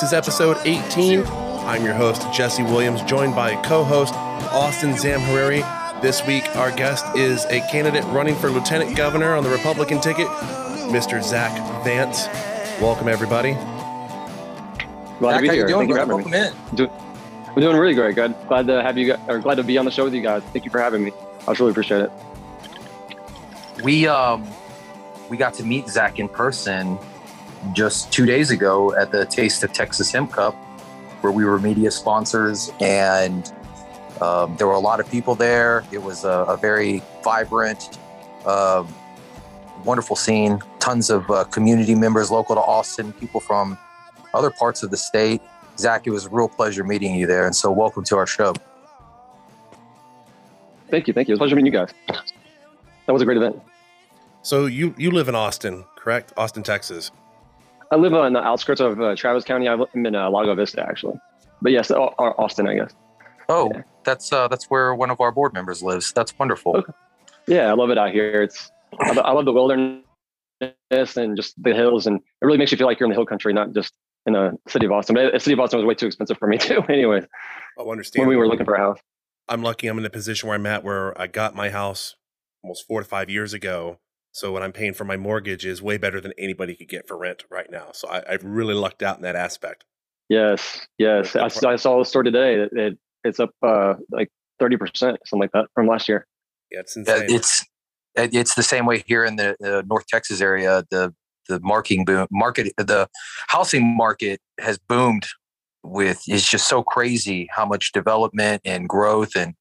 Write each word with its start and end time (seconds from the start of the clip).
This 0.00 0.12
is 0.12 0.14
episode 0.14 0.56
18. 0.64 1.26
I'm 1.26 1.84
your 1.84 1.92
host, 1.92 2.22
Jesse 2.32 2.62
Williams, 2.62 3.02
joined 3.02 3.34
by 3.34 3.54
co 3.62 3.84
host 3.84 4.14
Austin 4.14 4.92
Zamhariri. 4.92 5.60
This 6.00 6.26
week, 6.26 6.42
our 6.56 6.70
guest 6.70 7.04
is 7.14 7.44
a 7.50 7.60
candidate 7.70 8.04
running 8.04 8.34
for 8.34 8.48
lieutenant 8.48 8.96
governor 8.96 9.34
on 9.34 9.44
the 9.44 9.50
Republican 9.50 10.00
ticket, 10.00 10.26
Mr. 10.88 11.22
Zach 11.22 11.52
Vance. 11.84 12.28
Welcome, 12.80 13.08
everybody. 13.08 13.52
Glad 15.18 15.32
Zach, 15.32 15.36
to 15.36 15.42
be 15.42 15.48
how 15.48 15.52
here. 15.52 15.66
doing? 15.66 15.80
Thank 15.80 15.88
you 15.90 15.94
for 15.94 15.98
having 15.98 16.14
Welcome 16.14 16.30
me. 16.30 16.86
in. 16.86 16.90
We're 17.54 17.62
doing 17.62 17.76
really 17.76 17.94
great. 17.94 18.14
Good. 18.14 18.34
Glad 18.48 18.68
to 18.68 18.82
have 18.82 18.96
you 18.96 19.06
guys, 19.08 19.20
or 19.28 19.38
glad 19.38 19.56
to 19.56 19.62
be 19.62 19.76
on 19.76 19.84
the 19.84 19.90
show 19.90 20.04
with 20.04 20.14
you 20.14 20.22
guys. 20.22 20.42
Thank 20.44 20.64
you 20.64 20.70
for 20.70 20.80
having 20.80 21.04
me. 21.04 21.12
I 21.46 21.52
really 21.52 21.72
appreciate 21.72 22.00
it. 22.00 22.12
We 23.84 24.06
um 24.06 24.48
we 25.28 25.36
got 25.36 25.52
to 25.54 25.62
meet 25.62 25.90
Zach 25.90 26.18
in 26.18 26.30
person 26.30 26.98
just 27.72 28.12
two 28.12 28.26
days 28.26 28.50
ago 28.50 28.94
at 28.96 29.12
the 29.12 29.26
Taste 29.26 29.62
of 29.62 29.72
Texas 29.72 30.10
Hemp 30.10 30.32
Cup, 30.32 30.54
where 31.22 31.32
we 31.32 31.44
were 31.44 31.58
media 31.58 31.90
sponsors, 31.90 32.70
and 32.80 33.52
um, 34.20 34.56
there 34.56 34.66
were 34.66 34.74
a 34.74 34.80
lot 34.80 35.00
of 35.00 35.10
people 35.10 35.34
there. 35.34 35.84
It 35.92 36.02
was 36.02 36.24
a, 36.24 36.44
a 36.48 36.56
very 36.56 37.02
vibrant, 37.22 37.98
um 38.46 38.92
wonderful 39.84 40.16
scene. 40.16 40.60
Tons 40.78 41.10
of 41.10 41.30
uh, 41.30 41.44
community 41.44 41.94
members 41.94 42.30
local 42.30 42.54
to 42.54 42.60
Austin, 42.60 43.12
people 43.14 43.40
from 43.40 43.78
other 44.34 44.50
parts 44.50 44.82
of 44.82 44.90
the 44.90 44.96
state. 44.96 45.40
Zach, 45.78 46.06
it 46.06 46.10
was 46.10 46.26
a 46.26 46.28
real 46.28 46.48
pleasure 46.48 46.84
meeting 46.84 47.14
you 47.14 47.26
there, 47.26 47.46
and 47.46 47.54
so 47.54 47.70
welcome 47.70 48.04
to 48.04 48.16
our 48.16 48.26
show. 48.26 48.54
Thank 50.90 51.06
you. 51.06 51.14
Thank 51.14 51.28
you. 51.28 51.32
It 51.32 51.34
was 51.34 51.38
a 51.38 51.42
pleasure 51.42 51.56
meeting 51.56 51.72
you 51.72 51.78
guys. 51.78 51.94
That 53.06 53.12
was 53.12 53.22
a 53.22 53.24
great 53.24 53.36
event. 53.36 53.60
So, 54.42 54.66
you, 54.66 54.94
you 54.96 55.10
live 55.10 55.28
in 55.28 55.34
Austin, 55.34 55.84
correct? 55.96 56.32
Austin, 56.36 56.62
Texas. 56.62 57.10
I 57.90 57.96
live 57.96 58.14
on 58.14 58.32
the 58.32 58.40
outskirts 58.40 58.80
of 58.80 59.00
uh, 59.00 59.16
Travis 59.16 59.44
County. 59.44 59.68
I'm 59.68 59.84
in 59.94 60.14
uh, 60.14 60.30
Lago 60.30 60.54
Vista, 60.54 60.82
actually. 60.88 61.18
But 61.62 61.72
yes, 61.72 61.90
Au- 61.90 62.14
Au- 62.18 62.34
Austin, 62.38 62.68
I 62.68 62.74
guess. 62.76 62.94
Oh, 63.48 63.70
Yeah. 63.74 63.82
that's 64.04 64.32
uh, 64.32 64.46
that's 64.48 64.66
where 64.70 64.94
one 64.94 65.10
of 65.10 65.20
our 65.20 65.32
board 65.32 65.52
members 65.52 65.82
lives. 65.82 66.12
That's 66.12 66.38
wonderful. 66.38 66.76
Okay. 66.76 66.92
Yeah, 67.48 67.68
I 67.68 67.72
love 67.72 67.90
it 67.90 67.98
out 67.98 68.12
here. 68.12 68.42
It's 68.42 68.70
I, 69.00 69.10
I 69.18 69.32
love 69.32 69.44
the 69.44 69.52
wilderness 69.52 71.16
and 71.16 71.36
just 71.36 71.60
the 71.62 71.74
hills, 71.74 72.06
and 72.06 72.16
it 72.18 72.44
really 72.44 72.58
makes 72.58 72.70
you 72.70 72.78
feel 72.78 72.86
like 72.86 73.00
you're 73.00 73.06
in 73.06 73.10
the 73.10 73.16
hill 73.16 73.26
country, 73.26 73.52
not 73.52 73.72
just 73.72 73.92
in 74.26 74.36
a 74.36 74.52
city 74.68 74.86
of 74.86 74.92
Austin. 74.92 75.14
But 75.16 75.32
the 75.32 75.40
city 75.40 75.54
of 75.54 75.60
Austin 75.60 75.78
was 75.80 75.86
way 75.86 75.94
too 75.94 76.06
expensive 76.06 76.38
for 76.38 76.46
me 76.46 76.58
too. 76.68 76.82
Anyways, 76.88 77.24
Oh, 77.76 77.90
understand. 77.90 78.22
when 78.22 78.28
we 78.28 78.36
were 78.36 78.46
looking 78.46 78.66
for 78.66 78.74
a 78.74 78.78
house. 78.78 78.98
I'm 79.48 79.62
lucky 79.62 79.88
I'm 79.88 79.96
in 79.96 80.04
the 80.04 80.10
position 80.10 80.48
where 80.48 80.54
I'm 80.56 80.66
at 80.66 80.84
where 80.84 81.18
I 81.20 81.26
got 81.26 81.56
my 81.56 81.70
house 81.70 82.14
almost 82.62 82.86
four 82.86 83.00
to 83.00 83.06
five 83.08 83.28
years 83.28 83.52
ago. 83.52 83.98
So 84.32 84.52
what 84.52 84.62
I'm 84.62 84.72
paying 84.72 84.94
for 84.94 85.04
my 85.04 85.16
mortgage 85.16 85.66
is 85.66 85.82
way 85.82 85.98
better 85.98 86.20
than 86.20 86.32
anybody 86.38 86.74
could 86.74 86.88
get 86.88 87.08
for 87.08 87.16
rent 87.16 87.44
right 87.50 87.70
now. 87.70 87.88
So 87.92 88.08
I, 88.08 88.22
I've 88.28 88.44
really 88.44 88.74
lucked 88.74 89.02
out 89.02 89.16
in 89.16 89.22
that 89.22 89.36
aspect. 89.36 89.84
Yes, 90.28 90.86
yes. 90.98 91.34
I 91.34 91.48
saw 91.48 91.98
the 91.98 92.04
store 92.04 92.22
today. 92.22 92.54
It, 92.54 92.72
it 92.72 92.98
it's 93.24 93.40
up 93.40 93.50
uh, 93.62 93.94
like 94.12 94.28
thirty 94.60 94.76
percent, 94.76 95.18
something 95.26 95.40
like 95.40 95.52
that, 95.52 95.66
from 95.74 95.88
last 95.88 96.08
year. 96.08 96.26
Yeah, 96.70 96.80
it's 96.80 96.96
Uh, 96.96 97.00
insane. 97.00 97.26
it's 97.28 97.64
it's 98.14 98.54
the 98.54 98.62
same 98.62 98.86
way 98.86 99.02
here 99.06 99.24
in 99.24 99.36
the 99.36 99.56
uh, 99.64 99.82
North 99.86 100.06
Texas 100.06 100.40
area. 100.40 100.84
The 100.90 101.12
the 101.48 101.58
marketing 101.60 102.04
boom 102.04 102.28
market 102.30 102.72
the 102.76 103.08
housing 103.48 103.96
market 103.96 104.40
has 104.60 104.78
boomed 104.78 105.26
with 105.82 106.22
it's 106.28 106.48
just 106.48 106.68
so 106.68 106.82
crazy 106.82 107.48
how 107.50 107.66
much 107.66 107.90
development 107.90 108.62
and 108.64 108.88
growth 108.88 109.34
and 109.34 109.54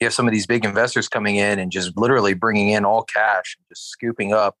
you 0.00 0.06
have 0.06 0.14
some 0.14 0.26
of 0.26 0.32
these 0.32 0.46
big 0.46 0.64
investors 0.64 1.08
coming 1.08 1.36
in 1.36 1.58
and 1.58 1.72
just 1.72 1.96
literally 1.96 2.34
bringing 2.34 2.70
in 2.70 2.84
all 2.84 3.02
cash 3.02 3.56
and 3.58 3.66
just 3.68 3.90
scooping 3.90 4.32
up 4.32 4.56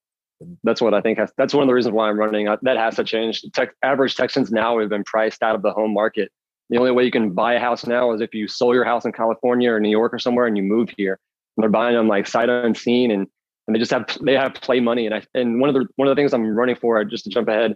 That's 0.62 0.80
what 0.80 0.94
I 0.94 1.00
think. 1.00 1.18
Has, 1.18 1.32
that's 1.36 1.54
one 1.54 1.62
of 1.62 1.68
the 1.68 1.74
reasons 1.74 1.94
why 1.94 2.08
I'm 2.08 2.18
running. 2.18 2.46
That 2.62 2.76
has 2.76 2.96
to 2.96 3.04
change. 3.04 3.42
Tech, 3.54 3.70
average 3.82 4.14
Texans 4.14 4.50
now 4.50 4.78
have 4.78 4.88
been 4.88 5.04
priced 5.04 5.42
out 5.42 5.54
of 5.54 5.62
the 5.62 5.72
home 5.72 5.92
market. 5.92 6.30
The 6.70 6.78
only 6.78 6.90
way 6.90 7.04
you 7.04 7.10
can 7.10 7.32
buy 7.32 7.54
a 7.54 7.60
house 7.60 7.86
now 7.86 8.12
is 8.12 8.20
if 8.20 8.34
you 8.34 8.46
sold 8.46 8.74
your 8.74 8.84
house 8.84 9.04
in 9.04 9.12
California 9.12 9.70
or 9.72 9.80
New 9.80 9.90
York 9.90 10.12
or 10.12 10.18
somewhere 10.18 10.46
and 10.46 10.56
you 10.56 10.62
move 10.62 10.90
here. 10.96 11.18
And 11.56 11.62
they're 11.62 11.70
buying 11.70 11.96
them 11.96 12.08
like 12.08 12.26
sight 12.26 12.48
unseen, 12.48 13.10
and 13.10 13.26
and 13.66 13.74
they 13.74 13.80
just 13.80 13.90
have 13.90 14.06
they 14.22 14.34
have 14.34 14.54
play 14.54 14.80
money. 14.80 15.06
And 15.06 15.14
I 15.14 15.22
and 15.34 15.60
one 15.60 15.68
of 15.68 15.74
the 15.74 15.86
one 15.96 16.06
of 16.06 16.14
the 16.14 16.20
things 16.20 16.32
I'm 16.32 16.54
running 16.54 16.76
for, 16.76 17.02
just 17.04 17.24
to 17.24 17.30
jump 17.30 17.48
ahead, 17.48 17.74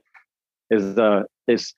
is 0.71 0.97
uh 0.99 1.23
is 1.49 1.75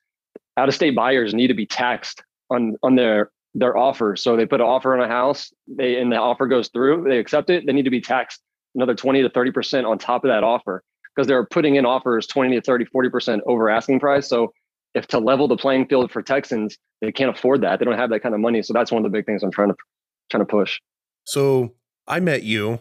out 0.57 0.69
of 0.69 0.75
state 0.75 0.95
buyers 0.95 1.33
need 1.33 1.47
to 1.47 1.55
be 1.55 1.65
taxed 1.65 2.21
on 2.51 2.75
on 2.83 2.95
their 2.95 3.31
their 3.57 3.75
offer. 3.75 4.15
So 4.15 4.35
they 4.35 4.45
put 4.45 4.59
an 4.61 4.67
offer 4.67 4.93
on 4.95 5.01
a 5.03 5.07
house, 5.07 5.51
they 5.67 5.99
and 5.99 6.11
the 6.11 6.17
offer 6.17 6.45
goes 6.45 6.67
through, 6.67 7.05
they 7.09 7.17
accept 7.17 7.49
it, 7.49 7.65
they 7.65 7.73
need 7.73 7.85
to 7.85 7.89
be 7.89 8.01
taxed 8.01 8.41
another 8.75 8.93
20 8.93 9.21
to 9.21 9.29
30% 9.29 9.89
on 9.89 9.97
top 9.97 10.23
of 10.25 10.29
that 10.29 10.43
offer 10.43 10.83
because 11.15 11.27
they're 11.27 11.45
putting 11.45 11.75
in 11.75 11.85
offers 11.85 12.27
20 12.27 12.55
to 12.55 12.61
30, 12.61 12.85
40% 12.93 13.39
over 13.47 13.69
asking 13.69 14.01
price. 14.01 14.27
So 14.27 14.51
if 14.93 15.07
to 15.07 15.19
level 15.19 15.47
the 15.47 15.55
playing 15.55 15.87
field 15.87 16.11
for 16.11 16.21
Texans, 16.21 16.77
they 17.01 17.11
can't 17.13 17.35
afford 17.35 17.61
that. 17.61 17.79
They 17.79 17.85
don't 17.85 17.97
have 17.97 18.09
that 18.09 18.19
kind 18.21 18.35
of 18.35 18.41
money. 18.41 18.61
So 18.61 18.73
that's 18.73 18.91
one 18.91 19.05
of 19.05 19.09
the 19.11 19.17
big 19.17 19.25
things 19.25 19.41
I'm 19.41 19.51
trying 19.51 19.69
to 19.69 19.75
trying 20.29 20.41
to 20.41 20.49
push. 20.49 20.79
so 21.23 21.73
I 22.07 22.19
met 22.19 22.43
you 22.43 22.79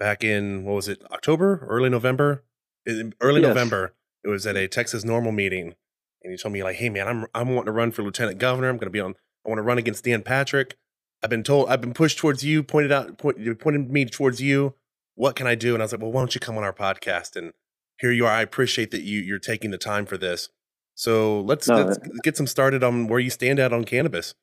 back 0.00 0.24
in, 0.24 0.64
what 0.64 0.74
was 0.74 0.88
it, 0.88 1.02
October, 1.12 1.64
early 1.68 1.88
November? 1.90 2.42
Eh, 2.88 3.10
early 3.20 3.40
Yes. 3.40 3.48
November. 3.48 3.94
It 4.24 4.28
was 4.28 4.46
at 4.46 4.56
a 4.56 4.66
Texas 4.68 5.04
NORML 5.04 5.34
meeting. 5.34 5.74
And 6.22 6.32
you 6.32 6.38
told 6.38 6.52
me 6.54 6.62
like, 6.62 6.76
hey 6.76 6.88
man, 6.88 7.06
I'm 7.06 7.26
I'm 7.34 7.50
wanting 7.50 7.66
to 7.66 7.72
run 7.72 7.92
for 7.92 8.02
lieutenant 8.02 8.38
governor. 8.38 8.68
I'm 8.70 8.78
gonna 8.78 8.90
be 8.90 9.00
on 9.00 9.14
I 9.44 9.48
want 9.48 9.58
to 9.58 9.62
run 9.62 9.78
against 9.78 10.04
Dan 10.04 10.22
Patrick. 10.22 10.76
I've 11.22 11.30
been 11.30 11.42
told 11.42 11.68
I've 11.68 11.80
been 11.80 11.94
pushed 11.94 12.18
towards 12.18 12.44
you, 12.44 12.62
pointed 12.62 12.92
out 12.92 13.18
point, 13.18 13.38
you 13.38 13.54
pointed 13.54 13.90
me 13.90 14.04
towards 14.04 14.40
you. 14.40 14.74
What 15.14 15.36
can 15.36 15.46
I 15.46 15.54
do? 15.54 15.74
And 15.74 15.82
I 15.82 15.84
was 15.84 15.92
like, 15.92 16.02
well, 16.02 16.12
why 16.12 16.20
don't 16.20 16.34
you 16.34 16.40
come 16.40 16.56
on 16.56 16.64
our 16.64 16.72
podcast? 16.72 17.36
And 17.36 17.52
here 18.00 18.12
you 18.12 18.26
are. 18.26 18.32
I 18.32 18.42
appreciate 18.42 18.90
that 18.90 19.02
you 19.02 19.20
you're 19.20 19.38
taking 19.38 19.70
the 19.70 19.78
time 19.78 20.06
for 20.06 20.18
this. 20.18 20.48
So 20.94 21.40
let's, 21.40 21.68
No, 21.68 21.82
let's 21.82 21.98
get 22.22 22.36
some 22.36 22.46
started 22.46 22.84
on 22.84 23.08
where 23.08 23.20
you 23.20 23.30
stand 23.30 23.58
at 23.58 23.72
on 23.72 23.84
cannabis. 23.84 24.34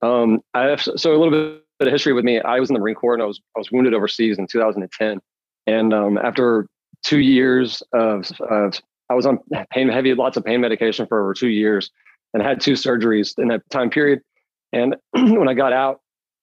Um, 0.00 0.40
I 0.54 0.64
have, 0.64 0.80
so 0.80 1.14
a 1.14 1.18
little 1.18 1.30
bit 1.30 1.88
of 1.88 1.92
history 1.92 2.12
with 2.12 2.24
me. 2.24 2.40
I 2.40 2.60
was 2.60 2.70
in 2.70 2.74
the 2.74 2.80
Marine 2.80 2.94
Corps 2.94 3.14
and 3.14 3.22
I 3.22 3.26
was 3.26 3.40
I 3.56 3.58
was 3.58 3.70
wounded 3.70 3.94
overseas 3.94 4.38
in 4.38 4.46
2010, 4.46 5.20
and 5.66 5.94
um, 5.94 6.18
after 6.18 6.66
two 7.02 7.20
years 7.20 7.82
of, 7.92 8.30
of 8.40 8.80
I 9.10 9.14
was 9.14 9.26
on 9.26 9.38
pain 9.70 9.88
heavy 9.88 10.14
lots 10.14 10.36
of 10.36 10.44
pain 10.44 10.60
medication 10.60 11.06
for 11.06 11.20
over 11.20 11.34
two 11.34 11.48
years, 11.48 11.90
and 12.32 12.42
had 12.42 12.60
two 12.60 12.72
surgeries 12.72 13.38
in 13.38 13.48
that 13.48 13.68
time 13.70 13.90
period. 13.90 14.22
And 14.72 14.96
when 15.12 15.48
I 15.48 15.54
got 15.54 15.72
out, 15.72 16.00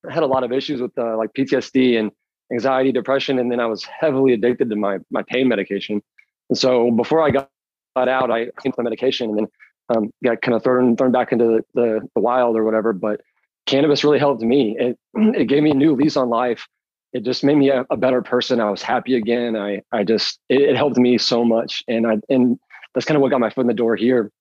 I 0.07 0.13
had 0.13 0.23
a 0.23 0.27
lot 0.27 0.43
of 0.43 0.51
issues 0.51 0.81
with 0.81 0.97
uh, 0.97 1.17
like 1.17 1.33
PTSD 1.33 1.99
and 1.99 2.11
anxiety, 2.51 2.91
depression, 2.91 3.39
and 3.39 3.51
then 3.51 3.59
I 3.59 3.65
was 3.65 3.83
heavily 3.83 4.33
addicted 4.33 4.69
to 4.69 4.75
my 4.75 4.99
my 5.09 5.23
pain 5.23 5.47
medication. 5.47 6.01
And 6.49 6.57
so 6.57 6.91
before 6.91 7.21
I 7.21 7.31
got, 7.31 7.49
got 7.95 8.07
out, 8.07 8.31
I 8.31 8.45
came 8.61 8.73
the 8.75 8.83
medication 8.83 9.29
and 9.29 9.37
then 9.37 9.47
um, 9.89 10.13
got 10.23 10.41
kind 10.41 10.55
of 10.55 10.63
thrown 10.63 10.95
thrown 10.95 11.11
back 11.11 11.31
into 11.31 11.45
the, 11.45 11.65
the, 11.73 12.09
the 12.15 12.21
wild 12.21 12.55
or 12.55 12.63
whatever. 12.63 12.93
But 12.93 13.21
cannabis 13.65 14.03
really 14.03 14.19
helped 14.19 14.41
me. 14.41 14.77
It 14.79 14.97
it 15.15 15.47
gave 15.47 15.63
me 15.63 15.71
a 15.71 15.75
new 15.75 15.95
lease 15.95 16.17
on 16.17 16.29
life. 16.29 16.67
It 17.11 17.23
just 17.23 17.43
made 17.43 17.57
me 17.57 17.69
a, 17.69 17.85
a 17.89 17.97
better 17.97 18.21
person. 18.21 18.59
I 18.59 18.69
was 18.69 18.81
happy 18.81 19.15
again. 19.15 19.55
I 19.55 19.81
I 19.91 20.03
just 20.03 20.39
it, 20.49 20.61
it 20.61 20.75
helped 20.75 20.97
me 20.97 21.17
so 21.17 21.43
much, 21.43 21.83
and 21.87 22.07
I 22.07 22.17
and 22.29 22.59
that's 22.93 23.05
kind 23.05 23.15
of 23.15 23.21
what 23.21 23.29
got 23.29 23.39
my 23.39 23.49
foot 23.49 23.61
in 23.61 23.67
the 23.67 23.73
door 23.73 23.95
here. 23.95 24.31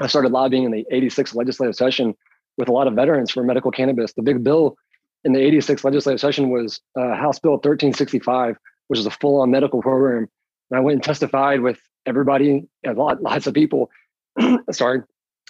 I 0.00 0.08
started 0.08 0.32
lobbying 0.32 0.64
in 0.64 0.72
the 0.72 0.84
'86 0.90 1.34
legislative 1.34 1.74
session 1.74 2.14
with 2.56 2.68
a 2.68 2.72
lot 2.72 2.86
of 2.86 2.94
veterans 2.94 3.30
for 3.30 3.42
medical 3.42 3.70
cannabis. 3.70 4.12
The 4.14 4.22
big 4.22 4.42
bill 4.42 4.76
in 5.24 5.32
the 5.32 5.40
'86 5.40 5.84
legislative 5.84 6.20
session 6.20 6.50
was 6.50 6.80
uh, 6.98 7.14
House 7.14 7.38
Bill 7.38 7.52
1365, 7.52 8.56
which 8.88 9.00
is 9.00 9.06
a 9.06 9.10
full-on 9.10 9.50
medical 9.50 9.82
program. 9.82 10.28
And 10.70 10.78
I 10.78 10.80
went 10.80 10.94
and 10.94 11.02
testified 11.02 11.60
with 11.60 11.78
everybody, 12.06 12.66
a 12.84 12.92
lot, 12.92 13.22
lots 13.22 13.46
of 13.46 13.54
people. 13.54 13.90
Sorry, 14.70 15.02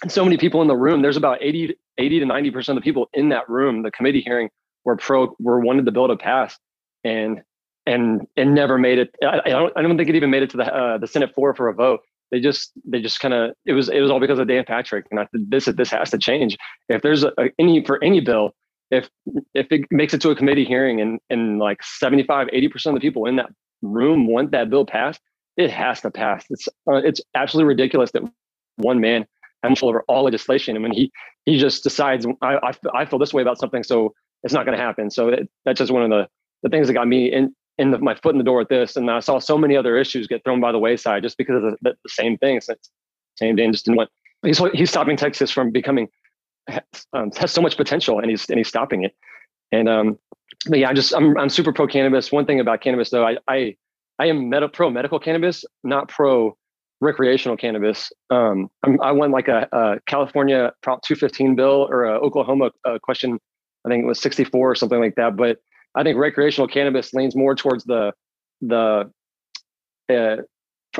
so 0.07 0.23
many 0.23 0.37
people 0.37 0.61
in 0.61 0.67
the 0.67 0.75
room. 0.75 1.01
There's 1.01 1.17
about 1.17 1.39
80, 1.41 1.75
80 1.97 2.19
to 2.19 2.25
90 2.25 2.51
percent 2.51 2.77
of 2.77 2.83
the 2.83 2.87
people 2.87 3.09
in 3.13 3.29
that 3.29 3.49
room. 3.49 3.83
The 3.83 3.91
committee 3.91 4.21
hearing 4.21 4.49
were 4.85 4.95
pro, 4.95 5.35
were 5.39 5.59
wanted 5.59 5.85
the 5.85 5.91
bill 5.91 6.07
to 6.07 6.17
pass, 6.17 6.57
and 7.03 7.41
and 7.85 8.27
and 8.35 8.53
never 8.53 8.77
made 8.77 8.99
it. 8.99 9.15
I, 9.23 9.41
I 9.45 9.49
don't, 9.49 9.73
I 9.75 9.81
don't 9.81 9.97
think 9.97 10.09
it 10.09 10.15
even 10.15 10.29
made 10.29 10.43
it 10.43 10.51
to 10.51 10.57
the 10.57 10.73
uh, 10.73 10.97
the 10.97 11.07
Senate 11.07 11.33
floor 11.33 11.55
for 11.55 11.67
a 11.67 11.73
vote. 11.73 12.01
They 12.31 12.39
just 12.39 12.71
they 12.85 13.01
just 13.01 13.19
kind 13.19 13.33
of 13.33 13.51
it 13.65 13.73
was 13.73 13.89
it 13.89 14.01
was 14.01 14.11
all 14.11 14.19
because 14.19 14.39
of 14.39 14.47
Dan 14.47 14.65
Patrick. 14.65 15.05
And 15.11 15.19
I 15.19 15.27
said 15.31 15.49
this 15.49 15.65
this 15.65 15.91
has 15.91 16.11
to 16.11 16.17
change. 16.17 16.57
If 16.89 17.01
there's 17.01 17.23
a, 17.23 17.31
any 17.57 17.83
for 17.85 18.03
any 18.03 18.19
bill, 18.19 18.53
if 18.91 19.09
if 19.53 19.71
it 19.71 19.85
makes 19.91 20.13
it 20.13 20.21
to 20.21 20.29
a 20.29 20.35
committee 20.35 20.65
hearing 20.65 21.01
and 21.01 21.19
and 21.29 21.59
like 21.59 21.83
75 21.83 22.49
80 22.51 22.67
percent 22.69 22.95
of 22.95 23.01
the 23.01 23.07
people 23.07 23.25
in 23.25 23.37
that 23.37 23.49
room 23.81 24.27
want 24.27 24.51
that 24.51 24.69
bill 24.69 24.85
passed, 24.85 25.21
it 25.55 25.71
has 25.71 26.01
to 26.01 26.11
pass. 26.11 26.45
It's 26.49 26.67
uh, 26.89 26.95
it's 26.95 27.21
absolutely 27.35 27.67
ridiculous 27.67 28.11
that 28.11 28.23
one 28.75 28.99
man 28.99 29.25
has 29.63 29.69
control 29.69 29.89
over 29.89 30.03
all 30.07 30.23
legislation. 30.23 30.75
And 30.75 30.83
when 30.83 30.91
he 30.91 31.11
he 31.45 31.57
just 31.57 31.83
decides 31.83 32.25
I 32.41 32.55
I, 32.55 32.71
I 32.93 33.05
feel 33.05 33.19
this 33.19 33.33
way 33.33 33.41
about 33.41 33.57
something, 33.57 33.83
so 33.83 34.13
it's 34.43 34.53
not 34.53 34.65
going 34.65 34.77
to 34.77 34.83
happen. 34.83 35.09
So 35.09 35.29
it, 35.29 35.49
that's 35.65 35.79
just 35.79 35.91
one 35.91 36.03
of 36.03 36.09
the 36.09 36.27
the 36.63 36.69
things 36.69 36.87
that 36.87 36.93
got 36.93 37.07
me 37.07 37.31
in 37.31 37.55
in 37.77 37.91
the, 37.91 37.99
my 37.99 38.15
foot 38.15 38.33
in 38.33 38.37
the 38.37 38.43
door 38.43 38.57
with 38.57 38.69
this. 38.69 38.95
And 38.95 39.09
I 39.09 39.19
saw 39.19 39.39
so 39.39 39.57
many 39.57 39.77
other 39.77 39.97
issues 39.97 40.27
get 40.27 40.43
thrown 40.43 40.59
by 40.59 40.71
the 40.71 40.79
wayside 40.79 41.23
just 41.23 41.37
because 41.37 41.63
of 41.63 41.77
the, 41.81 41.95
the, 42.03 42.09
same 42.09 42.37
thing. 42.37 42.59
Same 43.35 43.55
Dan 43.55 43.71
just 43.71 43.85
didn't 43.85 43.97
want. 43.97 44.09
He's 44.43 44.61
he's 44.73 44.89
stopping 44.89 45.17
Texas 45.17 45.51
from 45.51 45.71
becoming 45.71 46.07
um, 47.13 47.31
has 47.37 47.51
so 47.51 47.61
much 47.61 47.77
potential, 47.77 48.19
and 48.19 48.29
he's 48.29 48.49
and 48.49 48.57
he's 48.57 48.67
stopping 48.67 49.03
it. 49.03 49.15
And 49.71 49.89
um, 49.89 50.19
but 50.67 50.79
yeah, 50.79 50.89
I'm 50.89 50.95
just 50.95 51.13
I'm 51.15 51.37
I'm 51.37 51.49
super 51.49 51.73
pro 51.73 51.87
cannabis. 51.87 52.31
One 52.31 52.45
thing 52.45 52.59
about 52.59 52.81
cannabis 52.81 53.09
though, 53.09 53.25
I 53.25 53.37
I 53.47 53.75
I 54.19 54.27
am 54.27 54.49
meta 54.49 54.67
pro 54.67 54.89
medical 54.89 55.19
cannabis, 55.19 55.65
not 55.83 56.09
pro 56.09 56.57
recreational 56.99 57.57
cannabis. 57.57 58.11
Um, 58.31 58.69
i 59.01 59.11
won 59.11 59.31
like 59.31 59.47
a, 59.47 59.67
a, 59.71 59.99
California 60.07 60.73
Prop 60.81 61.03
215 61.03 61.55
bill 61.55 61.87
or 61.91 62.05
a 62.05 62.19
Oklahoma 62.19 62.71
uh, 62.85 62.97
question. 63.01 63.39
I 63.85 63.89
think 63.89 64.03
it 64.03 64.07
was 64.07 64.19
64 64.19 64.71
or 64.71 64.73
something 64.73 64.99
like 64.99 65.13
that. 65.15 65.35
But 65.35 65.59
I 65.97 66.03
think 66.03 66.17
recreational 66.17 66.67
cannabis 66.67 67.13
leans 67.13 67.35
more 67.35 67.55
towards 67.55 67.83
the 67.83 68.13
the 68.61 69.11
uh, 70.09 70.37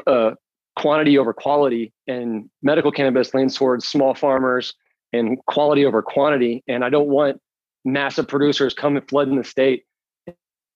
uh, 0.06 0.32
quantity 0.76 1.18
over 1.18 1.34
quality, 1.34 1.94
and 2.08 2.50
medical 2.62 2.92
cannabis 2.92 3.34
leans 3.34 3.56
towards 3.56 3.88
small 3.88 4.16
farmers 4.16 4.74
and 5.14 5.38
quality 5.46 5.86
over 5.86 6.02
quantity. 6.02 6.64
And 6.68 6.84
I 6.84 6.90
don't 6.90 7.08
want 7.08 7.40
massive 7.86 8.28
producers 8.28 8.74
coming 8.74 9.02
flooding 9.08 9.38
the 9.38 9.44
state 9.44 9.86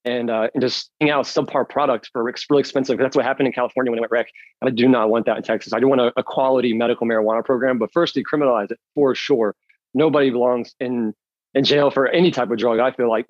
and 0.06 0.29
uh, 0.29 0.50
and 0.53 0.62
just 0.62 0.91
hang 1.00 1.09
out 1.09 1.25
subpar 1.25 1.67
product 1.67 2.09
for 2.13 2.29
it's 2.29 2.45
really 2.50 2.62
expensive. 2.62 2.97
That's 2.97 3.15
what 3.15 3.25
happened 3.25 3.47
in 3.47 3.53
California 3.53 3.91
when 3.91 3.97
it 3.97 4.01
went 4.01 4.12
rec. 4.12 4.27
I 4.62 4.69
do 4.69 4.88
not 4.88 5.09
want 5.09 5.25
that 5.25 5.38
in 5.38 5.44
Texas. 5.44 5.74
I 5.74 5.79
do 5.79 5.88
want 5.88 6.01
a, 6.01 6.13
a, 6.15 6.24
quality 6.24 6.74
medical 6.74 7.07
marijuana 7.07 7.44
program, 7.44 7.77
but 7.77 7.91
first 7.91 8.15
decriminalize 8.15 8.71
it 8.71 8.79
for 8.95 9.13
sure. 9.15 9.56
Nobody 9.94 10.29
belongs 10.29 10.75
in 10.79 11.13
in 11.53 11.63
jail 11.63 11.91
for 11.91 12.07
any 12.07 12.31
type 12.31 12.50
of 12.50 12.57
drug. 12.57 12.79
I 12.79 12.91
feel 12.91 13.09
like 13.09 13.25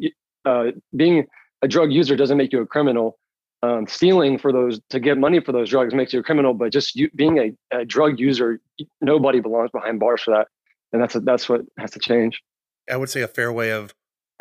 uh, 0.45 0.71
being 0.95 1.27
a 1.61 1.67
drug 1.67 1.91
user 1.91 2.15
doesn't 2.15 2.37
make 2.37 2.51
you 2.51 2.61
a 2.61 2.67
criminal. 2.67 3.17
Um, 3.63 3.85
stealing 3.87 4.39
for 4.39 4.51
those 4.51 4.79
to 4.89 4.99
get 4.99 5.19
money 5.19 5.39
for 5.39 5.51
those 5.51 5.69
drugs 5.69 5.93
makes 5.93 6.13
you 6.13 6.19
a 6.19 6.23
criminal. 6.23 6.55
But 6.55 6.71
just 6.71 6.95
you, 6.95 7.11
being 7.13 7.37
a, 7.37 7.79
a 7.79 7.85
drug 7.85 8.19
user, 8.19 8.59
nobody 9.01 9.39
belongs 9.39 9.69
behind 9.71 9.99
bars 9.99 10.23
for 10.23 10.31
that, 10.31 10.47
and 10.91 11.01
that's 11.01 11.13
a, 11.15 11.19
that's 11.19 11.47
what 11.47 11.61
has 11.77 11.91
to 11.91 11.99
change. 11.99 12.41
I 12.89 12.97
would 12.97 13.09
say 13.09 13.21
a 13.21 13.27
fair 13.27 13.51
way 13.51 13.71
of 13.71 13.93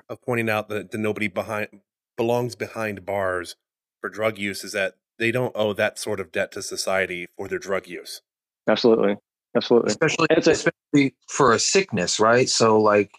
of 0.09 0.23
pointing 0.23 0.49
out 0.49 0.69
that 0.69 0.91
the 0.91 0.99
nobody 0.99 1.29
behind 1.29 1.69
belongs 2.17 2.57
behind 2.57 3.05
bars 3.05 3.57
for 4.01 4.09
drug 4.09 4.39
use 4.39 4.65
is 4.65 4.73
that 4.73 4.97
they 5.19 5.31
don't 5.31 5.53
owe 5.55 5.75
that 5.75 5.99
sort 5.99 6.19
of 6.19 6.33
debt 6.33 6.51
to 6.53 6.63
society 6.63 7.29
for 7.37 7.47
their 7.47 7.59
drug 7.59 7.87
use. 7.87 8.23
Absolutely. 8.69 9.17
Absolutely. 9.55 9.89
Especially, 9.89 10.27
especially 10.31 11.15
for 11.29 11.53
a 11.53 11.59
sickness, 11.59 12.21
right? 12.21 12.49
So 12.49 12.81
like 12.81 13.11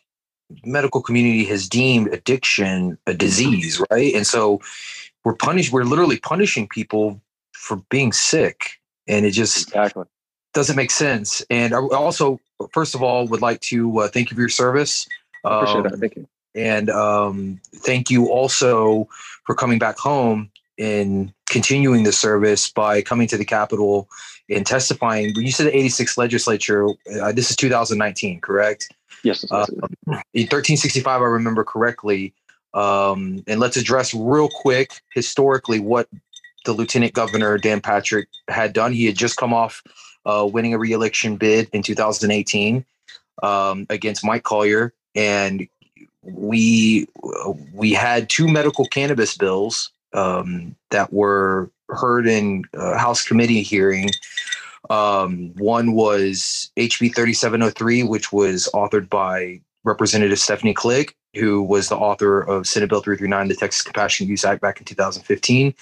medical 0.66 1.02
community 1.02 1.46
has 1.46 1.68
deemed 1.68 2.08
addiction 2.14 2.98
a 3.08 3.14
disease, 3.14 3.82
right? 3.92 4.14
And 4.14 4.26
so 4.26 4.62
we're 5.24 5.36
punished, 5.36 5.72
we're 5.72 5.84
literally 5.84 6.18
punishing 6.18 6.68
people 6.68 7.22
for 7.54 7.78
being 7.90 8.12
sick. 8.12 8.80
And 9.08 9.26
it 9.26 9.32
just 9.32 9.68
exactly. 9.68 10.06
doesn't 10.54 10.76
make 10.76 10.92
sense. 10.92 11.44
And 11.50 11.74
I 11.74 11.80
also, 11.80 12.40
first 12.72 12.96
of 12.96 13.02
all, 13.02 13.28
would 13.28 13.42
like 13.42 13.62
to 13.62 14.00
uh, 14.00 14.08
thank 14.08 14.32
you 14.32 14.36
for 14.36 14.42
your 14.42 14.50
service. 14.50 15.08
appreciate 15.44 15.78
um, 15.78 15.84
that. 15.84 16.00
Thank 16.00 16.16
you. 16.16 16.28
And 16.54 16.90
um, 16.90 17.62
thank 17.76 18.10
you 18.10 18.30
also 18.30 19.08
for 19.46 19.56
coming 19.56 19.80
back 19.80 19.98
home 19.98 20.52
and 20.78 21.34
continuing 21.52 22.04
the 22.04 22.14
service 22.14 22.72
by 22.72 23.02
coming 23.02 23.28
to 23.28 23.38
the 23.38 23.46
Capitol 23.46 24.10
and 24.50 24.66
testifying. 24.66 25.34
When 25.36 25.46
you 25.46 25.52
said 25.52 25.68
the 25.68 25.78
86 25.78 26.18
legislature, 26.18 26.88
uh, 27.22 27.34
this 27.34 27.52
is 27.52 27.58
2019, 27.58 28.40
correct? 28.40 28.88
Yes. 29.24 29.46
Uh, 29.52 29.66
in 30.34 30.48
1365, 30.48 31.22
I 31.22 31.26
remember 31.26 31.64
correctly. 31.64 32.34
Um, 32.74 33.44
and 33.48 33.60
let's 33.60 33.76
address 33.76 34.14
real 34.14 34.48
quick 34.50 35.02
historically 35.14 35.82
what 35.82 36.08
the 36.64 36.72
Lieutenant 36.72 37.14
Governor 37.14 37.58
Dan 37.58 37.82
Patrick 37.82 38.30
had 38.48 38.72
done. 38.72 38.94
He 38.94 39.06
had 39.06 39.18
just 39.18 39.36
come 39.36 39.54
off 39.54 39.84
uh, 40.26 40.48
winning 40.52 40.74
a 40.74 40.78
reelection 40.78 41.36
bid 41.36 41.70
in 41.74 41.84
2018 41.84 42.86
um, 43.44 43.86
against 43.90 44.24
Mike 44.24 44.44
Collier, 44.44 44.94
and 45.16 45.68
we 46.22 47.08
we 47.74 47.92
had 47.92 48.30
two 48.30 48.48
medical 48.48 48.86
cannabis 48.86 49.36
bills 49.36 49.92
um, 50.14 50.76
that 50.92 51.12
were 51.14 51.70
heard 51.90 52.28
in 52.28 52.64
uh, 52.78 52.98
House 52.98 53.26
committee 53.26 53.62
hearing. 53.62 54.10
Um, 54.90 55.54
one 55.58 55.94
was 55.94 56.72
HB 56.78 57.16
3703, 57.16 58.04
which 58.04 58.32
was 58.32 58.70
authored 58.74 59.10
by 59.10 59.62
Representative 59.84 60.40
Stephanie 60.40 60.74
Klick, 60.74 61.16
who 61.36 61.62
was 61.62 61.90
the 61.90 61.98
author 61.98 62.42
of 62.42 62.68
Senate 62.68 62.90
Bill 62.90 63.02
339, 63.02 63.48
the 63.48 63.56
Texas 63.56 63.82
Compassionate 63.84 64.30
Use 64.30 64.44
Act, 64.44 64.62
back 64.62 64.80
in 64.80 64.86
2015. 64.86 65.74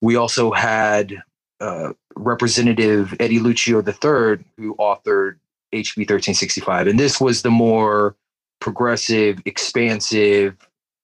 We 0.00 0.16
also 0.16 0.52
had 0.52 1.22
uh, 1.60 1.92
Representative 2.16 3.14
Eddie 3.20 3.40
Lucio 3.40 3.78
III, 3.78 4.44
who 4.56 4.74
authored 4.76 5.36
HB 5.74 5.98
1365. 5.98 6.86
And 6.86 6.98
this 6.98 7.20
was 7.20 7.42
the 7.42 7.50
more 7.50 8.16
progressive, 8.60 9.40
expansive, 9.44 10.56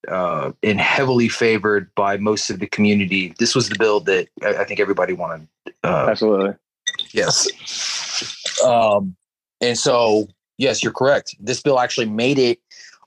uh, 0.08 0.52
and 0.62 0.80
heavily 0.80 1.28
favored 1.28 1.94
by 1.94 2.16
most 2.16 2.50
of 2.50 2.58
the 2.58 2.66
community. 2.66 3.34
This 3.38 3.54
was 3.54 3.68
the 3.68 3.78
bill 3.78 4.00
that 4.00 4.28
I, 4.42 4.56
I 4.56 4.64
think 4.64 4.80
everybody 4.80 5.12
wanted. 5.12 5.48
Uh, 5.82 6.06
Absolutely. 6.10 6.54
Yes. 7.12 7.48
Um, 8.64 9.16
and 9.60 9.78
so, 9.78 10.28
yes, 10.58 10.82
you're 10.82 10.92
correct. 10.92 11.34
This 11.40 11.60
bill 11.60 11.80
actually 11.80 12.06
made 12.06 12.38
it 12.38 12.60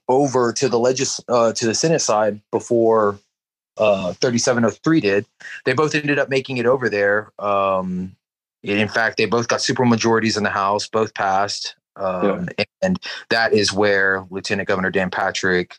over 0.08 0.52
to 0.54 0.68
the 0.68 0.80
legis 0.80 1.22
uh, 1.28 1.54
to 1.54 1.66
the 1.66 1.76
Senate 1.76 2.02
side 2.02 2.42
before 2.52 3.20
uh, 3.78 4.14
3703 4.14 5.02
did. 5.02 5.26
They 5.66 5.74
both 5.74 5.96
ended 5.96 6.20
up 6.20 6.30
making 6.30 6.58
it 6.58 6.66
over 6.66 6.90
there. 6.90 7.32
Um, 7.40 8.16
in 8.64 8.90
fact, 8.90 9.18
they 9.18 9.26
both 9.26 9.48
got 9.48 9.62
super 9.62 9.86
majorities 9.86 10.36
in 10.36 10.44
the 10.44 10.50
House. 10.50 10.88
Both 10.88 11.14
passed. 11.14 11.76
Um, 11.96 12.50
yeah. 12.58 12.66
And 12.82 13.00
that 13.30 13.54
is 13.54 13.72
where 13.72 14.26
Lieutenant 14.30 14.68
Governor 14.68 14.90
Dan 14.90 15.10
Patrick 15.10 15.78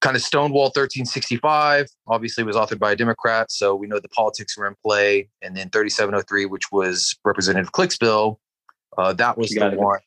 kind 0.00 0.16
of 0.16 0.22
Stonewall 0.22 0.66
1365. 0.66 1.88
Obviously, 2.06 2.44
was 2.44 2.56
authored 2.56 2.78
by 2.78 2.92
a 2.92 2.96
Democrat, 2.96 3.50
so 3.50 3.74
we 3.74 3.86
know 3.86 3.98
the 3.98 4.08
politics 4.08 4.56
were 4.56 4.66
in 4.66 4.74
play. 4.84 5.28
And 5.42 5.56
then 5.56 5.70
3703, 5.70 6.46
which 6.46 6.70
was 6.70 7.16
Representative 7.24 7.72
Klick's 7.72 7.96
bill, 7.96 8.40
uh, 8.96 9.12
that 9.14 9.36
was 9.36 9.50
the 9.50 9.70
one 9.70 10.00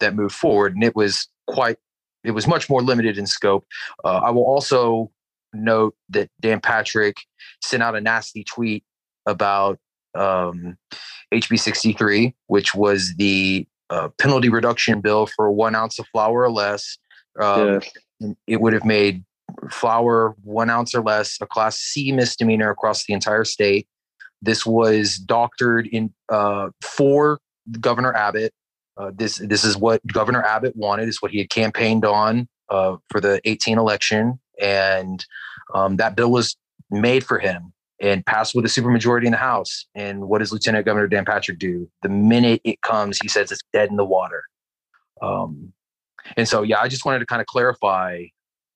that 0.00 0.14
moved 0.14 0.34
forward, 0.34 0.74
and 0.74 0.84
it 0.84 0.94
was 0.94 1.28
quite. 1.46 1.76
It 2.24 2.32
was 2.32 2.48
much 2.48 2.68
more 2.68 2.82
limited 2.82 3.18
in 3.18 3.26
scope. 3.26 3.64
Uh, 4.04 4.16
I 4.16 4.30
will 4.30 4.44
also 4.44 5.12
note 5.52 5.94
that 6.08 6.28
Dan 6.40 6.60
Patrick 6.60 7.16
sent 7.62 7.84
out 7.84 7.94
a 7.94 8.00
nasty 8.00 8.42
tweet 8.42 8.82
about 9.26 9.78
um, 10.16 10.76
HB 11.32 11.58
63, 11.58 12.34
which 12.48 12.74
was 12.74 13.14
the 13.16 13.66
uh, 13.90 14.08
penalty 14.18 14.48
reduction 14.48 15.00
bill 15.00 15.26
for 15.36 15.52
one 15.52 15.76
ounce 15.76 16.00
of 16.00 16.06
flour 16.08 16.42
or 16.42 16.50
less. 16.50 16.98
Um, 17.40 17.80
yeah. 18.20 18.32
It 18.46 18.60
would 18.60 18.72
have 18.72 18.84
made 18.84 19.24
flour 19.70 20.34
one 20.42 20.70
ounce 20.70 20.94
or 20.94 21.02
less 21.02 21.38
a 21.40 21.46
class 21.46 21.78
C 21.78 22.12
misdemeanor 22.12 22.70
across 22.70 23.04
the 23.04 23.12
entire 23.12 23.44
state. 23.44 23.86
This 24.42 24.66
was 24.66 25.16
doctored 25.16 25.86
in 25.86 26.12
uh, 26.28 26.70
for 26.82 27.40
Governor 27.80 28.14
Abbott. 28.14 28.52
Uh, 28.96 29.10
this 29.14 29.38
this 29.38 29.64
is 29.64 29.76
what 29.76 30.06
Governor 30.06 30.42
Abbott 30.42 30.76
wanted. 30.76 31.08
Is 31.08 31.22
what 31.22 31.30
he 31.30 31.38
had 31.38 31.50
campaigned 31.50 32.04
on 32.04 32.48
uh, 32.68 32.96
for 33.10 33.20
the 33.20 33.40
18 33.44 33.78
election, 33.78 34.38
and 34.60 35.24
um, 35.74 35.96
that 35.96 36.16
bill 36.16 36.30
was 36.30 36.56
made 36.90 37.24
for 37.24 37.38
him 37.38 37.72
and 38.00 38.24
passed 38.26 38.54
with 38.54 38.64
a 38.64 38.68
supermajority 38.68 39.24
in 39.24 39.32
the 39.32 39.38
House. 39.38 39.86
And 39.94 40.28
what 40.28 40.38
does 40.38 40.52
Lieutenant 40.52 40.84
Governor 40.84 41.08
Dan 41.08 41.24
Patrick 41.24 41.58
do? 41.58 41.88
The 42.02 42.08
minute 42.08 42.60
it 42.64 42.82
comes, 42.82 43.18
he 43.18 43.28
says 43.28 43.50
it's 43.50 43.62
dead 43.72 43.90
in 43.90 43.96
the 43.96 44.04
water. 44.04 44.44
Um, 45.22 45.72
and 46.36 46.48
so, 46.48 46.62
yeah, 46.62 46.80
I 46.80 46.88
just 46.88 47.04
wanted 47.04 47.20
to 47.20 47.26
kind 47.26 47.40
of 47.40 47.46
clarify, 47.46 48.24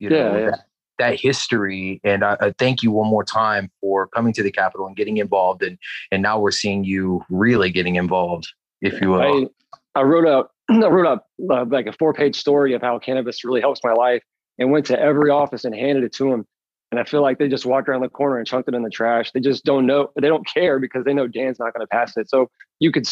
you 0.01 0.11
know, 0.11 0.17
yeah, 0.17 0.39
yeah. 0.39 0.51
That, 0.51 0.61
that, 0.99 1.21
history. 1.21 2.01
And 2.05 2.25
I, 2.25 2.37
I, 2.41 2.55
thank 2.59 2.83
you 2.83 2.91
one 2.91 3.09
more 3.09 3.25
time 3.25 3.71
for 3.81 4.09
coming 4.09 4.33
to 4.35 4.43
the 4.43 4.51
Capitol 4.51 4.87
and 4.87 4.97
getting 4.97 5.19
involved. 5.19 5.63
And 5.63 5.79
and 6.11 6.23
now 6.23 6.39
we're 6.39 6.51
seeing 6.51 6.85
you 6.85 7.25
really 7.31 7.71
getting 7.71 7.95
involved, 7.95 8.53
if 8.83 9.01
you 9.01 9.11
will. 9.11 9.49
I, 9.95 10.01
I 10.01 10.03
wrote 10.03 10.27
out 10.27 10.51
I 10.69 10.89
wrote 10.89 11.07
up 11.07 11.27
uh, 11.49 11.65
like 11.67 11.87
a 11.87 11.93
four 11.93 12.13
page 12.13 12.37
story 12.37 12.75
of 12.75 12.83
how 12.83 12.99
cannabis 12.99 13.45
really 13.45 13.61
helps 13.61 13.81
my 13.85 13.93
life, 13.93 14.23
and 14.59 14.73
went 14.73 14.87
to 14.87 15.01
every 15.01 15.31
office 15.31 15.65
and 15.65 15.75
handed 15.75 16.05
it 16.05 16.13
to 16.15 16.31
them 16.31 16.47
and 16.91 16.99
I 16.99 17.05
feel 17.05 17.23
like 17.23 17.39
they 17.39 17.49
just 17.49 17.65
walked 17.65 17.89
around 17.89 18.03
the 18.03 18.09
corner 18.09 18.39
and 18.39 18.47
chunked 18.47 18.69
it 18.69 18.75
in 18.75 18.83
the 18.83 18.91
trash. 18.91 19.31
They 19.31 19.41
just 19.41 19.65
don't 19.65 19.87
know. 19.87 20.11
They 20.21 20.27
don't 20.27 20.47
care 20.47 20.79
because 20.81 21.05
they 21.05 21.15
know 21.15 21.29
Dan's 21.29 21.59
not 21.59 21.73
going 21.73 21.83
to 21.83 21.87
pass 21.87 22.17
it. 22.17 22.29
So 22.29 22.51
you 22.81 22.91
could 22.91 23.07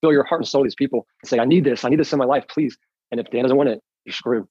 fill 0.00 0.12
your 0.12 0.24
heart 0.24 0.40
and 0.40 0.48
soul 0.48 0.62
to 0.62 0.66
these 0.66 0.74
people 0.74 1.06
and 1.22 1.28
say, 1.28 1.38
I 1.38 1.44
need 1.44 1.64
this. 1.64 1.84
I 1.84 1.88
need 1.88 2.00
this 2.00 2.12
in 2.12 2.18
my 2.18 2.24
life, 2.24 2.44
please. 2.48 2.76
And 3.10 3.20
if 3.20 3.30
Dan 3.30 3.42
doesn't 3.42 3.56
want 3.56 3.68
it, 3.68 3.80
you're 4.04 4.12
screwed. 4.12 4.46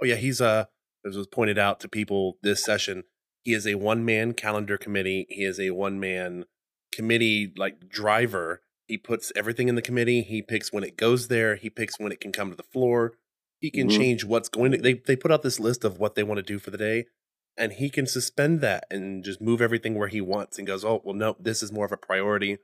Oh, 0.00 0.06
yeah. 0.06 0.14
He's, 0.14 0.40
uh, 0.40 0.64
as 1.08 1.16
was 1.16 1.26
pointed 1.26 1.58
out 1.58 1.80
to 1.80 1.88
people 1.88 2.38
this 2.42 2.64
session, 2.64 3.04
he 3.42 3.54
is 3.54 3.66
a 3.66 3.76
one 3.76 4.04
man 4.04 4.34
calendar 4.34 4.76
committee. 4.76 5.26
He 5.28 5.44
is 5.44 5.58
a 5.58 5.70
one 5.70 5.98
man 5.98 6.44
committee 6.92 7.52
like 7.56 7.88
driver. 7.88 8.62
He 8.86 8.96
puts 8.96 9.32
everything 9.36 9.68
in 9.68 9.74
the 9.74 9.82
committee. 9.82 10.22
He 10.22 10.42
picks 10.42 10.72
when 10.72 10.84
it 10.84 10.96
goes 10.96 11.28
there. 11.28 11.56
He 11.56 11.70
picks 11.70 11.98
when 11.98 12.12
it 12.12 12.20
can 12.20 12.32
come 12.32 12.50
to 12.50 12.56
the 12.56 12.62
floor. 12.62 13.14
He 13.60 13.70
can 13.70 13.88
mm-hmm. 13.88 13.98
change 13.98 14.24
what's 14.24 14.48
going 14.48 14.72
to. 14.72 14.78
They 14.78 14.94
they 14.94 15.16
put 15.16 15.32
out 15.32 15.42
this 15.42 15.58
list 15.58 15.84
of 15.84 15.98
what 15.98 16.14
they 16.14 16.22
want 16.22 16.38
to 16.38 16.42
do 16.42 16.58
for 16.58 16.70
the 16.70 16.78
day 16.78 17.06
and 17.58 17.72
he 17.72 17.90
can 17.90 18.06
suspend 18.06 18.60
that 18.60 18.84
and 18.88 19.24
just 19.24 19.40
move 19.40 19.60
everything 19.60 19.94
where 19.94 20.08
he 20.08 20.20
wants 20.20 20.56
and 20.56 20.66
goes, 20.66 20.84
oh, 20.84 21.02
well, 21.04 21.14
no, 21.14 21.36
this 21.40 21.62
is 21.62 21.72
more 21.72 21.84
of 21.84 21.92
a 21.92 21.96
priority. 21.96 22.58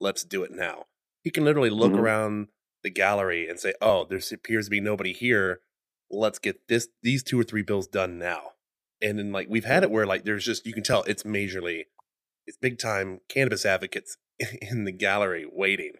Let's 0.00 0.24
do 0.24 0.42
it 0.42 0.50
now. 0.50 0.86
He 1.22 1.30
can 1.30 1.44
literally 1.44 1.70
look 1.70 1.92
mm-hmm. 1.92 2.00
around 2.00 2.48
the 2.82 2.90
gallery 2.90 3.46
and 3.46 3.60
say, 3.60 3.74
oh, 3.82 4.06
there 4.08 4.20
appears 4.32 4.66
to 4.66 4.70
be 4.70 4.80
nobody 4.80 5.12
here. 5.12 5.60
Let's 6.10 6.38
get 6.38 6.68
this 6.68 6.88
these 7.02 7.22
two 7.22 7.38
or 7.38 7.44
three 7.44 7.62
bills 7.62 7.86
done 7.86 8.18
now. 8.18 8.52
And 9.02 9.18
then 9.18 9.32
like 9.32 9.48
we've 9.48 9.64
had 9.64 9.82
it 9.82 9.90
where 9.90 10.06
like 10.06 10.24
there's 10.24 10.44
just 10.44 10.66
you 10.66 10.72
can 10.72 10.82
tell 10.82 11.02
it's 11.04 11.22
majorly 11.22 11.84
it's 12.46 12.56
big 12.56 12.78
time 12.78 13.20
cannabis 13.28 13.64
advocates 13.66 14.16
in 14.62 14.84
the 14.84 14.92
gallery 14.92 15.46
waiting. 15.50 15.92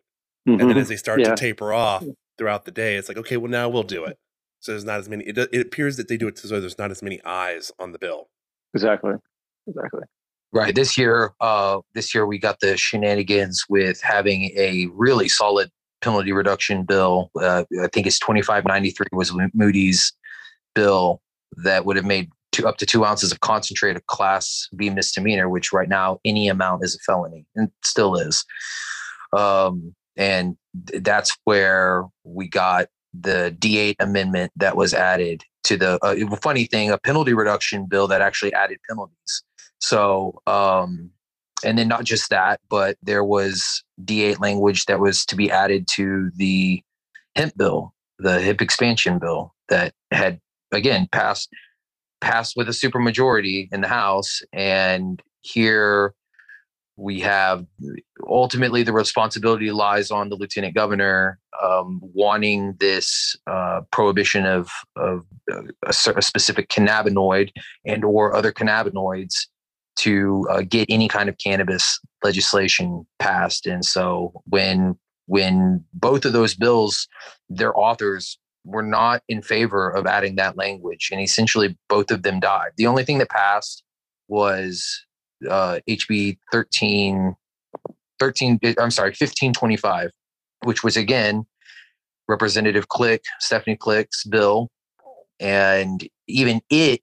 Mhm. 0.48 0.60
And 0.60 0.70
then 0.70 0.78
as 0.78 0.88
they 0.88 0.96
start 0.96 1.20
Yeah. 1.20 1.30
to 1.30 1.36
taper 1.36 1.72
off 1.72 2.04
throughout 2.38 2.64
the 2.64 2.70
day, 2.70 2.96
it's 2.96 3.08
like, 3.08 3.18
okay, 3.18 3.36
well, 3.36 3.50
now 3.50 3.68
we'll 3.68 3.82
do 3.82 4.04
it. 4.04 4.16
So 4.60 4.72
there's 4.72 4.84
not 4.84 4.98
as 4.98 5.08
many, 5.08 5.24
it, 5.24 5.36
it 5.38 5.60
appears 5.60 5.96
that 5.98 6.08
they 6.08 6.16
do 6.16 6.26
it 6.26 6.38
so 6.38 6.58
there's 6.60 6.78
not 6.78 6.90
as 6.90 7.02
many 7.02 7.20
eyes 7.24 7.70
on 7.78 7.92
the 7.92 7.98
bill. 7.98 8.28
exactly, 8.74 9.12
exactly. 9.66 10.02
Right. 10.52 10.74
This 10.74 10.96
year, 10.96 11.32
uh, 11.40 11.80
this 11.94 12.14
year 12.14 12.26
we 12.26 12.38
got 12.38 12.60
the 12.60 12.76
shenanigans 12.78 13.64
with 13.68 14.00
having 14.00 14.44
a 14.56 14.86
really 14.94 15.28
solid 15.28 15.70
penalty 16.00 16.32
reduction 16.32 16.84
bill. 16.84 17.30
Uh, 17.40 17.64
I 17.82 17.88
think 17.88 18.06
it's 18.06 18.18
twenty 18.18 18.42
five 18.42 18.64
ninety 18.64 18.90
three 18.90 19.06
was 19.12 19.32
Moody's 19.54 20.12
bill 20.74 21.20
that 21.56 21.84
would 21.84 21.96
have 21.96 22.04
made 22.04 22.30
two, 22.52 22.66
up 22.66 22.76
to 22.78 22.86
two 22.86 23.04
ounces 23.04 23.32
of 23.32 23.40
concentrate 23.40 23.96
a 23.96 24.00
class 24.06 24.68
B 24.76 24.90
misdemeanor, 24.90 25.48
which 25.48 25.72
right 25.72 25.88
now 25.88 26.20
any 26.24 26.48
amount 26.48 26.84
is 26.84 26.94
a 26.94 26.98
felony 26.98 27.46
and 27.54 27.70
still 27.84 28.16
is. 28.16 28.44
Um, 29.36 29.94
and 30.16 30.56
th- 30.86 31.02
that's 31.02 31.36
where 31.44 32.04
we 32.24 32.48
got 32.48 32.88
the 33.18 33.56
D8 33.58 33.96
amendment 34.00 34.52
that 34.56 34.76
was 34.76 34.94
added 34.94 35.42
to 35.64 35.76
the 35.76 35.98
uh, 36.04 36.36
funny 36.36 36.64
thing, 36.64 36.90
a 36.90 36.98
penalty 36.98 37.34
reduction 37.34 37.86
bill 37.86 38.06
that 38.08 38.20
actually 38.20 38.52
added 38.52 38.78
penalties. 38.88 39.42
So, 39.80 40.40
um, 40.46 41.10
and 41.64 41.78
then 41.78 41.88
not 41.88 42.04
just 42.04 42.30
that, 42.30 42.60
but 42.68 42.96
there 43.02 43.24
was 43.24 43.82
D8 44.04 44.40
language 44.40 44.86
that 44.86 45.00
was 45.00 45.24
to 45.26 45.36
be 45.36 45.50
added 45.50 45.88
to 45.92 46.30
the 46.36 46.82
hemp 47.36 47.56
bill, 47.56 47.94
the 48.18 48.40
hemp 48.40 48.60
expansion 48.60 49.18
bill 49.18 49.54
that 49.68 49.92
had 50.10 50.40
again 50.72 51.08
passed 51.12 51.48
passed 52.20 52.54
with 52.56 52.68
a 52.68 52.72
supermajority 52.72 53.68
in 53.72 53.80
the 53.80 53.88
House, 53.88 54.42
and 54.52 55.22
here 55.40 56.14
we 56.96 57.20
have 57.20 57.64
ultimately 58.28 58.82
the 58.82 58.92
responsibility 58.92 59.70
lies 59.70 60.10
on 60.10 60.28
the 60.28 60.34
lieutenant 60.34 60.74
governor 60.74 61.38
um, 61.62 62.00
wanting 62.02 62.74
this 62.80 63.36
uh, 63.46 63.80
prohibition 63.92 64.44
of 64.44 64.68
of 64.96 65.24
uh, 65.50 65.62
a, 65.86 65.94
a 66.16 66.22
specific 66.22 66.68
cannabinoid 66.68 67.50
and 67.86 68.04
or 68.04 68.34
other 68.34 68.52
cannabinoids 68.52 69.46
to 69.96 70.46
uh, 70.50 70.62
get 70.62 70.86
any 70.88 71.08
kind 71.08 71.28
of 71.28 71.38
cannabis 71.38 72.00
legislation 72.22 73.06
passed. 73.18 73.66
And 73.66 73.84
so 73.84 74.32
when 74.46 74.96
when 75.26 75.84
both 75.92 76.24
of 76.24 76.32
those 76.32 76.54
bills, 76.54 77.06
their 77.50 77.78
authors 77.78 78.38
were 78.64 78.82
not 78.82 79.22
in 79.28 79.42
favor 79.42 79.90
of 79.90 80.06
adding 80.06 80.36
that 80.36 80.56
language, 80.56 81.10
and 81.12 81.20
essentially 81.20 81.76
both 81.88 82.10
of 82.10 82.22
them 82.22 82.40
died. 82.40 82.70
The 82.76 82.86
only 82.86 83.04
thing 83.04 83.18
that 83.18 83.28
passed 83.28 83.82
was 84.28 85.04
uh, 85.48 85.80
HB 85.88 86.38
13, 86.50 87.34
13, 88.18 88.60
I'm 88.78 88.90
sorry, 88.90 89.10
1525, 89.10 90.10
which 90.64 90.82
was 90.82 90.96
again 90.96 91.46
Representative 92.28 92.88
Klick, 92.88 93.24
Stephanie 93.40 93.76
Klick's 93.76 94.24
bill. 94.24 94.70
And 95.40 96.06
even 96.26 96.60
it 96.68 97.00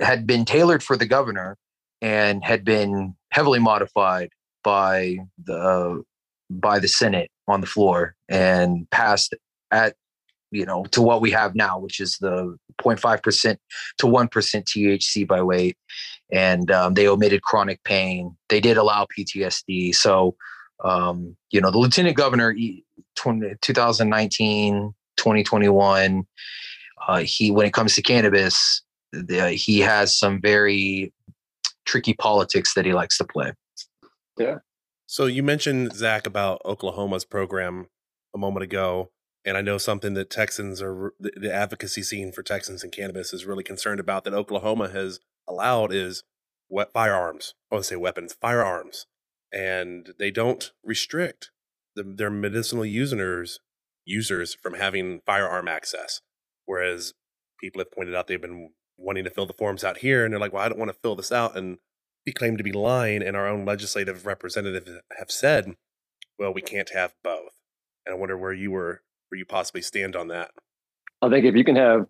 had 0.00 0.26
been 0.26 0.44
tailored 0.44 0.82
for 0.82 0.96
the 0.96 1.06
governor 1.06 1.56
and 2.00 2.44
had 2.44 2.64
been 2.64 3.14
heavily 3.30 3.58
modified 3.58 4.30
by 4.62 5.18
the 5.44 6.02
by 6.50 6.78
the 6.78 6.88
Senate 6.88 7.30
on 7.46 7.60
the 7.60 7.66
floor 7.66 8.14
and 8.28 8.88
passed 8.90 9.34
at 9.70 9.94
you 10.50 10.64
know 10.64 10.84
to 10.86 11.02
what 11.02 11.20
we 11.20 11.30
have 11.30 11.54
now, 11.54 11.78
which 11.78 12.00
is 12.00 12.16
the 12.18 12.56
0.5 12.82 13.22
percent 13.22 13.60
to 13.98 14.06
one 14.06 14.28
percent 14.28 14.66
THC 14.66 15.26
by 15.26 15.42
weight, 15.42 15.76
and 16.32 16.70
um, 16.70 16.94
they 16.94 17.08
omitted 17.08 17.42
chronic 17.42 17.82
pain. 17.84 18.36
They 18.48 18.60
did 18.60 18.76
allow 18.76 19.06
PTSD. 19.06 19.94
So 19.94 20.36
um, 20.84 21.36
you 21.50 21.60
know 21.60 21.70
the 21.70 21.78
lieutenant 21.78 22.16
governor 22.16 22.52
e- 22.52 22.84
20, 23.16 23.54
2019 23.60 24.94
2021 25.16 26.24
uh, 27.08 27.18
he 27.18 27.50
when 27.50 27.66
it 27.66 27.72
comes 27.72 27.96
to 27.96 28.02
cannabis 28.02 28.82
the, 29.12 29.50
he 29.50 29.80
has 29.80 30.16
some 30.16 30.40
very 30.40 31.12
tricky 31.88 32.14
politics 32.14 32.74
that 32.74 32.84
he 32.84 32.92
likes 32.92 33.16
to 33.18 33.24
play 33.24 33.52
Yeah. 34.38 34.58
So 35.06 35.24
you 35.24 35.42
mentioned 35.42 35.94
Zach 35.94 36.26
about 36.26 36.60
Oklahoma's 36.66 37.24
program 37.24 37.86
a 38.34 38.38
moment 38.38 38.62
ago, 38.62 39.10
and 39.42 39.56
I 39.56 39.62
know 39.62 39.78
something 39.78 40.12
that 40.14 40.28
Texans 40.28 40.82
are 40.82 41.14
the, 41.18 41.32
the 41.34 41.52
advocacy 41.52 42.02
scene 42.02 42.30
for 42.30 42.42
Texans 42.42 42.82
and 42.82 42.92
cannabis 42.92 43.32
is 43.32 43.46
really 43.46 43.64
concerned 43.64 44.00
about 44.00 44.24
that 44.24 44.34
Oklahoma 44.34 44.90
has 44.90 45.18
allowed 45.48 45.94
is 45.94 46.24
what 46.68 46.92
firearms. 46.92 47.54
I 47.72 47.76
want 47.76 47.84
to 47.84 47.88
say 47.88 47.96
weapons, 47.96 48.36
firearms, 48.38 49.06
and 49.50 50.12
they 50.18 50.30
don't 50.30 50.70
restrict 50.84 51.50
the, 51.96 52.02
their 52.02 52.30
medicinal 52.30 52.84
users 52.84 53.60
users 54.04 54.54
from 54.54 54.74
having 54.74 55.20
firearm 55.24 55.68
access, 55.68 56.20
whereas 56.66 57.14
people 57.58 57.80
have 57.80 57.92
pointed 57.92 58.14
out 58.14 58.26
they've 58.26 58.40
been 58.40 58.70
wanting 58.98 59.24
to 59.24 59.30
fill 59.30 59.46
the 59.46 59.54
forms 59.54 59.84
out 59.84 59.98
here, 59.98 60.24
and 60.24 60.32
they're 60.32 60.40
like, 60.40 60.52
"Well, 60.52 60.62
I 60.62 60.68
don't 60.68 60.78
want 60.78 60.90
to 60.90 60.98
fill 61.00 61.16
this 61.16 61.32
out," 61.32 61.56
and 61.56 61.78
we 62.26 62.32
claim 62.32 62.56
to 62.56 62.64
be 62.64 62.72
lying, 62.72 63.22
and 63.22 63.36
our 63.36 63.48
own 63.48 63.64
legislative 63.64 64.26
representatives 64.26 64.90
have 65.18 65.30
said, 65.30 65.76
"Well, 66.38 66.52
we 66.52 66.60
can't 66.60 66.90
have 66.90 67.14
both." 67.22 67.54
And 68.04 68.14
I 68.14 68.18
wonder 68.18 68.36
where 68.36 68.52
you 68.52 68.70
were, 68.70 69.02
where 69.28 69.38
you 69.38 69.46
possibly 69.46 69.82
stand 69.82 70.16
on 70.16 70.28
that. 70.28 70.50
I 71.22 71.28
think 71.28 71.44
if 71.44 71.54
you 71.54 71.64
can 71.64 71.76
have 71.76 72.06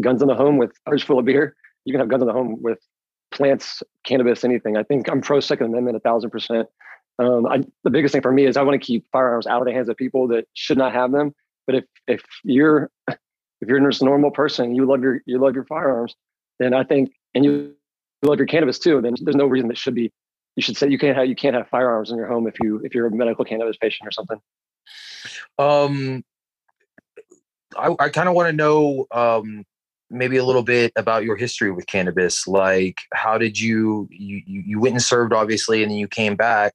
guns 0.00 0.22
in 0.22 0.28
the 0.28 0.34
home 0.34 0.58
with 0.58 0.72
fridge 0.86 1.04
full 1.04 1.18
of 1.18 1.24
beer, 1.24 1.56
you 1.84 1.92
can 1.92 2.00
have 2.00 2.08
guns 2.08 2.22
in 2.22 2.26
the 2.26 2.32
home 2.32 2.60
with 2.60 2.78
plants, 3.30 3.82
cannabis, 4.04 4.44
anything. 4.44 4.76
I 4.76 4.82
think 4.82 5.08
I'm 5.08 5.20
pro 5.20 5.40
Second 5.40 5.66
Amendment 5.66 5.96
a 5.96 6.00
thousand 6.00 6.30
percent. 6.30 6.68
Um, 7.18 7.46
I, 7.46 7.62
the 7.84 7.90
biggest 7.90 8.12
thing 8.12 8.22
for 8.22 8.32
me 8.32 8.46
is 8.46 8.56
I 8.56 8.62
want 8.62 8.80
to 8.80 8.84
keep 8.84 9.06
firearms 9.12 9.46
out 9.46 9.60
of 9.60 9.66
the 9.66 9.72
hands 9.72 9.88
of 9.88 9.96
people 9.96 10.28
that 10.28 10.46
should 10.54 10.78
not 10.78 10.92
have 10.92 11.12
them. 11.12 11.34
But 11.66 11.76
if 11.76 11.84
if 12.06 12.22
you're 12.44 12.90
if 13.60 13.68
you're 13.68 13.80
just 13.80 14.02
a 14.02 14.04
normal 14.04 14.30
person, 14.30 14.74
you 14.74 14.86
love 14.86 15.02
your 15.02 15.20
you 15.26 15.38
love 15.38 15.54
your 15.54 15.64
firearms, 15.64 16.14
then 16.58 16.74
I 16.74 16.84
think 16.84 17.12
and 17.34 17.44
you 17.44 17.74
love 18.22 18.38
your 18.38 18.46
cannabis 18.46 18.78
too, 18.78 19.00
then 19.00 19.14
there's 19.20 19.36
no 19.36 19.46
reason 19.46 19.68
that 19.68 19.78
should 19.78 19.94
be 19.94 20.12
you 20.56 20.62
should 20.62 20.76
say 20.76 20.88
you 20.88 20.98
can't 20.98 21.16
have 21.16 21.26
you 21.26 21.34
can't 21.34 21.54
have 21.56 21.68
firearms 21.68 22.10
in 22.10 22.16
your 22.16 22.26
home 22.26 22.46
if 22.46 22.54
you 22.62 22.80
if 22.84 22.94
you're 22.94 23.06
a 23.06 23.10
medical 23.10 23.44
cannabis 23.44 23.76
patient 23.76 24.06
or 24.06 24.12
something. 24.12 24.40
um 25.58 26.24
i, 27.76 27.94
I 27.98 28.08
kind 28.08 28.28
of 28.28 28.34
want 28.34 28.48
to 28.48 28.52
know 28.52 29.06
um 29.12 29.64
maybe 30.10 30.36
a 30.38 30.44
little 30.44 30.62
bit 30.62 30.92
about 30.96 31.24
your 31.24 31.36
history 31.36 31.70
with 31.70 31.86
cannabis 31.86 32.46
like 32.48 33.00
how 33.14 33.38
did 33.38 33.58
you 33.58 34.08
you 34.10 34.42
you 34.46 34.80
went 34.80 34.94
and 34.94 35.02
served 35.02 35.32
obviously 35.32 35.82
and 35.82 35.90
then 35.90 35.98
you 35.98 36.08
came 36.08 36.34
back 36.34 36.74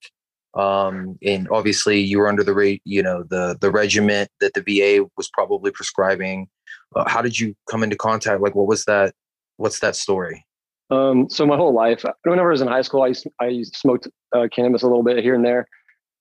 um 0.54 1.18
and 1.22 1.50
obviously 1.50 2.00
you 2.00 2.18
were 2.18 2.30
under 2.30 2.44
the 2.44 2.54
rate 2.54 2.82
you 2.86 3.04
know 3.04 3.24
the 3.24 3.58
the 3.60 3.70
regiment 3.70 4.30
that 4.40 4.54
the 4.54 4.62
va 4.62 5.06
was 5.18 5.30
probably 5.30 5.70
prescribing 5.70 6.48
uh, 6.96 7.08
how 7.08 7.22
did 7.22 7.40
you 7.40 7.56
come 7.70 7.84
into 7.84 7.96
contact 7.96 8.42
like 8.42 8.56
what 8.56 8.68
was 8.68 8.86
that 8.86 9.14
what's 9.58 9.80
that 9.80 9.96
story 9.96 10.46
Um, 10.90 11.30
so 11.30 11.46
my 11.46 11.58
whole 11.58 11.74
life, 11.74 12.06
whenever 12.24 12.50
I 12.50 12.52
was 12.52 12.62
in 12.62 12.68
high 12.68 12.84
school, 12.84 13.02
I 13.04 13.14
I 13.40 13.64
smoked 13.64 14.08
uh, 14.36 14.48
cannabis 14.52 14.84
a 14.84 14.88
little 14.88 15.04
bit 15.04 15.24
here 15.24 15.34
and 15.34 15.44
there, 15.44 15.68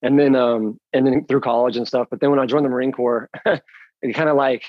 and 0.02 0.19
then 0.19 0.35
um, 0.35 0.78
and 0.93 1.07
then 1.07 1.26
through 1.26 1.43
college 1.43 1.76
and 1.76 1.87
stuff. 1.87 2.09
But 2.11 2.21
then 2.21 2.31
when 2.31 2.38
I 2.38 2.47
joined 2.47 2.64
the 2.64 2.71
Marine 2.71 2.93
Corps, 2.93 3.28
it 3.47 4.14
kind 4.14 4.28
of 4.28 4.37
like 4.37 4.64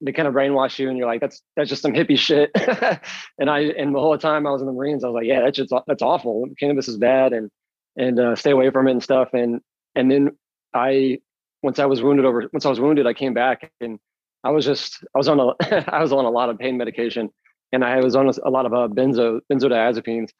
they 0.00 0.12
kind 0.12 0.28
of 0.28 0.34
brainwash 0.34 0.78
you, 0.78 0.88
and 0.88 0.98
you're 0.98 1.06
like, 1.06 1.20
that's 1.20 1.42
that's 1.56 1.68
just 1.68 1.82
some 1.82 1.92
hippie 1.92 2.18
shit. 2.18 2.50
and 3.38 3.48
I 3.48 3.60
and 3.78 3.94
the 3.94 4.00
whole 4.00 4.18
time 4.18 4.46
I 4.46 4.50
was 4.50 4.62
in 4.62 4.66
the 4.66 4.72
Marines, 4.72 5.04
I 5.04 5.08
was 5.08 5.14
like, 5.14 5.26
yeah, 5.26 5.42
that's 5.42 5.56
just 5.56 5.72
that's 5.86 6.02
awful. 6.02 6.46
Cannabis 6.58 6.88
is 6.88 6.98
bad, 6.98 7.32
and 7.32 7.50
and 7.96 8.18
uh, 8.18 8.36
stay 8.36 8.50
away 8.50 8.70
from 8.70 8.88
it 8.88 8.92
and 8.92 9.02
stuff. 9.02 9.30
And 9.32 9.60
and 9.94 10.10
then 10.10 10.36
I 10.74 11.20
once 11.62 11.78
I 11.78 11.86
was 11.86 12.02
wounded 12.02 12.24
over 12.24 12.48
once 12.52 12.66
I 12.66 12.70
was 12.70 12.80
wounded, 12.80 13.06
I 13.06 13.14
came 13.14 13.34
back 13.34 13.70
and 13.80 13.98
I 14.46 14.50
was 14.50 14.64
just 14.64 15.04
I 15.14 15.18
was 15.18 15.28
on 15.28 15.40
a 15.40 15.54
I 15.92 16.00
was 16.00 16.12
on 16.12 16.24
a 16.24 16.30
lot 16.30 16.50
of 16.50 16.58
pain 16.58 16.76
medication 16.76 17.30
and 17.72 17.84
I 17.84 18.00
was 18.00 18.14
on 18.14 18.28
a, 18.28 18.50
lot 18.50 18.66
of 18.66 18.72
uh, 18.72 18.88
benzo 18.88 19.40
benzodiazepines, 19.52 20.30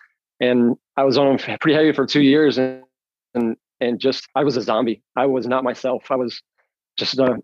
and 0.41 0.77
I 0.97 1.05
was 1.05 1.19
on 1.19 1.39
pretty 1.61 1.75
heavy 1.75 1.93
for 1.93 2.07
two 2.07 2.23
years, 2.23 2.59
and 2.59 2.83
and 3.35 3.57
and 3.81 3.99
just 3.99 4.29
I 4.35 4.45
was 4.45 4.57
a 4.57 4.63
zombie. 4.63 5.03
I 5.17 5.27
was 5.27 5.47
not 5.47 5.65
myself. 5.65 6.11
I 6.11 6.17
was 6.17 6.41
just 6.97 7.19
a 7.19 7.37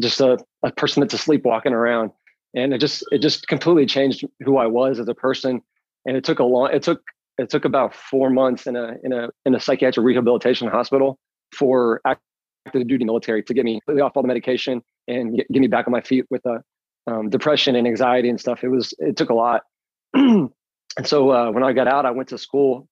just 0.00 0.20
a, 0.20 0.38
a 0.62 0.72
person 0.72 1.00
that's 1.00 1.14
asleep 1.14 1.44
walking 1.44 1.72
around, 1.72 2.10
and 2.54 2.72
it 2.72 2.78
just 2.78 3.04
it 3.10 3.18
just 3.18 3.48
completely 3.48 3.86
changed 3.86 4.24
who 4.40 4.56
I 4.56 4.66
was 4.66 4.98
as 4.98 5.08
a 5.08 5.14
person. 5.14 5.60
And 6.06 6.16
it 6.16 6.24
took 6.24 6.38
a 6.38 6.44
long 6.44 6.70
it 6.72 6.82
took 6.82 7.02
it 7.38 7.50
took 7.50 7.64
about 7.64 7.94
four 7.94 8.30
months 8.30 8.66
in 8.66 8.76
a 8.76 8.94
in 9.02 9.12
a 9.12 9.30
in 9.44 9.54
a 9.54 9.60
psychiatric 9.60 10.04
rehabilitation 10.04 10.68
hospital 10.68 11.18
for 11.52 12.00
active 12.06 12.86
duty 12.86 13.04
military 13.04 13.42
to 13.42 13.54
get 13.54 13.64
me 13.64 13.80
completely 13.80 14.02
off 14.02 14.12
all 14.16 14.22
the 14.22 14.28
medication 14.28 14.82
and 15.08 15.36
get, 15.36 15.50
get 15.50 15.60
me 15.60 15.66
back 15.66 15.86
on 15.86 15.92
my 15.92 16.00
feet 16.00 16.26
with 16.30 16.44
a 16.46 16.62
um, 17.06 17.30
depression 17.30 17.76
and 17.76 17.86
anxiety 17.86 18.28
and 18.28 18.40
stuff. 18.40 18.64
It 18.64 18.68
was 18.68 18.94
it 18.98 19.16
took 19.16 19.30
a 19.30 19.34
lot. 19.34 19.62
and 20.14 20.50
so 21.04 21.30
uh, 21.30 21.50
when 21.50 21.62
I 21.62 21.72
got 21.72 21.88
out, 21.88 22.06
I 22.06 22.10
went 22.10 22.30
to 22.30 22.38
school. 22.38 22.88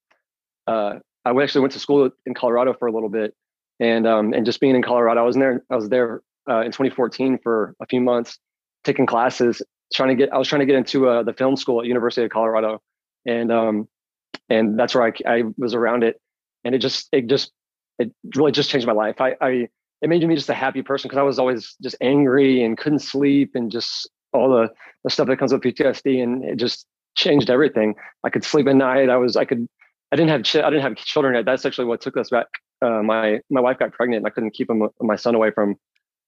Uh, 0.67 0.99
I 1.25 1.31
actually 1.41 1.61
went 1.61 1.73
to 1.73 1.79
school 1.79 2.09
in 2.25 2.33
Colorado 2.33 2.73
for 2.73 2.87
a 2.87 2.91
little 2.91 3.09
bit, 3.09 3.33
and 3.79 4.05
um, 4.07 4.33
and 4.33 4.45
just 4.45 4.59
being 4.59 4.75
in 4.75 4.83
Colorado, 4.83 5.21
I 5.21 5.25
was 5.25 5.35
there. 5.35 5.63
I 5.69 5.75
was 5.75 5.89
there 5.89 6.21
uh, 6.49 6.61
in 6.61 6.71
2014 6.71 7.39
for 7.41 7.75
a 7.81 7.85
few 7.85 8.01
months, 8.01 8.37
taking 8.83 9.05
classes, 9.05 9.61
trying 9.93 10.09
to 10.09 10.15
get. 10.15 10.33
I 10.33 10.37
was 10.37 10.47
trying 10.47 10.61
to 10.61 10.65
get 10.65 10.75
into 10.75 11.07
uh, 11.07 11.23
the 11.23 11.33
film 11.33 11.55
school 11.55 11.81
at 11.81 11.87
University 11.87 12.25
of 12.25 12.31
Colorado, 12.31 12.81
and 13.25 13.51
um, 13.51 13.87
and 14.49 14.77
that's 14.77 14.95
where 14.95 15.05
I, 15.05 15.13
I 15.25 15.43
was 15.57 15.73
around 15.73 16.03
it, 16.03 16.19
and 16.63 16.75
it 16.75 16.79
just 16.79 17.07
it 17.11 17.27
just 17.27 17.51
it 17.99 18.11
really 18.35 18.51
just 18.51 18.69
changed 18.69 18.87
my 18.87 18.93
life. 18.93 19.21
I, 19.21 19.35
I 19.39 19.69
it 20.03 20.09
made 20.09 20.27
me 20.27 20.35
just 20.35 20.49
a 20.49 20.53
happy 20.53 20.81
person 20.81 21.07
because 21.07 21.17
I 21.17 21.23
was 21.23 21.39
always 21.39 21.75
just 21.81 21.95
angry 22.01 22.61
and 22.61 22.77
couldn't 22.77 22.99
sleep 22.99 23.51
and 23.55 23.71
just 23.71 24.09
all 24.33 24.49
the, 24.49 24.69
the 25.05 25.09
stuff 25.09 25.27
that 25.27 25.37
comes 25.37 25.53
with 25.53 25.61
PTSD 25.61 26.21
and 26.21 26.43
it 26.43 26.57
just 26.57 26.85
changed 27.15 27.49
everything. 27.49 27.95
I 28.25 28.29
could 28.29 28.43
sleep 28.43 28.67
at 28.67 28.75
night. 28.75 29.09
I 29.09 29.15
was 29.15 29.37
I 29.37 29.45
could 29.45 29.65
I 30.11 30.17
didn't 30.17 30.31
have 30.31 30.43
ch- 30.43 30.57
I 30.57 30.69
didn't 30.69 30.81
have 30.81 30.95
children 30.97 31.35
yet. 31.35 31.45
That's 31.45 31.65
actually 31.65 31.85
what 31.85 32.01
took 32.01 32.17
us 32.17 32.29
back. 32.29 32.47
Uh, 32.81 33.01
my 33.01 33.39
my 33.49 33.61
wife 33.61 33.79
got 33.79 33.93
pregnant 33.93 34.19
and 34.19 34.27
I 34.27 34.29
couldn't 34.29 34.51
keep 34.51 34.69
him, 34.69 34.89
my 34.99 35.15
son 35.15 35.35
away 35.35 35.51
from 35.51 35.75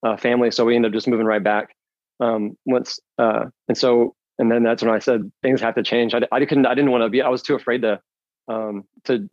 uh, 0.02 0.16
family, 0.16 0.50
so 0.50 0.64
we 0.64 0.74
ended 0.74 0.92
up 0.92 0.94
just 0.94 1.06
moving 1.06 1.26
right 1.26 1.44
back. 1.44 1.76
Um, 2.18 2.56
once 2.64 2.98
uh, 3.18 3.44
and 3.68 3.76
so 3.76 4.14
and 4.38 4.50
then 4.50 4.62
that's 4.62 4.82
when 4.82 4.94
I 4.94 5.00
said 5.00 5.30
things 5.42 5.60
have 5.60 5.74
to 5.74 5.82
change. 5.82 6.14
I, 6.14 6.20
I 6.32 6.42
couldn't 6.46 6.64
I 6.64 6.74
didn't 6.74 6.92
want 6.92 7.02
to 7.04 7.10
be 7.10 7.20
I 7.20 7.28
was 7.28 7.42
too 7.42 7.54
afraid 7.54 7.82
to 7.82 8.00
um, 8.48 8.84
to 9.04 9.28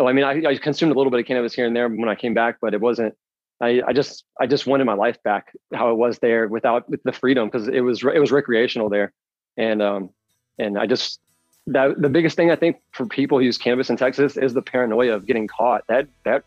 oh 0.00 0.08
I 0.08 0.12
mean 0.12 0.24
I, 0.24 0.42
I 0.44 0.56
consumed 0.56 0.90
a 0.90 0.96
little 0.98 1.12
bit 1.12 1.20
of 1.20 1.26
cannabis 1.26 1.54
here 1.54 1.66
and 1.66 1.76
there 1.76 1.88
when 1.88 2.08
I 2.08 2.16
came 2.16 2.34
back, 2.34 2.56
but 2.60 2.74
it 2.74 2.80
wasn't 2.80 3.14
I, 3.64 3.82
I 3.86 3.92
just 3.92 4.24
I 4.38 4.46
just 4.46 4.66
wanted 4.66 4.84
my 4.84 4.94
life 4.94 5.22
back 5.22 5.52
how 5.72 5.90
it 5.90 5.96
was 5.96 6.18
there 6.18 6.48
without 6.48 6.88
with 6.88 7.02
the 7.02 7.12
freedom 7.12 7.48
because 7.48 7.68
it 7.68 7.80
was 7.80 8.02
it 8.02 8.18
was 8.18 8.30
recreational 8.30 8.88
there, 8.90 9.12
and 9.56 9.80
um 9.80 10.10
and 10.58 10.78
I 10.78 10.86
just 10.86 11.20
that 11.68 12.00
the 12.00 12.10
biggest 12.10 12.36
thing 12.36 12.50
I 12.50 12.56
think 12.56 12.76
for 12.92 13.06
people 13.06 13.38
who 13.38 13.44
use 13.44 13.56
cannabis 13.56 13.88
in 13.88 13.96
Texas 13.96 14.36
is 14.36 14.52
the 14.52 14.62
paranoia 14.62 15.14
of 15.14 15.26
getting 15.26 15.46
caught. 15.46 15.84
That 15.88 16.08
that 16.24 16.44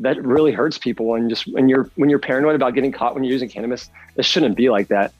that 0.00 0.22
really 0.22 0.52
hurts 0.52 0.78
people 0.78 1.14
and 1.14 1.28
just 1.28 1.46
when 1.46 1.68
you're 1.68 1.90
when 1.96 2.08
you're 2.08 2.18
paranoid 2.18 2.54
about 2.54 2.74
getting 2.74 2.92
caught 2.92 3.14
when 3.14 3.24
you're 3.24 3.32
using 3.32 3.48
cannabis, 3.48 3.90
it 4.16 4.24
shouldn't 4.24 4.56
be 4.56 4.70
like 4.70 4.88
that. 4.88 5.12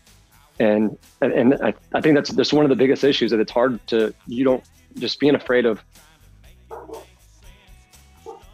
And 0.58 0.96
and, 1.20 1.32
and 1.32 1.54
I, 1.62 1.74
I 1.92 2.00
think 2.00 2.14
that's 2.14 2.30
that's 2.30 2.52
one 2.52 2.64
of 2.64 2.70
the 2.70 2.76
biggest 2.76 3.04
issues 3.04 3.30
that 3.30 3.40
it's 3.40 3.52
hard 3.52 3.86
to 3.88 4.14
you 4.26 4.44
don't 4.44 4.64
just 4.98 5.20
being 5.20 5.34
afraid 5.34 5.66
of 5.66 5.84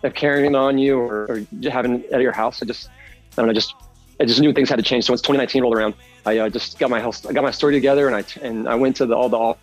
of 0.02 0.14
carrying 0.14 0.54
on 0.54 0.78
you 0.78 0.98
or, 0.98 1.26
or 1.30 1.46
having 1.70 2.04
at 2.12 2.20
your 2.20 2.32
house. 2.32 2.62
I 2.62 2.66
just, 2.66 2.88
I 2.88 3.36
don't 3.36 3.46
know, 3.46 3.52
just, 3.52 3.74
I 4.20 4.24
just 4.24 4.40
knew 4.40 4.52
things 4.52 4.68
had 4.68 4.76
to 4.76 4.82
change. 4.82 5.04
So 5.04 5.12
once 5.12 5.22
2019 5.22 5.62
rolled 5.62 5.76
around, 5.76 5.94
I 6.26 6.38
uh, 6.38 6.48
just 6.48 6.78
got 6.78 6.90
my 6.90 7.00
house, 7.00 7.24
I 7.26 7.32
got 7.32 7.42
my 7.42 7.50
story 7.50 7.74
together 7.74 8.06
and 8.08 8.16
I, 8.16 8.24
and 8.40 8.68
I 8.68 8.74
went 8.74 8.96
to 8.96 9.06
the, 9.06 9.14
all 9.16 9.28
the 9.28 9.54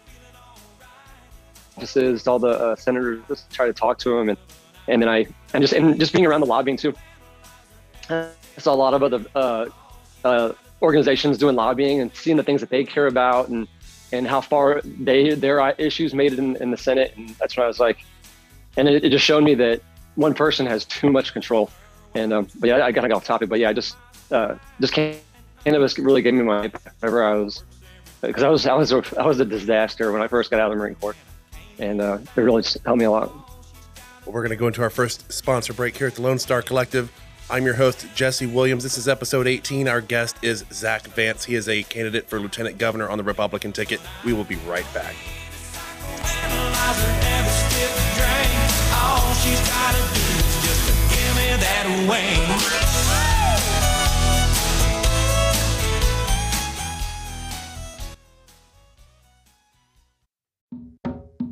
offices, 1.78 2.28
all 2.28 2.40
the 2.40 2.50
uh, 2.50 2.76
senators, 2.76 3.22
just 3.28 3.50
try 3.52 3.68
to 3.68 3.74
talk 3.74 3.98
to 4.00 4.18
them. 4.18 4.30
And, 4.30 4.38
and 4.88 5.02
then 5.02 5.10
I, 5.10 5.28
and 5.54 5.62
just, 5.62 5.74
and 5.74 6.00
just 6.00 6.14
being 6.14 6.26
around 6.26 6.42
the 6.42 6.48
lobbying 6.48 6.78
too. 6.78 6.94
I 8.10 8.30
saw 8.58 8.74
a 8.74 8.76
lot 8.76 8.94
of 8.94 9.04
other 9.04 9.26
uh, 9.36 9.66
uh, 10.24 10.54
organizations 10.82 11.38
doing 11.38 11.56
lobbying 11.56 12.02
and 12.02 12.16
seeing 12.16 12.38
the 12.38 12.44
things 12.44 12.62
that 12.62 12.70
they 12.70 12.84
care 12.84 13.08
about 13.08 13.50
and, 13.50 13.68
and 14.12 14.28
how 14.28 14.42
far 14.42 14.82
they, 14.82 15.36
their 15.36 15.60
issues 15.78 16.14
made 16.16 16.34
it 16.34 16.40
in, 16.40 16.56
in 16.58 16.72
the 16.72 16.78
Senate. 16.78 17.14
And 17.16 17.30
that's 17.40 17.56
when 17.56 17.66
I 17.66 17.68
was 17.68 17.80
like, 17.80 18.04
and 18.78 18.88
it, 18.88 19.04
it 19.04 19.10
just 19.10 19.26
showed 19.26 19.44
me 19.44 19.54
that 19.56 19.82
one 20.16 20.34
person 20.34 20.66
has 20.66 20.86
too 20.86 21.12
much 21.12 21.34
control. 21.34 21.70
And 22.16 22.34
um, 22.34 22.48
but 22.60 22.68
yeah, 22.68 22.86
I 22.86 22.92
gotta 22.92 23.08
get 23.08 23.16
off 23.16 23.26
topic. 23.26 23.50
But 23.50 23.60
yeah, 23.60 23.70
I 23.70 23.74
just 23.74 23.96
uh, 24.32 24.56
just 24.80 24.94
cannabis 25.64 25.98
really 25.98 26.22
gave 26.22 26.34
me 26.34 26.44
my 26.44 26.72
whenever 27.00 27.24
I 27.24 27.36
was 27.36 27.64
because 28.22 28.44
I 28.44 28.50
was 28.50 28.66
I 28.66 28.74
was 28.74 28.92
a, 28.92 29.04
I 29.20 29.26
was 29.26 29.40
a 29.40 29.46
disaster 29.46 30.12
when 30.12 30.22
I 30.22 30.28
first 30.28 30.52
got 30.52 30.60
out 30.60 30.72
of 30.72 30.78
the 30.78 30.82
Marine 30.84 30.96
Corps, 30.96 31.16
and 31.78 32.02
uh, 32.02 32.18
it 32.36 32.42
really 32.42 32.64
helped 32.86 33.00
me 33.00 33.06
a 33.06 33.12
lot. 33.12 33.32
Well, 34.26 34.34
we're 34.34 34.42
going 34.42 34.50
to 34.50 34.56
go 34.56 34.68
into 34.68 34.82
our 34.82 34.90
first 34.90 35.32
sponsor 35.32 35.74
break 35.74 35.98
here 35.98 36.08
at 36.08 36.16
the 36.16 36.22
Lone 36.22 36.40
Star 36.40 36.62
Collective. 36.62 37.12
I'm 37.52 37.66
your 37.66 37.76
host, 37.76 38.06
Jesse 38.14 38.46
Williams. 38.46 38.84
This 38.84 38.98
is 38.98 39.08
episode 39.08 39.48
18. 39.48 39.88
Our 39.88 40.02
guest 40.02 40.38
is 40.44 40.66
Zach 40.72 41.08
Vance. 41.08 41.46
He 41.46 41.56
is 41.56 41.68
a 41.68 41.82
candidate 41.84 42.30
for 42.30 42.40
lieutenant 42.40 42.78
governor 42.78 43.10
on 43.10 43.18
the 43.18 43.24
Republican 43.24 43.72
ticket. 43.72 44.00
We 44.24 44.34
will 44.34 44.44
be 44.44 44.58
right 44.58 44.86
back. 44.94 45.16
Me 51.98 52.99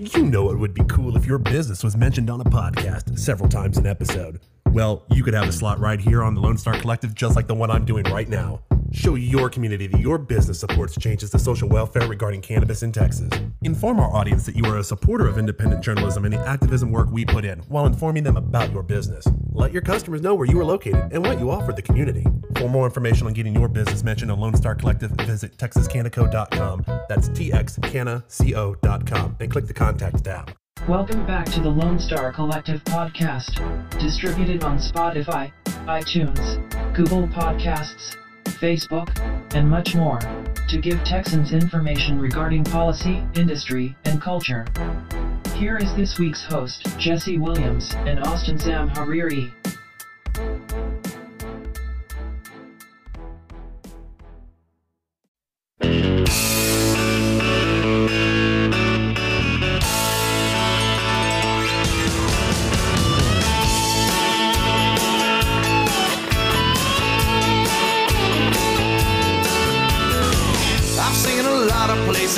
You 0.00 0.22
know 0.22 0.50
it 0.52 0.56
would 0.56 0.74
be 0.74 0.84
cool 0.84 1.16
if 1.16 1.26
your 1.26 1.38
business 1.38 1.82
was 1.82 1.96
mentioned 1.96 2.30
on 2.30 2.40
a 2.40 2.44
podcast 2.44 3.18
several 3.18 3.48
times 3.48 3.78
an 3.78 3.86
episode. 3.86 4.38
Well, 4.70 5.02
you 5.10 5.24
could 5.24 5.34
have 5.34 5.48
a 5.48 5.52
slot 5.52 5.80
right 5.80 5.98
here 5.98 6.22
on 6.22 6.36
the 6.36 6.40
Lone 6.40 6.56
Star 6.56 6.78
Collective, 6.78 7.16
just 7.16 7.34
like 7.34 7.48
the 7.48 7.54
one 7.56 7.68
I'm 7.68 7.84
doing 7.84 8.04
right 8.04 8.28
now. 8.28 8.60
Show 8.92 9.16
your 9.16 9.50
community 9.50 9.86
that 9.86 10.00
your 10.00 10.16
business 10.16 10.60
supports 10.60 10.96
changes 10.98 11.28
to 11.30 11.38
social 11.38 11.68
welfare 11.68 12.08
regarding 12.08 12.40
cannabis 12.40 12.82
in 12.82 12.90
Texas. 12.90 13.28
Inform 13.62 14.00
our 14.00 14.10
audience 14.14 14.46
that 14.46 14.56
you 14.56 14.64
are 14.64 14.78
a 14.78 14.84
supporter 14.84 15.28
of 15.28 15.36
independent 15.36 15.84
journalism 15.84 16.24
and 16.24 16.32
the 16.32 16.38
activism 16.38 16.90
work 16.90 17.10
we 17.10 17.26
put 17.26 17.44
in 17.44 17.58
while 17.68 17.84
informing 17.84 18.24
them 18.24 18.38
about 18.38 18.72
your 18.72 18.82
business. 18.82 19.26
Let 19.52 19.72
your 19.72 19.82
customers 19.82 20.22
know 20.22 20.34
where 20.34 20.46
you 20.46 20.58
are 20.58 20.64
located 20.64 21.12
and 21.12 21.22
what 21.22 21.38
you 21.38 21.50
offer 21.50 21.72
the 21.72 21.82
community. 21.82 22.24
For 22.56 22.68
more 22.68 22.86
information 22.86 23.26
on 23.26 23.34
getting 23.34 23.54
your 23.54 23.68
business 23.68 24.02
mentioned 24.02 24.30
on 24.30 24.40
Lone 24.40 24.56
Star 24.56 24.74
Collective, 24.74 25.10
visit 25.10 25.58
texascannaco.com. 25.58 26.84
That's 27.08 27.28
txcannaco.com 27.28 29.36
and 29.40 29.50
click 29.50 29.66
the 29.66 29.74
contact 29.74 30.24
tab. 30.24 30.54
Welcome 30.88 31.26
back 31.26 31.44
to 31.46 31.60
the 31.60 31.68
Lone 31.68 31.98
Star 31.98 32.32
Collective 32.32 32.82
podcast, 32.84 33.98
distributed 33.98 34.64
on 34.64 34.78
Spotify, 34.78 35.52
iTunes, 35.86 36.94
Google 36.94 37.28
Podcasts, 37.28 38.16
Facebook, 38.48 39.08
and 39.54 39.68
much 39.68 39.94
more, 39.94 40.18
to 40.68 40.78
give 40.78 41.02
Texans 41.04 41.52
information 41.52 42.18
regarding 42.18 42.64
policy, 42.64 43.22
industry, 43.34 43.96
and 44.04 44.20
culture. 44.20 44.66
Here 45.54 45.76
is 45.76 45.94
this 45.96 46.18
week's 46.18 46.44
host, 46.44 46.98
Jesse 46.98 47.38
Williams 47.38 47.94
and 47.94 48.20
Austin 48.20 48.58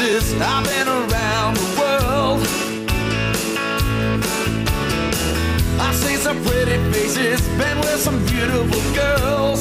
Zamhariri. 0.00 0.40
I've 0.40 0.64
been 0.64 0.88
around 0.88 1.56
the 1.56 1.68
world. 1.78 2.40
I've 5.80 5.94
seen 5.94 6.18
some 6.18 6.42
pretty 6.44 6.78
faces, 6.92 7.40
been 7.58 7.78
with 7.80 8.00
some 8.00 8.24
beautiful 8.26 8.80
girls. 8.94 9.60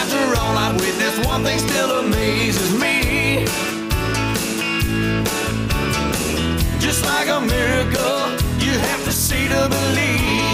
After 0.00 0.40
all 0.40 0.56
I've 0.56 0.80
witnessed, 0.80 1.26
one 1.26 1.42
thing 1.44 1.58
still 1.58 2.00
amazes 2.00 2.72
me. 2.78 3.44
Just 6.78 7.04
like 7.04 7.28
a 7.28 7.40
miracle, 7.40 8.20
you 8.64 8.78
have 8.78 9.04
to 9.04 9.12
see 9.12 9.48
to 9.48 9.68
believe. 9.68 10.49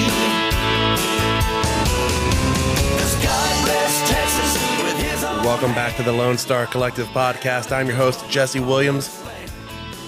Welcome 5.46 5.74
back 5.74 5.94
to 5.94 6.02
the 6.02 6.10
Lone 6.10 6.36
Star 6.38 6.66
Collective 6.66 7.06
podcast. 7.06 7.70
I'm 7.70 7.86
your 7.86 7.94
host, 7.94 8.28
Jesse 8.28 8.58
Williams, 8.58 9.22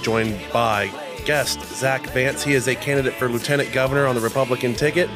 joined 0.02 0.36
by 0.52 0.90
guest 1.24 1.60
Zach 1.76 2.04
Vance. 2.08 2.42
He 2.42 2.54
is 2.54 2.66
a 2.66 2.74
candidate 2.74 3.14
for 3.14 3.28
lieutenant 3.28 3.72
governor 3.72 4.04
on 4.06 4.16
the 4.16 4.20
Republican 4.20 4.74
ticket. 4.74 5.08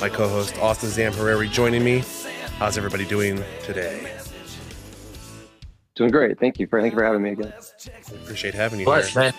My 0.00 0.08
co 0.08 0.26
host, 0.26 0.58
Austin 0.58 0.88
Zampereri, 0.88 1.50
joining 1.50 1.84
me. 1.84 2.02
How's 2.58 2.78
everybody 2.78 3.04
doing 3.04 3.44
today? 3.62 4.16
Doing 5.96 6.10
great. 6.10 6.40
Thank 6.40 6.58
you 6.58 6.66
for 6.66 6.80
thank 6.80 6.94
you 6.94 6.98
for 6.98 7.04
having 7.04 7.20
me 7.20 7.32
again. 7.32 7.52
Appreciate 8.24 8.54
having 8.54 8.80
you. 8.80 8.86
Plus, 8.86 9.14
man, 9.14 9.34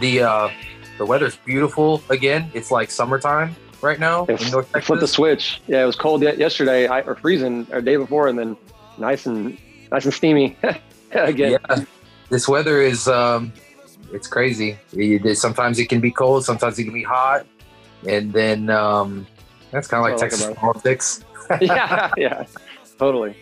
the 0.00 0.22
uh, 0.22 0.48
the 0.96 1.04
weather's 1.04 1.36
beautiful 1.36 2.02
again. 2.08 2.50
It's 2.54 2.70
like 2.70 2.90
summertime 2.90 3.54
right 3.82 4.00
now. 4.00 4.24
It, 4.24 4.40
in 4.40 4.52
North 4.52 4.70
Flip 4.82 5.00
the 5.00 5.06
switch. 5.06 5.60
Yeah, 5.66 5.82
it 5.82 5.86
was 5.86 5.96
cold 5.96 6.22
yesterday 6.22 6.86
I, 6.86 7.02
or 7.02 7.14
freezing 7.14 7.66
or 7.70 7.82
day 7.82 7.96
before, 7.96 8.26
and 8.26 8.38
then 8.38 8.56
nice 9.00 9.26
and 9.26 9.58
nice 9.90 10.04
and 10.04 10.14
steamy 10.14 10.56
again. 11.12 11.58
Yeah, 11.68 11.84
this 12.28 12.46
weather 12.46 12.80
is 12.80 13.08
um, 13.08 13.52
it's 14.12 14.28
crazy. 14.28 14.78
It, 14.92 15.36
sometimes 15.36 15.78
it 15.78 15.88
can 15.88 16.00
be 16.00 16.10
cold, 16.10 16.44
sometimes 16.44 16.78
it 16.78 16.84
can 16.84 16.92
be 16.92 17.02
hot. 17.02 17.46
and 18.06 18.32
then 18.32 18.70
um, 18.70 19.26
that's 19.72 19.88
kind 19.88 20.04
of 20.04 20.10
like 20.10 20.20
Texas 20.20 20.46
what 20.46 20.56
I 20.56 20.60
politics. 20.60 21.24
yeah, 21.60 22.10
yeah, 22.16 22.46
totally. 22.98 23.34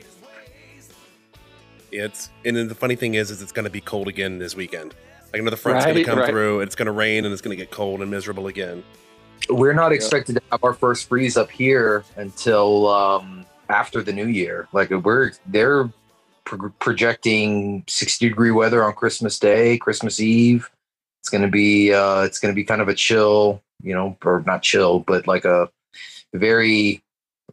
It's 1.90 2.30
and 2.44 2.56
then 2.56 2.68
the 2.68 2.74
funny 2.74 2.96
thing 2.96 3.14
is, 3.14 3.30
is 3.30 3.42
it's 3.42 3.52
going 3.52 3.64
to 3.64 3.70
be 3.70 3.80
cold 3.80 4.08
again 4.08 4.38
this 4.38 4.54
weekend. 4.54 4.94
Like 5.32 5.40
another 5.40 5.56
front's 5.56 5.84
going 5.84 5.96
to 5.96 6.04
come 6.04 6.18
right. 6.18 6.28
through. 6.28 6.60
It's 6.60 6.74
going 6.74 6.86
to 6.86 6.92
rain 6.92 7.24
and 7.24 7.32
it's 7.32 7.42
going 7.42 7.56
to 7.56 7.62
get 7.62 7.70
cold 7.70 8.00
and 8.00 8.10
miserable 8.10 8.46
again. 8.46 8.82
We're 9.50 9.74
not 9.74 9.90
Yeah. 9.90 9.96
expected 9.96 10.36
to 10.36 10.42
have 10.50 10.64
our 10.64 10.72
first 10.74 11.08
freeze 11.08 11.36
up 11.36 11.50
here 11.50 12.04
until 12.16 12.88
um, 12.88 13.44
after 13.68 14.02
the 14.02 14.12
new 14.12 14.26
year. 14.26 14.68
Like 14.72 14.90
we're 14.90 15.32
they're 15.46 15.90
pro- 16.44 16.70
projecting 16.78 17.84
60 17.86 18.28
degree 18.28 18.50
weather 18.50 18.82
on 18.84 18.94
Christmas 18.94 19.38
Day, 19.38 19.78
Christmas 19.78 20.20
Eve. 20.20 20.70
It's 21.20 21.28
gonna 21.28 21.48
be 21.48 21.92
uh, 21.92 22.22
it's 22.22 22.38
gonna 22.38 22.54
be 22.54 22.64
kind 22.64 22.80
of 22.80 22.88
a 22.88 22.94
chill, 22.94 23.62
you 23.82 23.94
know, 23.94 24.16
or 24.24 24.42
not 24.46 24.62
chill, 24.62 25.00
but 25.00 25.26
like 25.26 25.44
a 25.44 25.68
very 26.34 27.02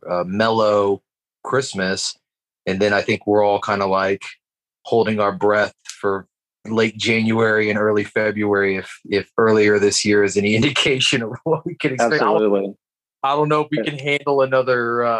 uh, 0.09 0.23
mellow 0.25 1.01
Christmas. 1.43 2.17
And 2.65 2.81
then 2.81 2.93
I 2.93 3.01
think 3.01 3.27
we're 3.27 3.43
all 3.43 3.59
kind 3.59 3.81
of 3.81 3.89
like 3.89 4.23
holding 4.83 5.19
our 5.19 5.31
breath 5.31 5.73
for 5.83 6.27
late 6.65 6.97
January 6.97 7.69
and 7.69 7.77
early 7.77 8.03
February 8.03 8.77
if 8.77 8.99
if 9.05 9.31
earlier 9.37 9.77
this 9.77 10.03
year 10.03 10.23
is 10.23 10.37
any 10.37 10.55
indication 10.59 11.21
of 11.21 11.33
what 11.43 11.65
we 11.65 11.75
can 11.75 11.93
expect. 11.93 12.13
I 12.13 12.17
don't, 12.17 12.35
Absolutely. 12.35 12.75
I 13.23 13.35
don't 13.35 13.49
know 13.49 13.61
if 13.61 13.67
we 13.71 13.83
can 13.83 13.97
handle 13.97 14.41
another 14.41 15.03
uh, 15.03 15.19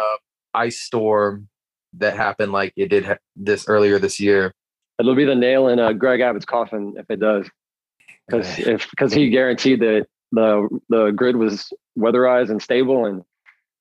ice 0.56 0.80
storm 0.80 1.48
that 1.94 2.16
happened 2.16 2.52
like 2.52 2.72
it 2.76 2.88
did 2.88 3.04
ha- 3.04 3.18
this 3.36 3.68
earlier 3.68 3.98
this 3.98 4.18
year. 4.20 4.52
It'll 4.98 5.14
be 5.14 5.24
the 5.24 5.34
nail 5.34 5.68
in 5.68 5.78
uh, 5.78 5.92
Greg 5.92 6.20
Abbott's 6.20 6.44
coffin 6.46 6.94
if 6.98 7.06
it 7.10 7.20
does, 7.20 7.48
because 8.28 8.58
if 8.58 8.88
because 8.90 9.12
he 9.12 9.28
guaranteed 9.30 9.80
that 9.80 10.06
the 10.32 10.68
the 10.88 11.10
grid 11.10 11.36
was 11.36 11.72
weatherized 11.98 12.50
and 12.50 12.62
stable, 12.62 13.04
and 13.06 13.20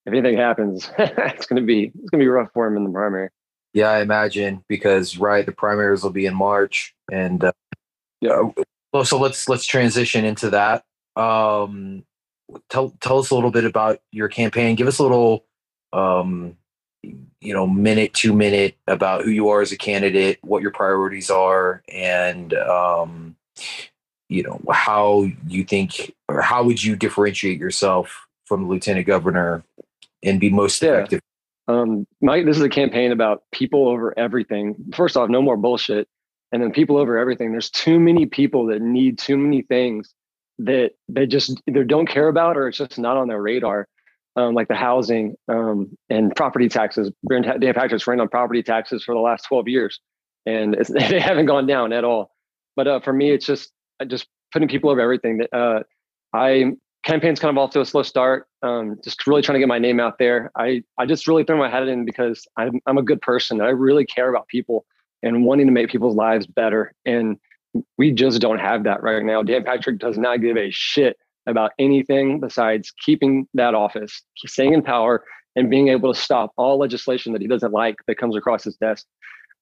if 0.05 0.13
anything 0.13 0.37
happens, 0.37 0.89
it's 0.99 1.45
gonna 1.45 1.61
be 1.61 1.91
it's 1.99 2.09
gonna 2.09 2.23
be 2.23 2.27
rough 2.27 2.49
for 2.53 2.67
him 2.67 2.77
in 2.77 2.83
the 2.83 2.89
primary. 2.91 3.29
Yeah, 3.73 3.89
I 3.89 4.01
imagine 4.01 4.63
because 4.69 5.17
right, 5.17 5.45
the 5.45 5.51
primaries 5.51 6.03
will 6.03 6.11
be 6.11 6.25
in 6.25 6.35
March, 6.35 6.93
and 7.11 7.43
uh, 7.43 7.51
Yeah. 8.21 8.49
well, 8.93 9.03
so 9.05 9.17
let's 9.19 9.49
let's 9.49 9.65
transition 9.65 10.23
into 10.25 10.49
that. 10.51 10.83
Um, 11.15 12.03
tell 12.69 12.91
tell 13.01 13.19
us 13.19 13.31
a 13.31 13.35
little 13.35 13.51
bit 13.51 13.65
about 13.65 13.99
your 14.11 14.27
campaign. 14.29 14.75
Give 14.75 14.87
us 14.87 14.99
a 14.99 15.03
little, 15.03 15.45
um, 15.93 16.55
you 17.41 17.53
know, 17.53 17.67
minute 17.67 18.13
two 18.13 18.33
minute 18.33 18.75
about 18.87 19.23
who 19.23 19.29
you 19.29 19.49
are 19.49 19.61
as 19.61 19.71
a 19.71 19.77
candidate, 19.77 20.39
what 20.41 20.61
your 20.61 20.71
priorities 20.71 21.29
are, 21.29 21.83
and 21.93 22.53
um, 22.53 23.35
you 24.29 24.43
know 24.43 24.59
how 24.71 25.27
you 25.47 25.63
think 25.63 26.13
or 26.27 26.41
how 26.41 26.63
would 26.63 26.83
you 26.83 26.95
differentiate 26.95 27.59
yourself 27.59 28.27
from 28.45 28.63
the 28.63 28.67
lieutenant 28.67 29.05
governor 29.05 29.63
and 30.23 30.39
be 30.39 30.49
most 30.49 30.81
Yeah. 30.81 30.93
effective. 30.93 31.21
Um, 31.67 32.05
Mike, 32.21 32.45
this 32.45 32.57
is 32.57 32.63
a 32.63 32.69
campaign 32.69 33.11
about 33.11 33.43
people 33.51 33.87
over 33.87 34.17
everything. 34.17 34.75
First 34.93 35.17
off, 35.17 35.29
no 35.29 35.41
more 35.41 35.57
bullshit, 35.57 36.07
and 36.51 36.61
then 36.61 36.71
people 36.71 36.97
over 36.97 37.17
everything. 37.17 37.51
There's 37.51 37.71
too 37.71 37.99
many 37.99 38.25
people 38.27 38.67
that 38.67 38.81
need 38.81 39.17
too 39.17 39.37
many 39.37 39.63
things 39.63 40.13
that 40.59 40.91
they 41.09 41.25
just 41.25 41.61
either 41.67 41.83
don't 41.83 42.07
care 42.07 42.27
about 42.27 42.55
or 42.55 42.67
it's 42.67 42.77
just 42.77 42.97
not 42.99 43.17
on 43.17 43.27
their 43.27 43.41
radar. 43.41 43.87
Um, 44.37 44.53
like 44.53 44.67
the 44.67 44.75
housing 44.75 45.35
um, 45.47 45.97
and 46.09 46.35
property 46.35 46.67
taxes. 46.67 47.09
Dan 47.29 47.73
Patrick's 47.73 48.05
ran 48.05 48.19
on 48.19 48.27
property 48.27 48.61
taxes 48.61 49.01
for 49.01 49.15
the 49.15 49.21
last 49.21 49.43
12 49.43 49.69
years, 49.69 50.01
and 50.45 50.73
they 50.89 51.21
haven't 51.21 51.45
gone 51.45 51.65
down 51.65 51.93
at 51.93 52.03
all. 52.03 52.31
But 52.75 52.87
uh, 52.87 52.99
for 52.99 53.13
me, 53.13 53.31
it's 53.31 53.45
just 53.45 53.71
just 54.07 54.27
putting 54.51 54.67
people 54.67 54.89
over 54.89 54.99
everything. 54.99 55.37
That 55.37 55.55
uh, 55.55 55.83
I 56.33 56.73
campaign's 57.05 57.39
kind 57.39 57.55
of 57.55 57.61
off 57.61 57.71
to 57.71 57.81
a 57.81 57.85
slow 57.85 58.03
start. 58.03 58.47
Um, 58.61 58.97
just 59.03 59.25
really 59.25 59.41
trying 59.41 59.55
to 59.55 59.59
get 59.59 59.67
my 59.67 59.79
name 59.79 59.99
out 59.99 60.17
there. 60.17 60.51
I 60.57 60.83
I 60.97 61.05
just 61.05 61.27
really 61.27 61.43
throw 61.43 61.57
my 61.57 61.69
head 61.69 61.87
in 61.87 62.03
because 62.03 62.45
I'm 62.57 62.81
I'm 62.85 62.97
a 62.97 63.03
good 63.03 63.21
person. 63.21 63.61
I 63.61 63.69
really 63.69 64.05
care 64.05 64.29
about 64.29 64.47
people 64.47 64.85
and 65.23 65.45
wanting 65.45 65.67
to 65.67 65.71
make 65.71 65.89
people's 65.89 66.15
lives 66.15 66.45
better. 66.45 66.93
And 67.05 67.37
we 67.97 68.11
just 68.11 68.41
don't 68.41 68.59
have 68.59 68.83
that 68.83 69.01
right 69.03 69.23
now. 69.23 69.43
Dan 69.43 69.63
Patrick 69.63 69.99
does 69.99 70.17
not 70.17 70.41
give 70.41 70.57
a 70.57 70.69
shit 70.71 71.17
about 71.47 71.71
anything 71.79 72.39
besides 72.39 72.91
keeping 73.05 73.47
that 73.53 73.73
office, 73.73 74.23
staying 74.45 74.73
in 74.73 74.81
power, 74.81 75.23
and 75.55 75.69
being 75.69 75.87
able 75.89 76.13
to 76.13 76.19
stop 76.19 76.51
all 76.57 76.77
legislation 76.77 77.33
that 77.33 77.41
he 77.41 77.47
doesn't 77.47 77.71
like 77.71 77.95
that 78.07 78.17
comes 78.17 78.35
across 78.35 78.63
his 78.63 78.75
desk. 78.77 79.05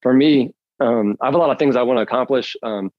For 0.02 0.12
me, 0.12 0.52
um, 0.80 1.16
I 1.20 1.26
have 1.26 1.34
a 1.34 1.38
lot 1.38 1.50
of 1.50 1.58
things 1.58 1.76
I 1.76 1.82
want 1.82 1.98
to 1.98 2.02
accomplish. 2.02 2.56
Um, 2.62 2.90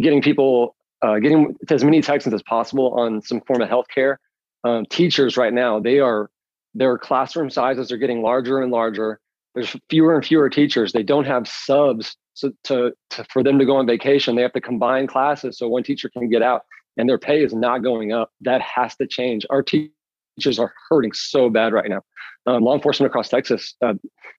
getting 0.00 0.20
people, 0.20 0.76
uh, 1.02 1.18
getting 1.18 1.56
as 1.70 1.84
many 1.84 2.02
Texans 2.02 2.34
as 2.34 2.42
possible 2.42 2.92
on 2.94 3.22
some 3.22 3.40
form 3.42 3.62
of 3.62 3.68
healthcare. 3.68 4.16
Um, 4.64 4.84
teachers 4.86 5.36
right 5.36 5.52
now, 5.52 5.80
they 5.80 6.00
are 6.00 6.30
their 6.74 6.98
classroom 6.98 7.50
sizes 7.50 7.90
are 7.90 7.96
getting 7.96 8.22
larger 8.22 8.60
and 8.60 8.70
larger. 8.70 9.20
There's 9.54 9.74
fewer 9.88 10.14
and 10.14 10.24
fewer 10.24 10.50
teachers. 10.50 10.92
They 10.92 11.02
don't 11.02 11.24
have 11.24 11.48
subs 11.48 12.16
so 12.34 12.52
to, 12.64 12.92
to 13.10 13.24
for 13.32 13.42
them 13.42 13.58
to 13.58 13.64
go 13.64 13.76
on 13.76 13.86
vacation. 13.86 14.36
They 14.36 14.42
have 14.42 14.52
to 14.52 14.60
combine 14.60 15.06
classes 15.06 15.58
so 15.58 15.68
one 15.68 15.82
teacher 15.82 16.08
can 16.08 16.28
get 16.28 16.42
out, 16.42 16.62
and 16.98 17.08
their 17.08 17.18
pay 17.18 17.42
is 17.42 17.54
not 17.54 17.82
going 17.82 18.12
up. 18.12 18.32
That 18.42 18.60
has 18.60 18.94
to 18.96 19.06
change. 19.06 19.46
Our 19.48 19.62
teachers 19.62 20.58
are 20.58 20.74
hurting 20.90 21.12
so 21.12 21.48
bad 21.48 21.72
right 21.72 21.88
now. 21.88 22.02
Um, 22.46 22.62
law 22.62 22.74
enforcement 22.74 23.08
across 23.08 23.28
Texas. 23.28 23.74
Uh, 23.80 23.94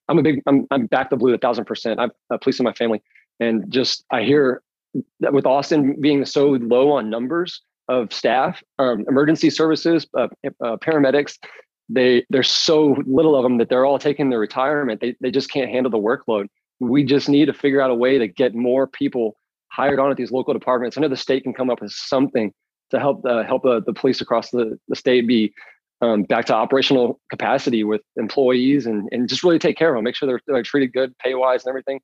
I'm 0.08 0.18
a 0.18 0.22
big. 0.22 0.42
I'm 0.46 0.66
I'm 0.70 0.86
back 0.86 1.10
the 1.10 1.16
blue 1.16 1.34
a 1.34 1.38
thousand 1.38 1.64
percent. 1.64 1.98
I'm 1.98 2.10
a 2.30 2.38
police 2.38 2.60
in 2.60 2.64
my 2.64 2.72
family, 2.72 3.02
and 3.40 3.70
just 3.70 4.04
I 4.10 4.22
hear 4.22 4.62
that 5.20 5.32
with 5.32 5.46
Austin 5.46 6.00
being 6.00 6.24
so 6.24 6.50
low 6.50 6.92
on 6.92 7.10
numbers 7.10 7.62
of 7.88 8.12
staff, 8.12 8.62
um, 8.78 9.04
emergency 9.08 9.50
services, 9.50 10.06
uh, 10.16 10.28
uh, 10.64 10.76
paramedics, 10.76 11.38
they 11.88 12.24
there's 12.30 12.48
so 12.48 12.96
little 13.06 13.36
of 13.36 13.42
them 13.42 13.58
that 13.58 13.68
they're 13.68 13.84
all 13.84 13.98
taking 13.98 14.30
their 14.30 14.38
retirement. 14.38 15.00
They 15.00 15.16
they 15.20 15.30
just 15.30 15.50
can't 15.50 15.70
handle 15.70 15.90
the 15.90 15.98
workload. 15.98 16.46
We 16.78 17.04
just 17.04 17.28
need 17.28 17.46
to 17.46 17.52
figure 17.52 17.80
out 17.80 17.90
a 17.90 17.94
way 17.94 18.18
to 18.18 18.26
get 18.26 18.54
more 18.54 18.86
people 18.86 19.36
hired 19.70 19.98
on 19.98 20.10
at 20.10 20.16
these 20.16 20.32
local 20.32 20.54
departments. 20.54 20.96
I 20.96 21.00
know 21.00 21.08
the 21.08 21.16
state 21.16 21.42
can 21.42 21.54
come 21.54 21.70
up 21.70 21.80
with 21.80 21.92
something 21.92 22.52
to 22.90 22.98
help 22.98 23.24
uh, 23.24 23.44
help 23.44 23.64
uh, 23.64 23.80
the 23.84 23.92
police 23.92 24.20
across 24.20 24.50
the, 24.50 24.78
the 24.88 24.96
state 24.96 25.26
be 25.26 25.52
um, 26.02 26.22
back 26.24 26.46
to 26.46 26.54
operational 26.54 27.20
capacity 27.30 27.84
with 27.84 28.00
employees 28.16 28.86
and 28.86 29.08
and 29.12 29.28
just 29.28 29.44
really 29.44 29.58
take 29.58 29.76
care 29.76 29.90
of 29.90 29.96
them, 29.96 30.04
make 30.04 30.16
sure 30.16 30.26
they're, 30.26 30.40
they're 30.46 30.62
treated 30.62 30.92
good, 30.92 31.16
pay 31.18 31.34
wise, 31.34 31.64
and 31.64 31.70
everything. 31.70 32.00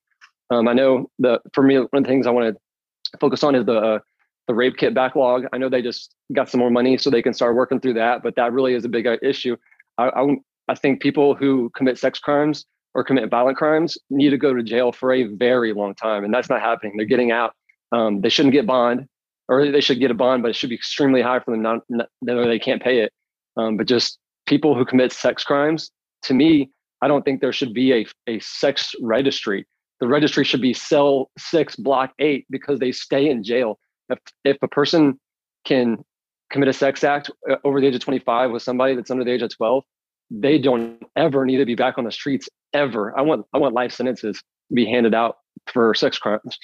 Um, 0.51 0.69
I 0.69 0.75
know 0.75 1.11
the 1.19 1.41
for 1.53 1.63
me 1.63 1.77
one 1.77 1.89
of 1.93 2.05
the 2.05 2.09
things 2.09 2.27
I 2.27 2.31
want 2.31 2.55
to 2.55 3.19
focus 3.19 3.43
on 3.43 3.55
is 3.55 3.67
the 3.67 3.79
uh, 3.79 3.99
the 4.47 4.55
rape 4.55 4.77
kit 4.77 4.95
backlog. 4.95 5.47
I 5.53 5.59
know 5.59 5.69
they 5.69 5.83
just 5.83 6.15
got 6.33 6.49
some 6.49 6.61
more 6.61 6.71
money 6.71 6.97
so 6.99 7.11
they 7.11 7.23
can 7.23 7.35
start 7.35 7.57
working 7.57 7.81
through 7.81 7.95
that, 7.95 8.23
but 8.23 8.37
that 8.37 8.53
really 8.53 8.75
is 8.75 8.85
a 8.85 8.89
big 8.89 9.07
uh, 9.07 9.17
issue. 9.23 9.57
I, 9.99 10.09
I, 10.09 10.37
I 10.69 10.75
think 10.75 11.01
people 11.01 11.35
who 11.35 11.71
commit 11.75 11.99
sex 11.99 12.19
crimes 12.19 12.65
or 12.97 13.05
commit 13.05 13.29
violent 13.29 13.59
crimes 13.59 13.99
need 14.09 14.31
to 14.31 14.39
go 14.39 14.55
to 14.55 14.63
jail 14.63 14.91
for 14.91 15.13
a 15.13 15.25
very 15.25 15.75
long 15.75 15.95
time, 15.95 16.25
and 16.25 16.33
that's 16.33 16.49
not 16.49 16.63
happening. 16.63 16.95
They're 16.97 17.05
getting 17.05 17.31
out. 17.31 17.53
Um, 17.93 18.23
they 18.23 18.31
shouldn't 18.31 18.55
get 18.55 18.67
bond, 18.67 19.07
or 19.49 19.71
they 19.71 19.83
should 19.83 20.01
get 20.01 20.11
a 20.11 20.15
bond, 20.15 20.43
but 20.43 20.49
it 20.49 20.57
should 20.57 20.71
be 20.71 20.77
extremely 20.77 21.21
high 21.21 21.41
for 21.41 21.51
them. 21.51 21.61
Not, 21.61 21.83
not 21.91 22.09
they 22.23 22.59
can't 22.59 22.83
pay 22.83 23.01
it. 23.01 23.13
Um, 23.59 23.77
but 23.77 23.87
just 23.87 24.19
people 24.47 24.75
who 24.75 24.87
commit 24.87 25.13
sex 25.13 25.45
crimes, 25.45 25.91
to 26.23 26.33
me, 26.33 26.71
I 27.03 27.09
don't 27.09 27.23
think 27.23 27.43
there 27.43 27.53
should 27.53 27.75
be 27.75 27.93
a 27.93 28.07
a 28.27 28.41
sex 28.41 28.95
registry. 29.03 29.67
The 30.01 30.09
registry 30.09 30.45
should 30.45 30.63
be 30.63 30.73
cell 30.73 31.31
six, 31.37 31.77
block 31.77 32.15
eight, 32.19 32.47
because 32.49 32.79
they 32.79 32.93
stay 32.93 33.29
in 33.29 33.45
jail. 33.45 33.79
If 34.09 34.21
if 34.45 34.57
a 34.63 34.69
person 34.69 35.21
can 35.67 36.03
commit 36.51 36.71
a 36.71 36.73
sex 36.73 37.05
act 37.05 37.31
uh, 37.51 37.57
over 37.63 37.79
the 37.79 37.89
age 37.89 37.95
of 37.95 38.01
25 38.01 38.53
with 38.53 38.63
somebody 38.63 38.95
that's 38.95 39.11
under 39.11 39.25
the 39.25 39.33
age 39.33 39.43
of 39.43 39.55
12 39.55 39.85
they 40.31 40.59
don't 40.59 41.03
ever 41.17 41.45
need 41.45 41.59
to 41.59 41.67
be 41.67 41.75
back 41.75 41.99
on 41.99 42.05
the 42.05 42.13
streets 42.13 42.49
ever. 42.73 43.17
I 43.19 43.23
want 43.23 43.47
i 43.53 43.59
want 43.59 43.75
life 43.75 43.93
sentences 43.93 44.39
to 44.39 44.75
be 44.75 44.87
handed 44.87 45.15
out 45.15 45.39
for 45.67 45.95
sex 45.95 46.19
crimes. 46.19 46.59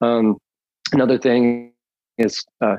Um, 0.00 0.38
another 0.92 1.18
thing 1.18 1.72
is 2.18 2.44
uh, 2.60 2.76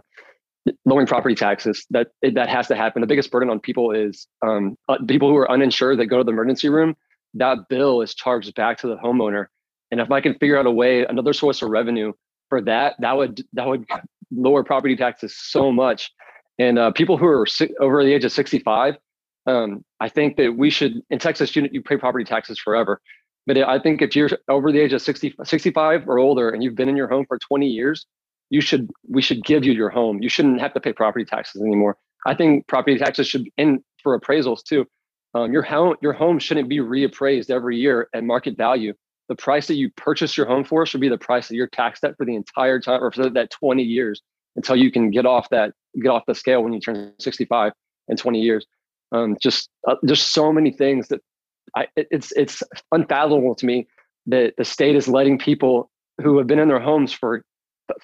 lowering 0.86 1.08
property 1.08 1.36
taxes. 1.36 1.86
That 1.91 2.08
that 2.22 2.50
has 2.50 2.67
to 2.67 2.76
happen. 2.76 3.02
The 3.02 3.08
biggest 3.08 3.32
burden 3.32 3.50
on 3.50 3.60
people 3.60 3.91
is 3.91 4.28
um, 4.46 4.76
uh, 4.89 4.98
people 5.08 5.30
who 5.30 5.38
are 5.38 5.50
uninsured 5.52 6.00
that 6.00 6.08
go 6.08 6.17
to 6.17 6.24
the 6.24 6.32
emergency 6.32 6.69
room 6.69 6.96
that 7.34 7.58
bill 7.69 8.02
is 8.02 8.13
charged 8.13 8.54
back 8.56 8.78
to 8.80 8.88
the 8.88 8.96
homeowner. 8.98 9.48
And 9.91 10.02
if 10.02 10.12
i 10.12 10.22
can 10.22 10.34
figure 10.36 10.58
out 10.58 10.65
a 10.65 10.72
way 10.72 11.06
another 11.06 11.34
source 11.34 11.62
of 11.62 11.69
revenue 11.69 12.13
for 12.50 12.62
that 12.62 12.96
that 13.00 13.15
would 13.17 13.43
that 13.54 13.67
would 13.67 13.86
lower 14.32 14.63
property 14.63 14.96
taxes 14.96 15.36
so 15.38 15.72
much. 15.72 16.12
And 16.60 16.78
uh, 16.78 16.91
people 16.91 17.17
who 17.17 17.26
are 17.26 17.46
over 17.80 18.04
the 18.04 18.13
age 18.13 18.26
of 18.26 18.32
65 18.32 18.96
um, 19.45 19.84
i 19.99 20.10
think 20.10 20.38
that 20.38 20.56
we 20.58 20.69
should 20.69 21.01
in 21.10 21.19
texas 21.19 21.56
you, 21.56 21.67
you 21.71 21.82
pay 21.82 21.97
property 21.97 22.25
taxes 22.25 22.60
forever. 22.60 23.01
But 23.45 23.58
i 23.58 23.77
think 23.77 24.01
if 24.01 24.15
you're 24.15 24.29
over 24.47 24.71
the 24.71 24.79
age 24.79 24.93
of 24.93 25.01
60, 25.01 25.36
65 25.43 26.08
or 26.08 26.17
older 26.17 26.49
and 26.49 26.63
you've 26.63 26.75
been 26.75 26.89
in 26.89 26.95
your 26.95 27.10
home 27.10 27.25
for 27.27 27.38
20 27.38 27.67
years 27.67 28.06
you 28.53 28.62
should 28.62 28.91
we 29.10 29.23
should 29.23 29.43
give 29.43 29.63
you 29.63 29.73
your 29.73 29.89
home. 29.89 30.21
You 30.21 30.29
shouldn't 30.29 30.62
have 30.62 30.75
to 30.75 30.79
pay 30.79 30.93
property 30.93 31.25
taxes 31.25 31.63
anymore. 31.63 31.97
I 32.27 32.36
think 32.36 32.67
property 32.67 32.99
taxes 32.99 33.27
should 33.27 33.49
and 33.58 33.79
for 34.03 34.17
appraisals 34.19 34.63
too. 34.63 34.86
Um, 35.34 35.51
your 35.51 35.63
home 35.63 35.95
your 36.03 36.13
home 36.13 36.38
shouldn't 36.38 36.69
be 36.69 36.77
reappraised 36.77 37.49
every 37.49 37.77
year 37.77 38.10
at 38.13 38.23
market 38.23 38.56
value. 38.56 38.93
The 39.27 39.36
price 39.36 39.65
that 39.67 39.75
you 39.75 39.89
purchase 39.97 40.38
your 40.38 40.45
home 40.45 40.63
for 40.63 40.86
should 40.86 41.01
be 41.01 41.10
the 41.10 41.17
price 41.17 41.47
that 41.47 41.56
you're 41.56 41.67
taxed 41.67 42.03
at 42.03 42.15
for 42.15 42.25
the 42.27 42.36
entire 42.36 42.79
time 42.79 43.03
or 43.03 43.12
for 43.12 43.27
that 43.27 43.49
20 43.49 43.82
years 43.82 44.21
until 44.56 44.75
you 44.75 44.91
can 44.91 45.10
get 45.10 45.25
off 45.25 45.49
that 45.49 45.73
get 45.99 46.10
off 46.10 46.23
the 46.27 46.36
scale 46.36 46.63
when 46.63 46.73
you 46.73 46.79
turn 46.79 47.12
65 47.19 47.71
in 48.08 48.17
20 48.17 48.39
years. 48.39 48.67
Um, 49.13 49.38
just 49.39 49.69
uh, 49.88 49.95
just 50.06 50.34
so 50.34 50.52
many 50.52 50.71
things 50.71 51.08
that 51.10 51.21
I, 51.76 51.88
it's 51.95 52.32
it's 52.34 52.63
unfathomable 52.91 53.56
to 53.56 53.65
me 53.65 53.88
that 54.28 54.54
the 54.58 54.65
state 54.65 54.95
is 54.95 55.08
letting 55.08 55.38
people 55.38 55.89
who 56.21 56.38
have 56.38 56.47
been 56.47 56.60
in 56.60 56.67
their 56.67 56.80
homes 56.80 57.13
for 57.13 57.43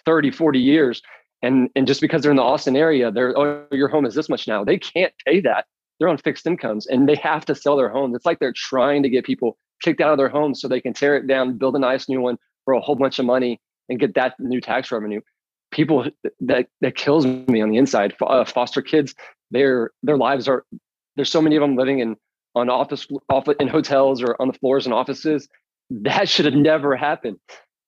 30, 0.06 0.32
40 0.32 0.60
years, 0.60 1.02
and 1.42 1.70
and 1.76 1.88
just 1.88 2.02
because 2.02 2.22
they're 2.22 2.32
in 2.32 2.38
the 2.38 2.44
Austin 2.44 2.76
area, 2.76 3.12
they're 3.12 3.38
oh 3.38 3.66
your 3.72 3.88
home 3.88 4.06
is 4.06 4.16
this 4.16 4.30
much 4.30 4.48
now. 4.48 4.64
They 4.64 4.78
can't 4.78 5.14
pay 5.26 5.40
that. 5.42 5.66
They're 6.00 6.10
on 6.10 6.18
fixed 6.18 6.48
incomes 6.48 6.88
and 6.88 7.10
they 7.10 7.16
have 7.16 7.46
to 7.46 7.56
sell 7.56 7.76
their 7.76 7.90
homes. 7.90 8.16
It's 8.16 8.26
like 8.26 8.40
they're 8.40 8.54
trying 8.54 9.04
to 9.04 9.10
get 9.10 9.26
people 9.26 9.58
kicked 9.82 10.02
out 10.02 10.12
of 10.12 10.18
their 10.18 10.30
homes 10.30 10.62
so 10.62 10.68
they 10.68 10.82
can 10.82 10.94
tear 10.94 11.18
it 11.18 11.28
down, 11.28 11.58
build 11.58 11.76
a 11.76 11.80
nice 11.80 12.08
new 12.08 12.22
one 12.22 12.38
for 12.66 12.74
a 12.74 12.80
whole 12.80 12.96
bunch 12.96 13.20
of 13.20 13.26
money, 13.26 13.60
and 13.90 14.00
get 14.00 14.14
that 14.16 14.36
new 14.40 14.62
tax 14.62 14.92
revenue. 14.92 15.22
People 15.72 16.06
that 16.40 16.68
that 16.82 16.96
kills 16.96 17.26
me 17.26 17.62
on 17.62 17.70
the 17.70 17.78
inside. 17.78 18.16
Uh, 18.22 18.46
foster 18.46 18.82
kids, 18.82 19.14
their 19.52 19.92
their 20.04 20.18
lives 20.18 20.48
are. 20.48 20.66
There's 21.16 21.32
so 21.32 21.42
many 21.42 21.56
of 21.56 21.62
them 21.62 21.76
living 21.76 22.00
in 22.00 22.16
on 22.56 22.70
office, 22.70 23.08
office 23.30 23.56
in 23.60 23.68
hotels 23.68 24.22
or 24.22 24.36
on 24.40 24.48
the 24.48 24.54
floors 24.54 24.86
in 24.86 24.94
offices. 24.94 25.48
That 25.90 26.30
should 26.30 26.46
have 26.46 26.56
never 26.56 26.96
happened. 26.96 27.38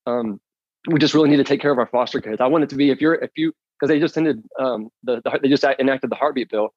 Um, 0.05 0.39
we 0.88 0.99
just 0.99 1.13
really 1.13 1.29
need 1.29 1.38
to 1.38 1.43
take 1.43 1.62
care 1.62 1.71
of 1.71 1.77
our 1.77 1.88
foster 1.88 2.19
kids. 2.19 2.38
I 2.39 2.47
want 2.47 2.63
it 2.63 2.69
to 2.71 2.75
be 2.75 2.89
if 2.89 3.01
you're 3.01 3.15
if 3.15 3.31
you 3.36 3.53
because 3.79 3.89
they 3.89 3.99
just 3.99 4.17
ended 4.17 4.43
um, 4.60 4.89
the, 5.03 5.21
the, 5.23 5.39
they 5.41 5.49
just 5.49 5.63
enacted 5.63 6.10
the 6.10 6.15
heartbeat 6.15 6.49
bill. 6.49 6.69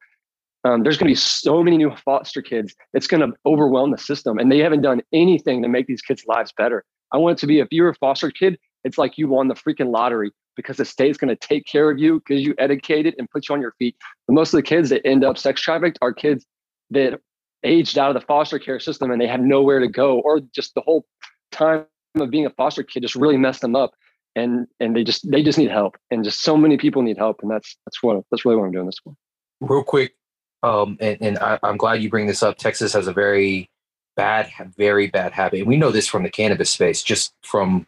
Um, 0.64 0.82
there's 0.82 0.96
going 0.96 1.08
to 1.08 1.10
be 1.10 1.14
so 1.14 1.62
many 1.62 1.76
new 1.76 1.94
foster 2.04 2.40
kids. 2.40 2.74
It's 2.94 3.06
going 3.06 3.20
to 3.20 3.36
overwhelm 3.44 3.90
the 3.90 3.98
system, 3.98 4.38
and 4.38 4.50
they 4.50 4.58
haven't 4.58 4.80
done 4.80 5.02
anything 5.12 5.62
to 5.62 5.68
make 5.68 5.86
these 5.86 6.00
kids' 6.00 6.24
lives 6.26 6.52
better. 6.56 6.84
I 7.12 7.18
want 7.18 7.38
it 7.38 7.40
to 7.42 7.46
be 7.46 7.60
if 7.60 7.68
you're 7.70 7.90
a 7.90 7.94
foster 7.94 8.30
kid, 8.30 8.58
it's 8.84 8.98
like 8.98 9.18
you 9.18 9.28
won 9.28 9.48
the 9.48 9.54
freaking 9.54 9.90
lottery 9.90 10.30
because 10.56 10.76
the 10.76 10.84
state's 10.84 11.18
going 11.18 11.28
to 11.28 11.36
take 11.36 11.66
care 11.66 11.90
of 11.90 11.98
you 11.98 12.20
because 12.20 12.42
you 12.42 12.54
educated 12.58 13.14
and 13.18 13.28
put 13.30 13.48
you 13.48 13.54
on 13.54 13.60
your 13.60 13.74
feet. 13.78 13.96
But 14.26 14.34
most 14.34 14.52
of 14.52 14.58
the 14.58 14.62
kids 14.62 14.90
that 14.90 15.06
end 15.06 15.24
up 15.24 15.38
sex 15.38 15.60
trafficked 15.60 15.98
are 16.00 16.12
kids 16.12 16.46
that 16.90 17.18
aged 17.64 17.98
out 17.98 18.14
of 18.14 18.20
the 18.20 18.26
foster 18.26 18.58
care 18.58 18.78
system 18.78 19.10
and 19.10 19.20
they 19.20 19.26
have 19.26 19.40
nowhere 19.40 19.80
to 19.80 19.88
go, 19.88 20.20
or 20.20 20.40
just 20.54 20.74
the 20.74 20.82
whole 20.82 21.04
time 21.50 21.86
of 22.16 22.30
being 22.30 22.46
a 22.46 22.50
foster 22.50 22.82
kid 22.82 23.02
just 23.02 23.16
really 23.16 23.36
messed 23.36 23.60
them 23.60 23.74
up. 23.74 23.92
And 24.36 24.66
and 24.80 24.96
they 24.96 25.04
just 25.04 25.30
they 25.30 25.44
just 25.44 25.58
need 25.58 25.70
help, 25.70 25.96
and 26.10 26.24
just 26.24 26.42
so 26.42 26.56
many 26.56 26.76
people 26.76 27.02
need 27.02 27.16
help, 27.16 27.40
and 27.42 27.48
that's 27.48 27.76
that's 27.86 28.02
what 28.02 28.20
that's 28.32 28.44
really 28.44 28.56
what 28.56 28.64
I'm 28.64 28.72
doing 28.72 28.86
this 28.86 28.98
for. 29.02 29.14
Real 29.60 29.84
quick, 29.84 30.16
um, 30.64 30.96
and, 30.98 31.18
and 31.20 31.38
I, 31.38 31.60
I'm 31.62 31.76
glad 31.76 32.02
you 32.02 32.10
bring 32.10 32.26
this 32.26 32.42
up. 32.42 32.58
Texas 32.58 32.92
has 32.94 33.06
a 33.06 33.12
very 33.12 33.70
bad, 34.16 34.50
very 34.76 35.06
bad 35.06 35.32
habit. 35.32 35.60
And 35.60 35.68
we 35.68 35.76
know 35.76 35.90
this 35.90 36.08
from 36.08 36.22
the 36.22 36.30
cannabis 36.30 36.70
space, 36.70 37.02
just 37.02 37.32
from 37.42 37.86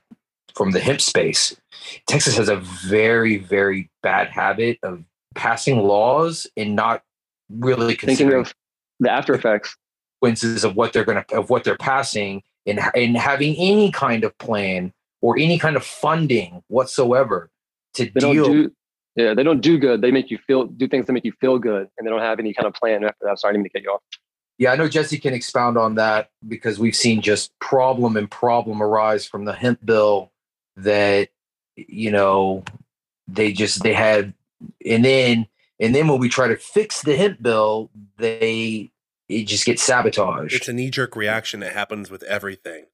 from 0.57 0.73
the 0.73 0.81
hemp 0.81 1.01
space. 1.01 1.55
Texas 2.09 2.37
has 2.37 2.49
a 2.49 2.57
very, 2.57 3.37
very 3.37 3.90
bad 4.03 4.29
habit 4.29 4.79
of 4.83 5.05
passing 5.35 5.79
laws 5.79 6.47
and 6.57 6.75
not 6.75 7.03
really 7.51 7.95
thinking 7.95 8.33
of 8.33 8.53
the 8.99 9.11
after 9.11 9.35
effects 9.35 9.77
consequences 10.27 10.64
of 10.64 10.77
what 10.77 10.92
they're 10.92 11.05
going 11.05 11.23
to 11.23 11.37
of 11.37 11.51
what 11.51 11.64
they're 11.64 11.77
passing 11.77 12.42
and 12.66 12.81
and 12.95 13.16
having 13.16 13.55
any 13.57 13.90
kind 13.90 14.25
of 14.25 14.37
plan 14.38 14.92
or 15.21 15.38
any 15.38 15.59
kind 15.59 15.77
of 15.77 15.85
funding 15.85 16.62
whatsoever 16.69 17.51
to 17.95 18.05
they 18.05 18.21
deal. 18.21 18.45
Do, 18.45 18.73
yeah, 19.14 19.35
they 19.35 19.42
don't 19.42 19.61
do 19.61 19.79
good. 19.79 20.03
They 20.03 20.11
make 20.11 20.31
you 20.31 20.38
feel 20.47 20.66
do 20.66 20.88
things 20.88 21.07
that 21.07 21.12
make 21.12 21.25
you 21.25 21.33
feel 21.40 21.59
good, 21.59 21.88
and 21.97 22.07
they 22.07 22.11
don't 22.11 22.21
have 22.21 22.38
any 22.38 22.53
kind 22.53 22.66
of 22.66 22.75
plan 22.75 23.05
after 23.05 23.25
that. 23.25 23.38
Sorry, 23.38 23.51
I 23.51 23.53
didn't 23.53 23.64
mean 23.64 23.71
to 23.71 23.79
cut 23.79 23.83
you 23.83 23.90
off. 23.90 24.03
Yeah, 24.59 24.73
I 24.73 24.77
know 24.77 24.88
Jesse 24.88 25.19
can 25.19 25.35
expound 25.35 25.77
on 25.77 25.97
that 25.97 26.31
because 26.49 26.79
we've 26.79 26.97
seen 26.97 27.21
just 27.21 27.53
problem 27.61 28.16
and 28.16 28.31
problem 28.31 28.83
arise 28.83 29.27
from 29.27 29.45
the 29.45 29.53
hemp 29.53 29.85
bill 29.85 30.33
that 30.77 31.29
you 31.77 32.11
know 32.11 32.65
they 33.29 33.53
just 33.53 33.83
they 33.83 33.93
had 33.93 34.35
and 34.85 35.05
then 35.05 35.47
and 35.79 35.95
then 35.95 36.09
when 36.09 36.19
we 36.19 36.29
try 36.29 36.49
to 36.49 36.57
fix 36.57 37.03
the 37.03 37.17
hemp 37.17 37.43
bill, 37.43 37.91
they 38.19 38.91
it 39.29 39.45
just 39.45 39.67
gets 39.67 39.83
sabotaged. 39.83 40.55
It's 40.55 40.69
a 40.69 40.73
knee 40.73 40.91
jerk 40.91 41.17
reaction 41.17 41.61
that 41.61 41.73
happens 41.73 42.11
with 42.11 42.23
everything, 42.23 42.87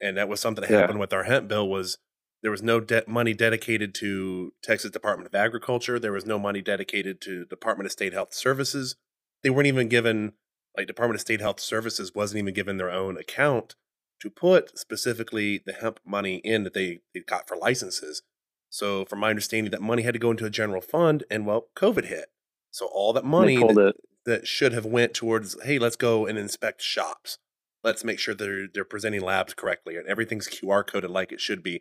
and 0.00 0.16
that 0.16 0.28
was 0.28 0.40
something 0.40 0.62
that 0.62 0.70
yeah. 0.70 0.80
happened 0.80 1.00
with 1.00 1.12
our 1.12 1.24
hemp 1.24 1.48
bill. 1.48 1.68
Was 1.68 1.98
there 2.42 2.50
was 2.50 2.62
no 2.62 2.80
de- 2.80 3.04
money 3.06 3.34
dedicated 3.34 3.94
to 3.96 4.52
Texas 4.62 4.90
Department 4.90 5.26
of 5.26 5.34
Agriculture. 5.34 5.98
There 5.98 6.12
was 6.12 6.24
no 6.24 6.38
money 6.38 6.62
dedicated 6.62 7.20
to 7.22 7.44
Department 7.44 7.86
of 7.86 7.92
State 7.92 8.14
Health 8.14 8.32
Services. 8.32 8.96
They 9.42 9.50
weren't 9.50 9.66
even 9.66 9.88
given 9.88 10.32
like 10.76 10.86
Department 10.86 11.16
of 11.16 11.20
State 11.20 11.40
Health 11.40 11.60
Services 11.60 12.14
wasn't 12.14 12.38
even 12.38 12.54
given 12.54 12.76
their 12.76 12.90
own 12.90 13.18
account 13.18 13.74
to 14.20 14.30
put 14.30 14.78
specifically 14.78 15.62
the 15.64 15.72
hemp 15.72 16.00
money 16.04 16.36
in 16.44 16.64
that 16.64 16.74
they, 16.74 17.00
they 17.14 17.20
got 17.20 17.48
for 17.48 17.56
licenses. 17.56 18.22
So, 18.68 19.04
from 19.04 19.18
my 19.18 19.30
understanding, 19.30 19.70
that 19.72 19.82
money 19.82 20.02
had 20.02 20.14
to 20.14 20.20
go 20.20 20.30
into 20.30 20.44
a 20.44 20.50
general 20.50 20.80
fund, 20.80 21.24
and 21.30 21.44
well, 21.44 21.68
COVID 21.76 22.04
hit. 22.04 22.30
So 22.70 22.86
all 22.86 23.12
that 23.12 23.24
money 23.24 23.56
that, 23.56 23.94
that, 24.26 24.46
should 24.46 24.72
have 24.72 24.86
went 24.86 25.14
towards, 25.14 25.60
hey, 25.64 25.78
let's 25.78 25.96
go 25.96 26.26
and 26.26 26.38
inspect 26.38 26.82
shops. 26.82 27.38
Let's 27.82 28.04
make 28.04 28.18
sure 28.18 28.34
they're 28.34 28.68
they're 28.72 28.84
presenting 28.84 29.22
labs 29.22 29.54
correctly 29.54 29.96
and 29.96 30.06
everything's 30.06 30.48
QR 30.48 30.86
coded 30.86 31.10
like 31.10 31.32
it 31.32 31.40
should 31.40 31.62
be. 31.62 31.80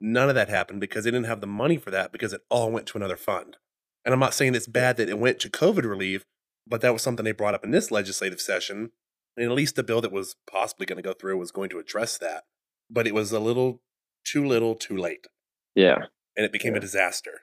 None 0.00 0.28
of 0.28 0.34
that 0.34 0.48
happened 0.48 0.80
because 0.80 1.04
they 1.04 1.10
didn't 1.10 1.26
have 1.26 1.40
the 1.40 1.46
money 1.46 1.76
for 1.76 1.90
that 1.90 2.12
because 2.12 2.32
it 2.32 2.42
all 2.48 2.70
went 2.70 2.86
to 2.86 2.98
another 2.98 3.16
fund. 3.16 3.56
And 4.04 4.14
I'm 4.14 4.20
not 4.20 4.32
saying 4.32 4.54
it's 4.54 4.66
bad 4.66 4.96
that 4.96 5.10
it 5.10 5.18
went 5.18 5.40
to 5.40 5.50
COVID 5.50 5.84
relief, 5.84 6.24
but 6.66 6.80
that 6.80 6.92
was 6.92 7.02
something 7.02 7.24
they 7.24 7.32
brought 7.32 7.54
up 7.54 7.64
in 7.64 7.72
this 7.72 7.90
legislative 7.90 8.40
session. 8.40 8.92
And 9.36 9.46
at 9.46 9.56
least 9.56 9.76
the 9.76 9.82
bill 9.82 10.00
that 10.00 10.12
was 10.12 10.36
possibly 10.50 10.86
going 10.86 10.96
to 10.96 11.02
go 11.02 11.12
through 11.12 11.38
was 11.38 11.50
going 11.50 11.70
to 11.70 11.78
address 11.78 12.18
that. 12.18 12.44
But 12.90 13.06
it 13.06 13.14
was 13.14 13.32
a 13.32 13.40
little 13.40 13.80
too 14.24 14.44
little, 14.44 14.74
too 14.74 14.96
late. 14.96 15.26
Yeah. 15.74 16.06
And 16.36 16.44
it 16.44 16.52
became 16.52 16.72
yeah. 16.72 16.78
a 16.78 16.80
disaster. 16.80 17.42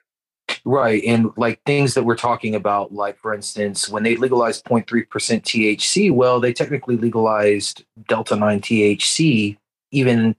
Right. 0.64 1.02
And 1.04 1.30
like 1.36 1.62
things 1.64 1.94
that 1.94 2.04
we're 2.04 2.16
talking 2.16 2.54
about, 2.54 2.92
like 2.92 3.18
for 3.18 3.34
instance, 3.34 3.88
when 3.88 4.02
they 4.02 4.16
legalized 4.16 4.64
0.3% 4.64 5.06
THC, 5.06 6.12
well, 6.12 6.40
they 6.40 6.52
technically 6.52 6.96
legalized 6.96 7.84
Delta 8.08 8.36
9 8.36 8.60
THC, 8.60 9.56
even 9.90 10.36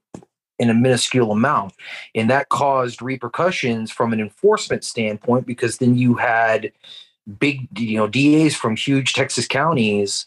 in 0.59 0.69
a 0.69 0.73
minuscule 0.73 1.31
amount. 1.31 1.73
And 2.13 2.29
that 2.29 2.49
caused 2.49 3.01
repercussions 3.01 3.91
from 3.91 4.13
an 4.13 4.19
enforcement 4.19 4.83
standpoint 4.83 5.45
because 5.45 5.77
then 5.77 5.95
you 5.95 6.15
had 6.15 6.71
big, 7.39 7.67
you 7.79 7.97
know, 7.97 8.07
DAs 8.07 8.55
from 8.55 8.75
huge 8.75 9.13
Texas 9.13 9.47
counties 9.47 10.25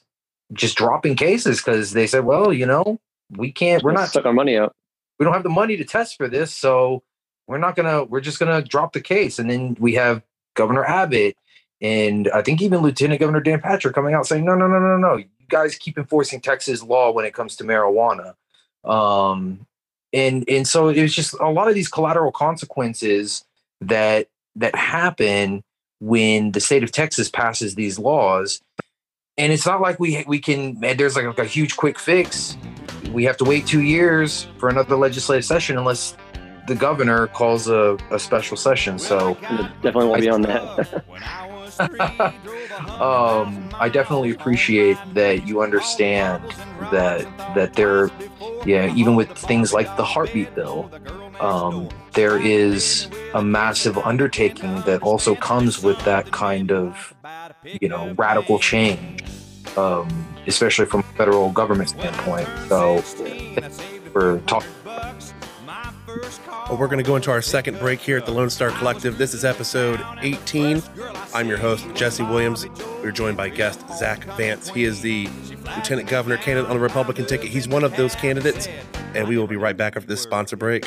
just 0.53 0.77
dropping 0.77 1.17
cases 1.17 1.59
because 1.59 1.93
they 1.93 2.07
said, 2.07 2.25
well, 2.25 2.53
you 2.53 2.67
know, 2.67 3.01
we 3.31 3.53
can't, 3.53 3.83
we're 3.83 3.93
not 3.93 4.09
suck 4.09 4.27
our 4.27 4.33
money 4.33 4.57
out. 4.57 4.75
We 5.19 5.25
don't 5.25 5.35
have 5.35 5.43
the 5.43 5.49
money 5.49 5.77
to 5.77 5.85
test 5.85 6.17
for 6.17 6.29
this. 6.29 6.55
So 6.55 7.03
we're 7.47 7.59
not 7.59 7.77
gonna 7.77 8.05
we're 8.05 8.21
just 8.21 8.39
gonna 8.39 8.63
drop 8.63 8.93
the 8.93 9.01
case 9.01 9.39
and 9.39 9.51
then 9.51 9.77
we 9.79 9.95
have 9.95 10.23
governor 10.55 10.85
abbott 10.85 11.37
and 11.81 12.31
i 12.31 12.43
think 12.43 12.63
even 12.63 12.81
lieutenant 12.81 13.21
governor 13.21 13.41
dan 13.41 13.61
patrick 13.61 13.95
coming 13.95 14.15
out 14.15 14.27
saying 14.27 14.45
no 14.45 14.55
no 14.55 14.67
no 14.67 14.79
no 14.79 14.97
no 14.97 15.17
you 15.17 15.27
guys 15.49 15.75
keep 15.77 15.99
enforcing 15.99 16.41
texas 16.41 16.83
law 16.83 17.11
when 17.11 17.25
it 17.25 17.35
comes 17.35 17.57
to 17.57 17.65
marijuana 17.65 18.35
um 18.85 19.67
and 20.13 20.45
and 20.49 20.67
so 20.67 20.89
it 20.89 21.03
was 21.03 21.15
just 21.15 21.35
a 21.35 21.49
lot 21.49 21.69
of 21.69 21.75
these 21.75 21.89
collateral 21.89 22.33
consequences 22.33 23.45
that 23.81 24.29
that 24.57 24.75
happen 24.75 25.63
when 26.01 26.53
the 26.53 26.61
state 26.61 26.83
of 26.83 26.93
texas 26.93 27.29
passes 27.29 27.75
these 27.75 27.99
laws 27.99 28.61
and 29.39 29.53
it's 29.53 29.67
not 29.67 29.81
like 29.81 29.99
we 29.99 30.25
we 30.27 30.39
can 30.39 30.79
there's 30.81 31.17
like 31.17 31.39
a 31.39 31.45
huge 31.45 31.77
quick 31.77 31.99
fix 31.99 32.57
we 33.13 33.25
have 33.25 33.37
to 33.37 33.45
wait 33.45 33.67
two 33.67 33.83
years 33.83 34.49
for 34.59 34.69
another 34.69 34.97
legislative 34.97 35.45
session 35.45 35.77
unless 35.79 36.17
the 36.67 36.75
governor 36.75 37.27
calls 37.29 37.69
a, 37.69 37.97
a 38.11 38.19
special 38.19 38.57
session. 38.57 38.99
So 38.99 39.35
definitely 39.83 40.07
won't 40.07 40.21
be 40.21 40.29
on 40.29 40.43
that. 40.43 41.05
um, 43.01 43.69
I 43.79 43.89
definitely 43.89 44.31
appreciate 44.31 44.97
that 45.15 45.47
you 45.47 45.63
understand 45.63 46.45
that 46.93 47.23
that 47.55 47.75
there, 47.75 48.11
yeah, 48.65 48.95
even 48.95 49.17
with 49.17 49.31
things 49.37 49.73
like 49.73 49.97
the 49.97 50.05
heartbeat 50.05 50.55
bill, 50.55 50.91
um, 51.41 51.89
there 52.13 52.41
is 52.41 53.09
a 53.35 53.43
massive 53.43 53.99
undertaking 53.99 54.83
that 54.83 55.03
also 55.03 55.35
comes 55.35 55.83
with 55.83 55.99
that 56.05 56.31
kind 56.31 56.71
of, 56.71 57.15
you 57.65 57.89
know, 57.89 58.13
radical 58.15 58.59
change, 58.59 59.23
um, 59.77 60.09
especially 60.47 60.87
from 60.87 61.01
a 61.01 61.17
federal 61.17 61.51
government 61.51 61.91
standpoint. 61.91 62.49
So, 62.69 63.03
we're 64.15 64.41
talking 64.41 64.71
well, 66.69 66.77
we're 66.79 66.89
going 66.89 67.03
to 67.03 67.05
go 67.05 67.17
into 67.17 67.31
our 67.31 67.43
second 67.43 67.79
break 67.79 68.01
here 68.01 68.19
at 68.19 68.27
the 68.27 68.33
Lone 68.33 68.51
Star 68.51 68.71
Collective. 68.71 69.19
This 69.19 69.35
is 69.35 69.45
episode 69.45 70.01
18. 70.21 70.83
I'm 71.35 71.49
your 71.49 71.59
host, 71.59 71.87
Jesse 71.95 72.23
Williams. 72.23 72.67
We're 73.03 73.13
joined 73.13 73.37
by 73.37 73.49
guest 73.49 73.85
Zach 73.97 74.25
Vance. 74.37 74.69
He 74.69 74.85
is 74.85 75.01
the 75.01 75.29
lieutenant 75.77 76.09
governor 76.09 76.37
candidate 76.37 76.71
on 76.71 76.77
the 76.77 76.83
Republican 76.83 77.27
ticket. 77.27 77.49
He's 77.49 77.69
one 77.69 77.85
of 77.85 77.97
those 77.97 78.15
candidates, 78.15 78.69
and 79.15 79.27
we 79.29 79.39
will 79.39 79.47
be 79.47 79.57
right 79.57 79.77
back 79.77 79.97
after 79.97 80.09
this 80.09 80.21
sponsor 80.21 80.57
break. 80.57 80.87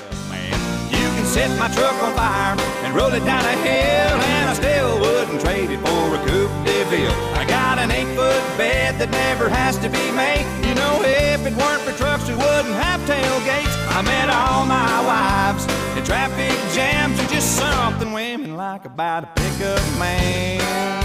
Wouldn't 5.25 5.41
trade 5.41 5.71
it 5.71 5.79
for 5.79 6.15
a 6.15 6.19
Coupe 6.27 6.51
de 6.65 6.83
Ville. 6.85 7.11
I 7.33 7.45
got 7.45 7.79
an 7.79 7.91
eight 7.91 8.15
foot 8.15 8.43
bed 8.57 8.99
that 8.99 9.09
never 9.09 9.49
has 9.49 9.77
to 9.77 9.89
be 9.89 10.11
made. 10.11 10.45
You 10.67 10.75
know, 10.75 11.01
if 11.01 11.45
it 11.45 11.55
weren't 11.55 11.81
for 11.81 11.93
trucks, 11.97 12.27
we 12.27 12.35
wouldn't 12.35 12.75
have 12.75 13.01
tailgates. 13.01 13.73
I 13.95 14.01
met 14.01 14.29
all 14.29 14.65
my 14.65 15.01
wives 15.05 15.65
in 15.97 16.03
traffic 16.03 16.53
jams 16.73 17.19
are 17.19 17.27
just 17.27 17.57
something 17.57 18.13
women 18.13 18.55
like 18.55 18.85
about 18.85 19.23
a 19.23 19.27
pickup 19.35 19.81
man. 19.97 21.04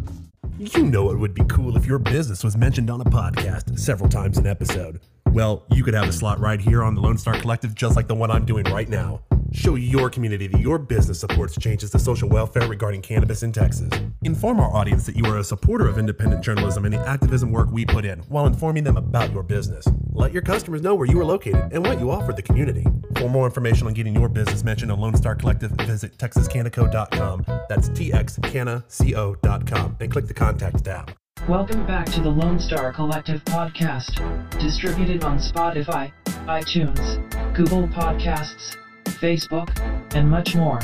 You 0.61 0.83
know 0.83 1.09
it 1.09 1.17
would 1.17 1.33
be 1.33 1.43
cool 1.45 1.75
if 1.75 1.87
your 1.87 1.97
business 1.97 2.43
was 2.43 2.55
mentioned 2.55 2.91
on 2.91 3.01
a 3.01 3.05
podcast 3.05 3.79
several 3.79 4.07
times 4.07 4.37
an 4.37 4.45
episode. 4.45 4.99
Well, 5.31 5.63
you 5.71 5.83
could 5.83 5.95
have 5.95 6.07
a 6.07 6.13
slot 6.13 6.39
right 6.39 6.61
here 6.61 6.83
on 6.83 6.93
the 6.93 7.01
Lone 7.01 7.17
Star 7.17 7.33
Collective, 7.33 7.73
just 7.73 7.95
like 7.95 8.07
the 8.07 8.13
one 8.13 8.29
I'm 8.29 8.45
doing 8.45 8.65
right 8.65 8.87
now. 8.87 9.23
Show 9.53 9.75
your 9.75 10.09
community 10.09 10.47
that 10.47 10.61
your 10.61 10.79
business 10.79 11.19
supports 11.19 11.57
changes 11.59 11.91
to 11.91 11.99
social 11.99 12.29
welfare 12.29 12.65
regarding 12.69 13.01
cannabis 13.01 13.43
in 13.43 13.51
Texas. 13.51 13.89
Inform 14.23 14.61
our 14.61 14.73
audience 14.73 15.05
that 15.05 15.17
you 15.17 15.25
are 15.25 15.39
a 15.39 15.43
supporter 15.43 15.89
of 15.89 15.97
independent 15.97 16.41
journalism 16.41 16.85
and 16.85 16.93
the 16.93 17.05
activism 17.05 17.51
work 17.51 17.69
we 17.69 17.85
put 17.85 18.05
in 18.05 18.19
while 18.29 18.45
informing 18.45 18.85
them 18.85 18.95
about 18.95 19.33
your 19.33 19.43
business. 19.43 19.85
Let 20.13 20.31
your 20.31 20.41
customers 20.41 20.81
know 20.81 20.95
where 20.95 21.05
you 21.05 21.19
are 21.19 21.25
located 21.25 21.73
and 21.73 21.85
what 21.85 21.99
you 21.99 22.11
offer 22.11 22.31
the 22.31 22.41
community. 22.41 22.85
For 23.17 23.27
more 23.27 23.45
information 23.45 23.87
on 23.87 23.93
getting 23.93 24.15
your 24.15 24.29
business 24.29 24.63
mentioned 24.63 24.89
on 24.89 25.01
Lone 25.01 25.17
Star 25.17 25.35
Collective, 25.35 25.71
visit 25.71 26.17
texascanaco.com. 26.17 27.43
That's 27.67 27.89
txcanaco.com 27.89 29.97
and 29.99 30.11
click 30.11 30.27
the 30.27 30.33
contact 30.33 30.85
tab. 30.85 31.11
Welcome 31.49 31.85
back 31.85 32.05
to 32.11 32.21
the 32.21 32.29
Lone 32.29 32.59
Star 32.59 32.93
Collective 32.93 33.43
podcast, 33.45 34.15
distributed 34.59 35.25
on 35.25 35.39
Spotify, 35.39 36.13
iTunes, 36.45 37.17
Google 37.53 37.87
Podcasts, 37.87 38.77
Facebook, 39.21 39.69
and 40.15 40.27
much 40.29 40.55
more, 40.55 40.79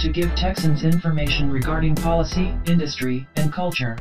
to 0.00 0.08
give 0.08 0.34
Texans 0.34 0.82
information 0.82 1.50
regarding 1.50 1.94
policy, 1.94 2.54
industry, 2.66 3.28
and 3.36 3.52
culture. 3.52 3.96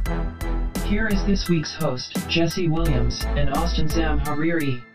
Here 0.86 1.08
is 1.08 1.24
this 1.26 1.50
week's 1.50 1.76
host, 1.76 2.18
Jesse 2.30 2.70
Williams 2.70 3.24
and 3.36 3.50
Austin 3.52 3.88
Zamhariri. 3.88 4.91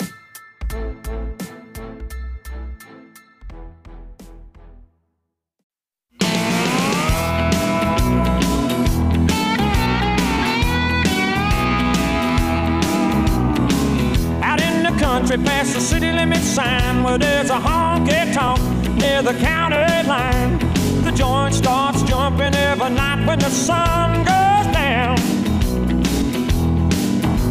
Sign 16.46 17.02
where 17.02 17.18
there's 17.18 17.50
a 17.50 17.58
honky 17.58 18.32
tonk 18.32 18.60
near 18.94 19.20
the 19.20 19.34
county 19.34 20.08
line. 20.08 20.58
The 21.02 21.10
joint 21.10 21.52
starts 21.54 22.02
jumping 22.04 22.54
every 22.54 22.90
night 22.90 23.26
when 23.26 23.40
the 23.40 23.50
sun 23.50 24.18
goes 24.18 24.72
down. 24.72 25.16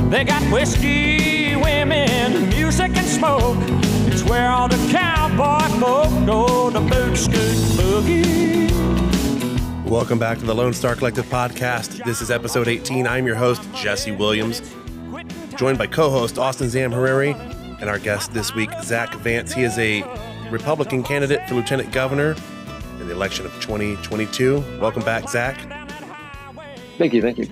They 0.09 0.23
got 0.23 0.41
whiskey, 0.51 1.55
women, 1.57 2.49
music, 2.49 2.95
and 2.95 3.05
smoke. 3.05 3.57
It's 4.07 4.23
where 4.23 4.49
all 4.49 4.69
the 4.69 4.77
cowboy 4.89 5.67
folk 5.79 6.25
go 6.25 6.69
to 6.71 6.79
boot 6.79 7.17
scoot 7.17 7.57
boogie. 7.77 8.71
Welcome 9.87 10.19
back 10.19 10.39
to 10.39 10.45
the 10.45 10.55
Lone 10.55 10.73
Star 10.73 10.95
Collective 10.95 11.25
podcast. 11.25 12.03
This 12.05 12.21
is 12.21 12.31
episode 12.31 12.69
18. 12.69 13.05
I'm 13.07 13.27
your 13.27 13.35
host, 13.35 13.61
Jesse 13.75 14.13
Williams, 14.13 14.61
joined 15.57 15.77
by 15.77 15.85
co 15.85 16.09
host 16.09 16.39
Austin 16.39 16.67
Zamhariri 16.67 17.64
and 17.85 17.91
our 17.91 17.99
guest 17.99 18.33
this 18.33 18.55
week, 18.55 18.71
Zach 18.81 19.13
Vance. 19.17 19.53
He 19.53 19.61
is 19.61 19.77
a 19.77 20.01
Republican 20.49 21.03
candidate 21.03 21.47
for 21.47 21.53
lieutenant 21.53 21.91
governor 21.91 22.35
in 22.99 23.07
the 23.07 23.13
election 23.13 23.45
of 23.45 23.51
2022. 23.61 24.63
Welcome 24.81 25.03
back, 25.03 25.29
Zach. 25.29 25.55
Thank 26.97 27.13
you, 27.13 27.21
thank 27.21 27.37
you. 27.37 27.47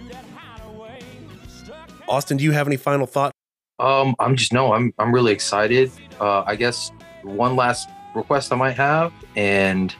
Austin, 2.08 2.38
do 2.38 2.44
you 2.44 2.52
have 2.52 2.66
any 2.66 2.78
final 2.78 3.06
thoughts? 3.06 3.38
Um, 3.78 4.16
I'm 4.18 4.36
just 4.36 4.52
no, 4.52 4.74
I'm 4.74 4.92
I'm 4.98 5.14
really 5.14 5.32
excited. 5.32 5.92
Uh, 6.20 6.42
I 6.48 6.56
guess 6.56 6.92
one 7.22 7.56
last 7.56 7.88
request 8.16 8.52
I 8.52 8.56
might 8.56 8.76
have, 8.76 9.14
and 9.36 9.96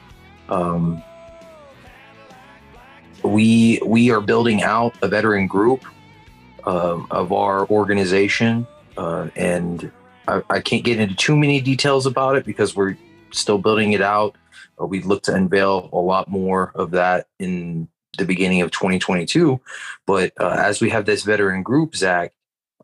um, 0.48 1.00
we 3.22 3.80
we 3.86 4.10
are 4.10 4.20
building 4.20 4.64
out 4.64 4.96
a 5.00 5.06
veteran 5.06 5.46
group 5.46 5.84
um, 6.64 7.06
of 7.12 7.32
our 7.32 7.68
organization, 7.68 8.66
uh, 8.96 9.28
and 9.36 9.92
I, 10.28 10.42
I 10.50 10.60
can't 10.60 10.84
get 10.84 11.00
into 11.00 11.14
too 11.14 11.36
many 11.36 11.60
details 11.60 12.06
about 12.06 12.36
it 12.36 12.44
because 12.44 12.74
we're 12.74 12.96
still 13.32 13.58
building 13.58 13.92
it 13.92 14.02
out. 14.02 14.36
Uh, 14.80 14.86
we 14.86 15.02
look 15.02 15.22
to 15.24 15.34
unveil 15.34 15.90
a 15.92 15.98
lot 15.98 16.28
more 16.28 16.72
of 16.74 16.90
that 16.92 17.26
in 17.38 17.88
the 18.18 18.24
beginning 18.24 18.62
of 18.62 18.70
2022. 18.70 19.60
But 20.06 20.32
uh, 20.38 20.56
as 20.58 20.80
we 20.80 20.90
have 20.90 21.06
this 21.06 21.22
veteran 21.22 21.62
group, 21.62 21.96
Zach, 21.96 22.32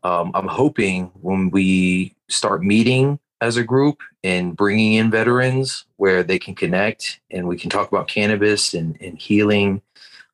um, 0.03 0.31
I'm 0.33 0.47
hoping 0.47 1.11
when 1.21 1.51
we 1.51 2.15
start 2.29 2.63
meeting 2.63 3.19
as 3.39 3.57
a 3.57 3.63
group 3.63 4.01
and 4.23 4.55
bringing 4.55 4.93
in 4.93 5.09
veterans 5.09 5.85
where 5.97 6.23
they 6.23 6.37
can 6.37 6.53
connect 6.53 7.19
and 7.31 7.47
we 7.47 7.57
can 7.57 7.69
talk 7.69 7.87
about 7.91 8.07
cannabis 8.07 8.73
and, 8.73 8.97
and 9.01 9.17
healing 9.17 9.81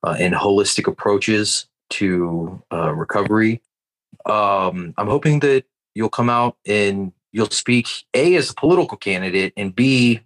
uh, 0.03 0.15
and 0.19 0.33
holistic 0.33 0.87
approaches 0.87 1.67
to 1.89 2.61
uh, 2.71 2.93
recovery. 2.93 3.61
Um, 4.25 4.93
I'm 4.97 5.07
hoping 5.07 5.39
that 5.39 5.63
you'll 5.97 6.09
come 6.09 6.29
out 6.29 6.55
and 6.67 7.11
you'll 7.31 7.49
speak 7.49 7.87
A 8.13 8.35
as 8.35 8.51
a 8.51 8.53
political 8.53 8.97
candidate 8.97 9.51
and 9.57 9.75
B 9.75 10.21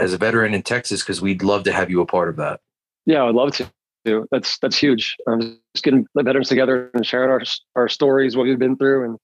as 0.00 0.12
a 0.12 0.18
veteran 0.18 0.52
in 0.52 0.62
Texas 0.62 1.00
because 1.00 1.22
we'd 1.22 1.44
love 1.44 1.62
to 1.62 1.72
have 1.72 1.90
you 1.90 2.00
a 2.00 2.06
part 2.06 2.28
of 2.28 2.36
that. 2.36 2.60
Yeah, 3.06 3.24
I'd 3.24 3.34
love 3.34 3.52
to. 3.52 4.26
That's 4.32 4.58
that's 4.58 4.76
huge. 4.76 5.16
Just 5.74 5.84
getting 5.84 6.06
the 6.16 6.24
veterans 6.24 6.48
together 6.48 6.90
and 6.92 7.06
sharing 7.06 7.30
our 7.30 7.40
our 7.76 7.88
stories, 7.88 8.36
what 8.36 8.44
we've 8.44 8.58
been 8.58 8.76
through, 8.76 9.04
and 9.04 9.18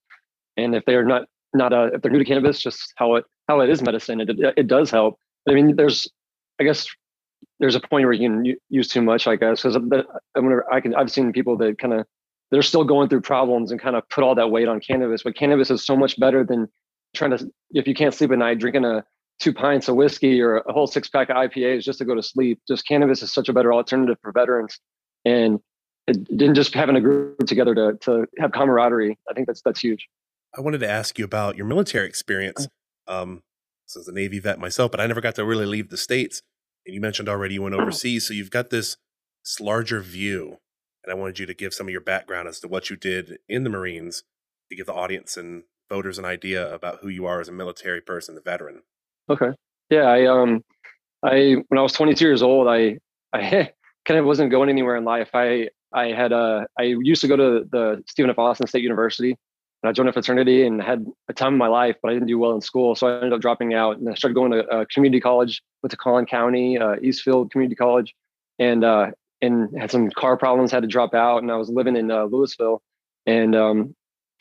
and 0.57 0.77
if 0.77 0.85
they're 0.85 1.05
not 1.05 1.27
not 1.53 1.73
uh, 1.73 1.91
if 1.93 2.01
they're 2.01 2.13
new 2.13 2.21
to 2.21 2.25
cannabis, 2.25 2.61
just 2.61 2.93
how 2.95 3.17
it 3.17 3.25
how 3.49 3.59
it 3.61 3.71
is 3.71 3.83
medicine. 3.83 4.21
It 4.21 4.31
it 4.57 4.69
does 4.69 4.93
help. 4.93 5.19
I 5.49 5.55
mean, 5.55 5.75
there's 5.75 6.07
I 6.61 6.65
guess 6.65 6.87
there's 7.59 7.75
a 7.75 7.81
point 7.81 8.05
where 8.05 8.13
you 8.13 8.29
can 8.29 8.57
use 8.69 8.87
too 8.87 9.03
much. 9.03 9.27
I 9.27 9.35
guess 9.35 9.63
because 9.63 9.77
whenever 10.35 10.73
I 10.73 10.81
can 10.81 10.95
I've 10.95 11.11
seen 11.11 11.33
people 11.33 11.57
that 11.57 11.79
kind 11.79 11.95
of 11.95 12.07
they're 12.51 12.63
still 12.63 12.85
going 12.85 13.09
through 13.09 13.21
problems 13.21 13.71
and 13.71 13.81
kind 13.81 13.97
of 13.97 14.09
put 14.09 14.25
all 14.25 14.35
that 14.35 14.51
weight 14.51 14.69
on 14.69 14.81
cannabis. 14.81 15.23
But 15.23 15.37
cannabis 15.37 15.71
is 15.71 15.85
so 15.85 15.97
much 15.97 16.19
better 16.19 16.45
than 16.45 16.69
trying 17.15 17.37
to 17.37 17.51
if 17.71 17.87
you 17.87 17.95
can't 17.95 18.15
sleep 18.15 18.31
at 18.33 18.39
night 18.39 18.59
drinking 18.59 18.85
a 18.85 19.05
two 19.39 19.53
pints 19.53 19.89
of 19.89 19.95
whiskey 19.95 20.41
or 20.41 20.59
a 20.59 20.73
whole 20.73 20.87
six 20.87 21.09
pack 21.09 21.31
of 21.31 21.37
IPAs 21.37 21.83
just 21.83 21.99
to 21.99 22.05
go 22.05 22.15
to 22.15 22.23
sleep. 22.23 22.61
Just 22.67 22.87
cannabis 22.87 23.23
is 23.23 23.33
such 23.33 23.49
a 23.49 23.53
better 23.53 23.73
alternative 23.73 24.17
for 24.21 24.33
veterans. 24.33 24.81
And 25.25 25.61
it 26.07 26.25
didn't 26.37 26.55
just 26.55 26.75
having 26.75 26.97
a 26.97 27.01
group 27.01 27.39
together 27.47 27.75
to 27.75 27.99
to 28.03 28.27
have 28.39 28.53
camaraderie. 28.53 29.19
I 29.31 29.35
think 29.35 29.47
that's 29.47 29.63
that's 29.63 29.81
huge. 29.81 30.09
I 30.57 30.61
wanted 30.61 30.79
to 30.79 30.89
ask 30.89 31.19
you 31.19 31.25
about 31.25 31.57
your 31.57 31.67
military 31.67 32.07
experience. 32.07 32.69
Um, 33.07 33.43
so 33.87 34.01
as 34.01 34.09
a 34.09 34.13
Navy 34.13 34.39
vet 34.39 34.59
myself, 34.59 34.91
but 34.91 35.01
I 35.01 35.07
never 35.07 35.21
got 35.21 35.35
to 35.37 35.45
really 35.45 35.67
leave 35.67 35.91
the 35.91 35.97
states. 35.97 36.43
And 36.87 36.95
you 36.95 37.01
mentioned 37.01 37.29
already 37.29 37.55
you 37.55 37.63
went 37.63 37.75
overseas, 37.75 38.27
so 38.27 38.35
you've 38.35 38.51
got 38.51 38.71
this, 38.71 38.97
this 39.45 39.61
larger 39.61 40.01
view. 40.01 40.59
And 41.09 41.17
I 41.17 41.19
wanted 41.19 41.39
you 41.39 41.47
to 41.47 41.55
give 41.55 41.73
some 41.73 41.87
of 41.87 41.91
your 41.91 42.03
background 42.03 42.49
as 42.49 42.61
to 42.61 42.69
what 42.69 42.91
you 42.91 42.97
did 42.97 43.39
in 43.49 43.65
the 43.65 43.71
Marines 43.71 44.25
to 44.69 44.77
give 44.77 44.85
the 44.85 44.93
audience 44.93 45.39
and 45.39 45.63
voters 45.89 46.19
an 46.19 46.27
idea 46.27 46.71
about 46.75 46.99
who 47.01 47.09
you 47.09 47.25
are 47.25 47.41
as 47.41 47.49
a 47.49 47.53
military 47.53 48.03
person, 48.03 48.35
the 48.35 48.43
veteran. 48.43 48.83
Okay. 49.31 49.53
Yeah, 49.89 50.03
I 50.03 50.27
um 50.27 50.63
I 51.23 51.57
when 51.69 51.79
I 51.79 51.83
was 51.83 51.95
22 51.95 52.23
years 52.23 52.43
old, 52.43 52.69
I 52.69 52.99
I 53.33 53.73
kind 54.05 54.21
of 54.21 54.27
wasn't 54.27 54.51
going 54.51 54.69
anywhere 54.69 54.97
in 54.97 55.05
life. 55.05 55.31
I 55.33 55.71
I 55.95 56.09
had 56.09 56.35
uh 56.35 56.67
I 56.79 56.83
used 56.83 57.23
to 57.23 57.29
go 57.29 57.37
to 57.37 57.67
the 57.73 58.05
Stephen 58.07 58.31
F. 58.31 58.39
Austin 58.39 58.67
State 58.67 58.83
University 58.83 59.31
and 59.83 59.89
I 59.89 59.93
joined 59.93 60.11
a 60.11 60.13
fraternity 60.13 60.67
and 60.67 60.83
had 60.83 61.07
a 61.29 61.33
time 61.33 61.55
in 61.55 61.59
my 61.59 61.69
life, 61.69 61.97
but 62.03 62.11
I 62.11 62.13
didn't 62.13 62.29
do 62.29 62.39
well 62.39 62.53
in 62.53 62.61
school. 62.61 62.95
So 62.95 63.07
I 63.07 63.15
ended 63.15 63.33
up 63.33 63.41
dropping 63.41 63.73
out 63.73 63.97
and 63.97 64.11
I 64.11 64.15
started 64.15 64.35
going 64.35 64.53
to 64.53 64.67
uh, 64.67 64.85
community 64.93 65.23
college, 65.23 65.63
went 65.83 65.91
to 65.93 65.97
Collin 65.97 66.27
County, 66.27 66.77
uh, 66.77 66.97
Eastfield 67.01 67.51
Community 67.51 67.77
College, 67.77 68.15
and 68.59 68.85
uh, 68.85 69.13
and 69.41 69.79
had 69.79 69.91
some 69.91 70.11
car 70.11 70.37
problems, 70.37 70.73
had 70.73 70.83
to 70.83 70.89
drop 70.89 71.15
out. 71.15 71.43
And 71.43 71.51
I 71.51 71.57
was 71.57 71.69
living 71.69 71.97
in 71.97 72.11
uh, 72.11 72.27
Lewisville, 72.27 72.81
and 73.27 73.55
um, 73.55 73.95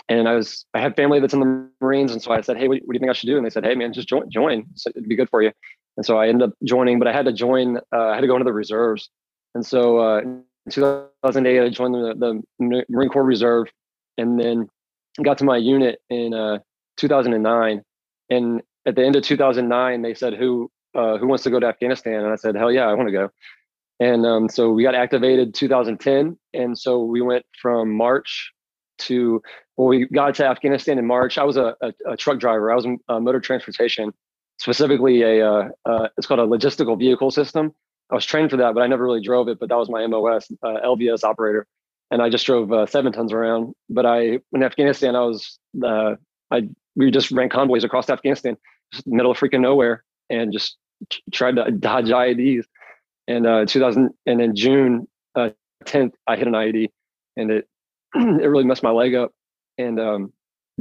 and 0.09 0.27
I 0.27 0.35
was 0.35 0.65
I 0.73 0.79
had 0.79 0.95
family 0.95 1.19
that's 1.19 1.33
in 1.33 1.39
the 1.39 1.69
Marines, 1.81 2.11
and 2.11 2.21
so 2.21 2.31
I 2.31 2.41
said, 2.41 2.57
hey, 2.57 2.67
what, 2.67 2.79
what 2.85 2.93
do 2.93 2.95
you 2.95 2.99
think 2.99 3.09
I 3.09 3.13
should 3.13 3.27
do? 3.27 3.37
And 3.37 3.45
they 3.45 3.49
said, 3.49 3.65
hey, 3.65 3.75
man, 3.75 3.93
just 3.93 4.07
join, 4.07 4.29
join. 4.29 4.65
So 4.75 4.89
it'd 4.89 5.07
be 5.07 5.15
good 5.15 5.29
for 5.29 5.41
you. 5.41 5.51
And 5.97 6.05
so 6.05 6.17
I 6.17 6.27
ended 6.27 6.49
up 6.49 6.55
joining, 6.63 6.99
but 6.99 7.07
I 7.07 7.13
had 7.13 7.25
to 7.25 7.33
join. 7.33 7.77
Uh, 7.93 8.09
I 8.09 8.15
had 8.15 8.21
to 8.21 8.27
go 8.27 8.35
into 8.35 8.45
the 8.45 8.53
reserves, 8.53 9.09
and 9.55 9.65
so 9.65 9.99
uh, 9.99 10.19
in 10.19 10.43
2008 10.69 11.59
I 11.59 11.69
joined 11.69 11.93
the, 11.95 12.43
the 12.59 12.83
Marine 12.89 13.09
Corps 13.09 13.23
Reserve, 13.23 13.67
and 14.17 14.39
then 14.39 14.69
got 15.23 15.37
to 15.39 15.43
my 15.43 15.57
unit 15.57 15.99
in 16.09 16.33
uh, 16.33 16.59
2009. 16.97 17.81
And 18.29 18.61
at 18.85 18.95
the 18.95 19.05
end 19.05 19.15
of 19.15 19.23
2009, 19.23 20.01
they 20.01 20.13
said, 20.13 20.33
"Who 20.33 20.69
uh, 20.95 21.17
who 21.17 21.27
wants 21.27 21.43
to 21.43 21.49
go 21.49 21.59
to 21.59 21.67
Afghanistan?" 21.67 22.23
And 22.23 22.31
I 22.31 22.35
said, 22.35 22.55
"Hell 22.55 22.71
yeah, 22.71 22.87
I 22.87 22.93
want 22.93 23.07
to 23.07 23.13
go." 23.13 23.29
And 23.99 24.25
um, 24.25 24.49
so 24.49 24.71
we 24.71 24.83
got 24.83 24.95
activated 24.95 25.53
2010. 25.53 26.37
And 26.53 26.77
so 26.77 27.03
we 27.03 27.21
went 27.21 27.45
from 27.59 27.95
March 27.95 28.51
to, 28.99 29.41
well, 29.75 29.87
we 29.87 30.07
got 30.07 30.35
to 30.35 30.45
Afghanistan 30.45 30.97
in 30.97 31.05
March. 31.05 31.37
I 31.37 31.43
was 31.43 31.57
a, 31.57 31.75
a, 31.81 31.93
a 32.11 32.17
truck 32.17 32.39
driver. 32.39 32.71
I 32.71 32.75
was 32.75 32.85
in 32.85 32.99
uh, 33.09 33.19
motor 33.19 33.39
transportation, 33.39 34.13
specifically 34.59 35.21
a, 35.23 35.49
uh, 35.49 35.69
uh, 35.85 36.09
it's 36.17 36.27
called 36.27 36.39
a 36.39 36.45
logistical 36.47 36.97
vehicle 36.97 37.31
system. 37.31 37.73
I 38.09 38.15
was 38.15 38.25
trained 38.25 38.51
for 38.51 38.57
that, 38.57 38.73
but 38.73 38.81
I 38.81 38.87
never 38.87 39.03
really 39.03 39.21
drove 39.21 39.47
it. 39.47 39.59
But 39.59 39.69
that 39.69 39.77
was 39.77 39.89
my 39.89 40.05
MOS, 40.07 40.51
uh, 40.63 40.79
LVS 40.85 41.23
operator, 41.23 41.67
and 42.09 42.21
I 42.21 42.29
just 42.29 42.45
drove 42.45 42.71
uh, 42.71 42.85
seven 42.85 43.11
tons 43.11 43.33
around. 43.33 43.73
But 43.89 44.05
I, 44.05 44.39
in 44.53 44.63
Afghanistan, 44.63 45.15
I 45.15 45.21
was, 45.21 45.59
uh, 45.83 46.15
I 46.49 46.69
we 46.95 47.11
just 47.11 47.31
ran 47.31 47.49
convoys 47.49 47.83
across 47.83 48.09
Afghanistan, 48.09 48.57
middle 49.05 49.31
of 49.31 49.37
freaking 49.37 49.59
nowhere, 49.59 50.03
and 50.29 50.53
just 50.53 50.77
tried 51.31 51.57
to 51.57 51.69
dodge 51.71 52.05
IEDs. 52.05 52.63
And 53.27 53.45
uh, 53.45 53.65
2000, 53.65 54.09
and 54.25 54.41
in 54.41 54.55
June 54.55 55.07
uh, 55.35 55.49
10th, 55.85 56.13
I 56.27 56.37
hit 56.37 56.47
an 56.47 56.53
IED, 56.53 56.89
and 57.35 57.51
it 57.51 57.67
it 58.15 58.47
really 58.47 58.63
messed 58.63 58.83
my 58.83 58.91
leg 58.91 59.15
up, 59.15 59.31
and 59.77 59.99
um, 59.99 60.33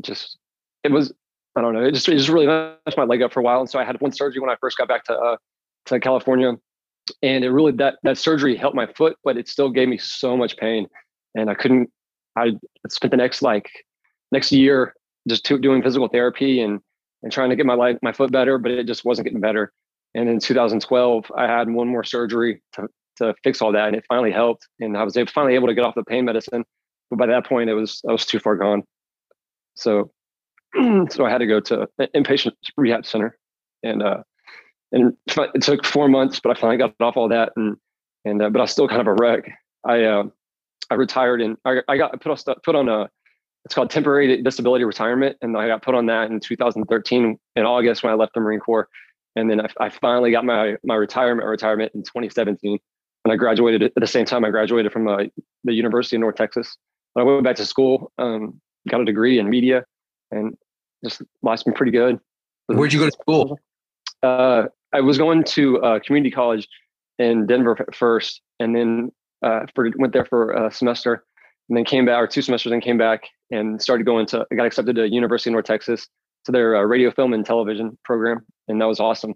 just 0.03 0.39
it 0.85 0.93
was 0.93 1.13
I 1.57 1.63
don't 1.63 1.75
know, 1.75 1.85
it 1.85 1.93
just 1.93 2.09
it 2.09 2.17
just 2.17 2.29
really 2.29 2.47
messed 2.47 2.97
my 2.97 3.05
leg 3.05 3.23
up 3.23 3.33
for 3.33 3.41
a 3.41 3.43
while. 3.43 3.61
And 3.61 3.69
so 3.69 3.79
I 3.79 3.85
had 3.85 4.01
one 4.01 4.13
surgery 4.13 4.41
when 4.41 4.51
I 4.51 4.57
first 4.61 4.79
got 4.79 4.89
back 4.89 5.05
to 5.05 5.15
uh, 5.15 5.37
to 5.87 6.01
California. 6.01 6.55
And 7.23 7.45
it 7.45 7.51
really 7.51 7.73
that 7.73 7.99
that 8.03 8.19
surgery 8.19 8.57
helped 8.57 8.77
my 8.77 8.87
foot 8.87 9.17
but 9.23 9.37
it 9.37 9.49
still 9.49 9.71
gave 9.71 9.89
me 9.89 9.99
so 9.99 10.37
much 10.37 10.57
pain. 10.57 10.89
And 11.35 11.51
i 11.51 11.55
couldn't 11.55 11.91
i 12.37 12.53
spent 12.89 13.11
the 13.11 13.17
next 13.17 13.43
like 13.43 13.71
next 14.33 14.53
year 14.53 14.95
just 15.29 15.45
to, 15.47 15.59
doing 15.59 15.83
physical 15.83 16.09
therapy 16.09 16.61
and 16.61 16.81
and 17.23 17.33
trying 17.33 17.51
to 17.51 17.57
get 17.57 17.67
my 17.67 17.75
life 17.75 17.99
my 18.03 18.13
foot 18.13 18.33
better 18.33 18.59
but 18.59 18.71
it 18.71 18.87
just 18.87 19.05
wasn't 19.05 19.25
getting 19.25 19.41
better 19.41 19.73
and 20.15 20.29
in 20.29 20.39
2012 20.39 21.31
i 21.37 21.47
had 21.47 21.69
one 21.69 21.89
more 21.89 22.05
surgery 22.05 22.63
to, 22.73 22.87
to 23.17 23.35
fix 23.43 23.61
all 23.61 23.73
that 23.73 23.89
and 23.89 23.97
it 23.97 24.05
finally 24.09 24.33
helped 24.33 24.67
and 24.81 24.97
i 24.97 25.03
was 25.03 25.17
finally 25.33 25.55
able 25.55 25.69
to 25.69 25.75
get 25.75 25.85
off 25.85 25.95
the 25.95 26.05
pain 26.05 26.25
medicine 26.25 26.65
but 27.11 27.19
by 27.19 27.27
that 27.27 27.47
point 27.47 27.71
it 27.71 27.75
was 27.75 28.01
i 28.09 28.13
was 28.13 28.27
too 28.27 28.39
far 28.39 28.57
gone 28.57 28.83
so 29.75 30.11
so 31.11 31.25
i 31.25 31.31
had 31.31 31.39
to 31.39 31.47
go 31.47 31.61
to 31.61 31.89
an 31.99 32.09
inpatient 32.15 32.53
rehab 32.77 33.05
center 33.07 33.39
and 33.83 34.03
uh 34.03 34.23
and 34.93 35.17
it 35.55 35.63
took 35.63 35.85
four 35.85 36.09
months, 36.09 36.41
but 36.41 36.57
I 36.57 36.61
finally 36.61 36.79
got 36.79 36.95
off 37.01 37.17
all 37.17 37.29
that, 37.29 37.53
and 37.57 37.77
and 38.25 38.43
uh, 38.43 38.51
but 38.51 38.61
I 38.61 38.63
was 38.63 38.71
still 38.71 38.89
kind 38.89 39.01
of 39.01 39.07
a 39.07 39.15
wreck. 39.15 39.51
I 39.85 40.05
uh, 40.05 40.25
I 40.91 40.95
retired 40.95 41.43
and 41.43 41.57
I, 41.65 41.79
I 41.89 41.97
got 41.97 42.21
put 42.21 42.31
on 42.31 42.55
put 42.65 42.75
on 42.75 42.89
a 42.89 43.09
it's 43.65 43.75
called 43.75 43.91
temporary 43.91 44.43
disability 44.43 44.85
retirement, 44.85 45.37
and 45.43 45.57
I 45.57 45.67
got 45.67 45.83
put 45.83 45.95
on 45.95 46.07
that 46.07 46.31
in 46.31 46.41
2013 46.41 47.39
in 47.57 47.65
August 47.65 48.03
when 48.03 48.13
I 48.13 48.17
left 48.17 48.35
the 48.35 48.41
Marine 48.41 48.61
Corps, 48.61 48.89
and 49.37 49.51
then 49.51 49.61
I, 49.61 49.69
I 49.79 49.89
finally 49.91 50.33
got 50.33 50.45
my 50.45 50.77
my 50.83 50.97
retirement 50.97 51.47
retirement 51.47 51.93
in 51.95 52.03
2017, 52.03 52.79
and 53.25 53.33
I 53.33 53.37
graduated 53.37 53.83
at 53.83 53.93
the 53.95 54.07
same 54.07 54.25
time 54.25 54.45
I 54.45 54.51
graduated 54.51 54.93
from 54.93 55.07
uh, 55.07 55.25
the 55.65 55.75
University 55.75 56.17
of 56.17 56.21
North 56.21 56.37
Texas. 56.37 56.77
I 57.17 57.23
went 57.23 57.45
back 57.45 57.57
to 57.57 57.67
school, 57.67 58.13
um, 58.19 58.61
got 58.89 59.01
a 59.01 59.05
degree 59.05 59.39
in 59.39 59.49
media, 59.49 59.85
and 60.31 60.57
just 61.05 61.23
life's 61.43 61.63
been 61.63 61.75
pretty 61.75 61.93
good. 61.93 62.19
Where'd 62.67 62.93
you 62.93 62.99
go 62.99 63.07
to 63.07 63.13
school? 63.13 63.61
Uh, 64.23 64.65
I 64.93 65.01
was 65.01 65.19
going 65.19 65.45
to 65.45 65.81
uh, 65.83 66.01
community 66.01 66.31
college 66.31 66.67
in 67.19 67.47
Denver 67.47 67.77
first, 67.93 68.41
and 68.59 68.75
then 68.75 69.13
uh, 69.43 69.67
for, 69.75 69.91
went 69.97 70.13
there 70.13 70.25
for 70.25 70.53
a 70.53 70.71
semester, 70.71 71.25
and 71.69 71.77
then 71.77 71.85
came 71.85 72.07
back, 72.07 72.19
or 72.19 72.27
two 72.27 72.43
semesters, 72.43 72.73
and 72.73 72.83
came 72.83 72.99
back 72.99 73.25
and 73.51 73.81
started 73.81 74.05
going 74.05 74.27
to. 74.27 74.47
I 74.51 74.55
got 74.55 74.67
accepted 74.67 74.97
to 74.97 75.09
University 75.09 75.51
of 75.51 75.53
North 75.53 75.67
Texas 75.67 76.09
to 76.47 76.53
their 76.53 76.77
uh, 76.77 76.83
radio, 76.83 77.11
film, 77.11 77.33
and 77.33 77.45
television 77.45 77.99
program, 78.05 78.45
and 78.69 78.81
that 78.81 78.87
was 78.87 79.01
awesome. 79.01 79.35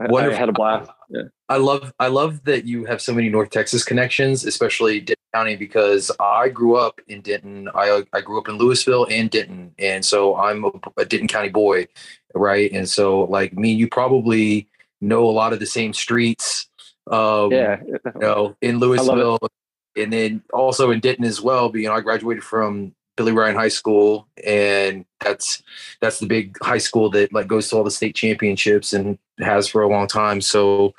I, 0.00 0.06
I 0.06 0.32
had 0.32 0.48
a 0.48 0.52
blast. 0.52 0.90
Yeah. 1.10 1.24
I 1.48 1.58
love 1.58 1.92
I 1.98 2.08
love 2.08 2.44
that 2.44 2.64
you 2.64 2.86
have 2.86 3.02
so 3.02 3.12
many 3.12 3.28
North 3.28 3.50
Texas 3.50 3.84
connections, 3.84 4.44
especially 4.44 5.00
Denton 5.00 5.16
County, 5.34 5.56
because 5.56 6.10
I 6.18 6.48
grew 6.48 6.76
up 6.76 7.00
in 7.08 7.20
Denton. 7.20 7.68
I 7.74 8.02
I 8.12 8.20
grew 8.22 8.38
up 8.38 8.48
in 8.48 8.58
Lewisville 8.58 9.06
and 9.10 9.30
Denton, 9.30 9.74
and 9.78 10.04
so 10.04 10.36
I'm 10.36 10.64
a, 10.64 10.70
a 10.96 11.04
Denton 11.04 11.28
County 11.28 11.50
boy, 11.50 11.86
right? 12.34 12.72
And 12.72 12.88
so 12.88 13.24
like 13.24 13.52
me, 13.52 13.72
you 13.72 13.86
probably 13.86 14.68
know 15.00 15.28
a 15.28 15.30
lot 15.30 15.52
of 15.52 15.60
the 15.60 15.66
same 15.66 15.92
streets. 15.92 16.68
Um, 17.10 17.52
yeah, 17.52 17.80
you 17.84 17.98
know, 18.16 18.56
in 18.62 18.80
Lewisville, 18.80 19.46
and 19.96 20.12
then 20.12 20.42
also 20.52 20.90
in 20.90 21.00
Denton 21.00 21.26
as 21.26 21.40
well. 21.40 21.68
But 21.68 21.82
you 21.82 21.88
know, 21.88 21.94
I 21.94 22.00
graduated 22.00 22.44
from 22.44 22.94
Billy 23.16 23.32
Ryan 23.32 23.56
High 23.56 23.68
School, 23.68 24.26
and 24.44 25.04
that's 25.20 25.62
that's 26.00 26.18
the 26.18 26.26
big 26.26 26.56
high 26.62 26.78
school 26.78 27.10
that 27.10 27.32
like 27.32 27.46
goes 27.46 27.68
to 27.68 27.76
all 27.76 27.84
the 27.84 27.90
state 27.90 28.14
championships 28.14 28.92
and 28.92 29.18
has 29.40 29.68
for 29.68 29.82
a 29.82 29.88
long 29.88 30.06
time. 30.06 30.40
So 30.40 30.94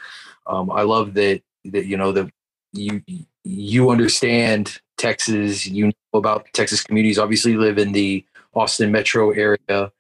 um, 0.47 0.71
I 0.71 0.83
love 0.83 1.13
that 1.15 1.41
that 1.65 1.85
you 1.85 1.97
know 1.97 2.11
that 2.11 2.31
you 2.71 3.01
you 3.43 3.89
understand 3.89 4.79
Texas, 4.97 5.67
you 5.67 5.87
know 5.87 5.91
about 6.13 6.47
Texas 6.53 6.83
communities. 6.83 7.17
Obviously, 7.17 7.55
live 7.55 7.77
in 7.77 7.91
the 7.91 8.23
Austin 8.53 8.91
metro 8.91 9.31
area. 9.31 9.91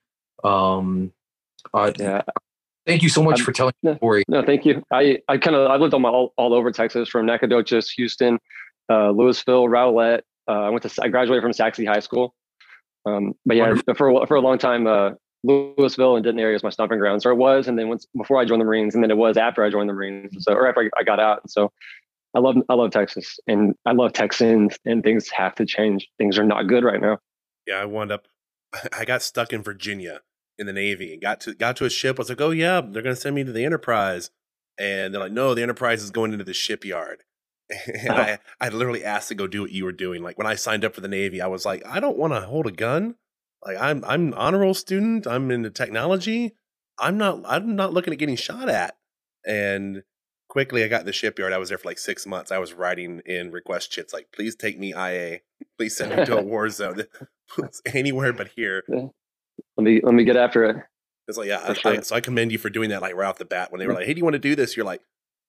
Um, 0.43 1.11
uh, 1.73 1.91
yeah. 1.97 2.21
Thank 2.85 3.01
you 3.01 3.09
so 3.09 3.23
much 3.23 3.39
I'm, 3.39 3.45
for 3.45 3.51
telling 3.53 3.73
the 3.81 3.95
story. 3.95 4.23
No, 4.27 4.43
thank 4.43 4.65
you. 4.65 4.83
I, 4.91 5.21
I 5.29 5.37
kind 5.37 5.55
of 5.55 5.71
I 5.71 5.77
lived 5.77 5.93
on 5.93 6.01
my 6.01 6.09
all, 6.09 6.33
all 6.37 6.53
over 6.53 6.71
Texas 6.71 7.07
from 7.07 7.25
Nacogdoches, 7.25 7.89
Houston, 7.91 8.39
uh, 8.89 9.11
Lewisville, 9.11 9.69
Rowlett. 9.69 10.21
Uh, 10.47 10.51
I 10.51 10.69
went 10.69 10.83
to 10.83 11.03
I 11.03 11.07
graduated 11.07 11.41
from 11.41 11.53
Sachse 11.53 11.85
High 11.85 11.99
School. 11.99 12.35
Um, 13.05 13.33
but 13.45 13.57
yeah, 13.57 13.67
Wonderful. 13.67 13.95
for 13.95 14.27
for 14.27 14.35
a 14.35 14.41
long 14.41 14.57
time, 14.57 14.87
uh, 14.87 15.11
Lewisville 15.45 16.15
and 16.15 16.23
Denton 16.23 16.39
area 16.39 16.53
was 16.53 16.63
my 16.63 16.69
stomping 16.69 16.99
grounds, 16.99 17.25
or 17.25 17.31
it 17.31 17.35
was, 17.35 17.67
and 17.67 17.77
then 17.77 17.89
once 17.89 18.07
before 18.15 18.39
I 18.39 18.45
joined 18.45 18.61
the 18.61 18.65
Marines, 18.65 18.95
and 18.95 19.03
then 19.03 19.11
it 19.11 19.17
was 19.17 19.35
after 19.37 19.63
I 19.63 19.69
joined 19.69 19.89
the 19.89 19.93
Marines. 19.93 20.33
So 20.39 20.53
or 20.53 20.67
after 20.67 20.89
I 20.97 21.03
got 21.03 21.19
out. 21.19 21.41
And 21.43 21.51
so 21.51 21.71
I 22.35 22.39
love 22.39 22.55
I 22.69 22.73
love 22.75 22.91
Texas, 22.91 23.39
and 23.47 23.75
I 23.85 23.91
love 23.91 24.13
Texans, 24.13 24.77
and 24.85 25.03
things 25.03 25.29
have 25.29 25.55
to 25.55 25.65
change. 25.65 26.07
Things 26.17 26.37
are 26.37 26.45
not 26.45 26.63
good 26.67 26.83
right 26.83 27.01
now. 27.01 27.19
Yeah, 27.67 27.75
I 27.75 27.85
wound 27.85 28.11
up. 28.11 28.27
I 28.97 29.05
got 29.05 29.21
stuck 29.21 29.51
in 29.51 29.61
Virginia 29.61 30.21
in 30.57 30.65
the 30.65 30.73
Navy. 30.73 31.17
Got 31.21 31.41
to 31.41 31.53
got 31.53 31.75
to 31.77 31.85
a 31.85 31.89
ship. 31.89 32.17
I 32.17 32.21
was 32.21 32.29
like, 32.29 32.41
oh 32.41 32.51
yeah, 32.51 32.81
they're 32.81 33.03
gonna 33.03 33.15
send 33.15 33.35
me 33.35 33.43
to 33.43 33.51
the 33.51 33.65
Enterprise, 33.65 34.31
and 34.79 35.13
they're 35.13 35.21
like, 35.21 35.31
no, 35.33 35.53
the 35.53 35.61
Enterprise 35.61 36.01
is 36.01 36.11
going 36.11 36.31
into 36.31 36.45
the 36.45 36.53
shipyard. 36.53 37.23
And 37.87 38.09
oh. 38.09 38.13
I, 38.13 38.39
I 38.59 38.69
literally 38.69 39.03
asked 39.03 39.29
to 39.29 39.35
go 39.35 39.47
do 39.47 39.61
what 39.61 39.71
you 39.71 39.85
were 39.85 39.91
doing. 39.91 40.21
Like 40.21 40.37
when 40.37 40.47
I 40.47 40.55
signed 40.55 40.85
up 40.85 40.93
for 40.93 41.01
the 41.01 41.07
Navy, 41.07 41.41
I 41.41 41.47
was 41.47 41.65
like, 41.65 41.83
I 41.85 41.99
don't 41.99 42.17
want 42.17 42.33
to 42.33 42.41
hold 42.41 42.67
a 42.67 42.71
gun. 42.71 43.15
Like 43.65 43.77
I'm 43.77 44.03
I'm 44.05 44.27
an 44.27 44.33
honor 44.33 44.59
roll 44.59 44.73
student. 44.73 45.25
I'm 45.25 45.49
into 45.49 45.69
technology. 45.69 46.55
I'm 46.99 47.17
not 47.17 47.41
I'm 47.45 47.75
not 47.75 47.93
looking 47.93 48.13
at 48.13 48.19
getting 48.19 48.35
shot 48.35 48.69
at. 48.69 48.97
And 49.47 50.03
quickly 50.49 50.83
I 50.83 50.87
got 50.87 51.01
in 51.01 51.05
the 51.05 51.13
shipyard. 51.13 51.53
I 51.53 51.57
was 51.57 51.69
there 51.69 51.77
for 51.77 51.87
like 51.87 51.97
six 51.97 52.25
months. 52.25 52.51
I 52.51 52.59
was 52.59 52.73
writing 52.73 53.21
in 53.25 53.51
request 53.51 53.91
chits 53.91 54.13
like, 54.13 54.27
please 54.35 54.55
take 54.55 54.77
me 54.77 54.93
IA. 54.93 55.39
Please 55.77 55.95
send 55.95 56.15
me 56.15 56.25
to 56.25 56.37
a 56.37 56.43
war 56.43 56.69
zone. 56.69 57.03
Anywhere 57.93 58.33
but 58.33 58.49
here 58.55 58.83
let 59.77 59.83
me 59.83 60.01
let 60.03 60.13
me 60.13 60.23
get 60.23 60.37
after 60.37 60.63
it. 60.65 60.77
It's 61.27 61.37
like, 61.37 61.47
yeah, 61.47 61.61
I, 61.63 61.73
sure. 61.73 61.91
I, 61.91 62.01
so 62.01 62.15
I 62.15 62.21
commend 62.21 62.51
you 62.51 62.57
for 62.57 62.69
doing 62.69 62.89
that 62.89 63.01
like 63.01 63.15
right 63.15 63.27
off 63.27 63.37
the 63.37 63.45
bat. 63.45 63.71
When 63.71 63.79
they 63.79 63.87
were 63.87 63.93
mm. 63.93 63.97
like, 63.97 64.05
"Hey, 64.05 64.13
do 64.13 64.19
you 64.19 64.23
want 64.23 64.33
to 64.33 64.39
do 64.39 64.55
this?" 64.55 64.75
You're 64.75 64.85
like, 64.85 65.01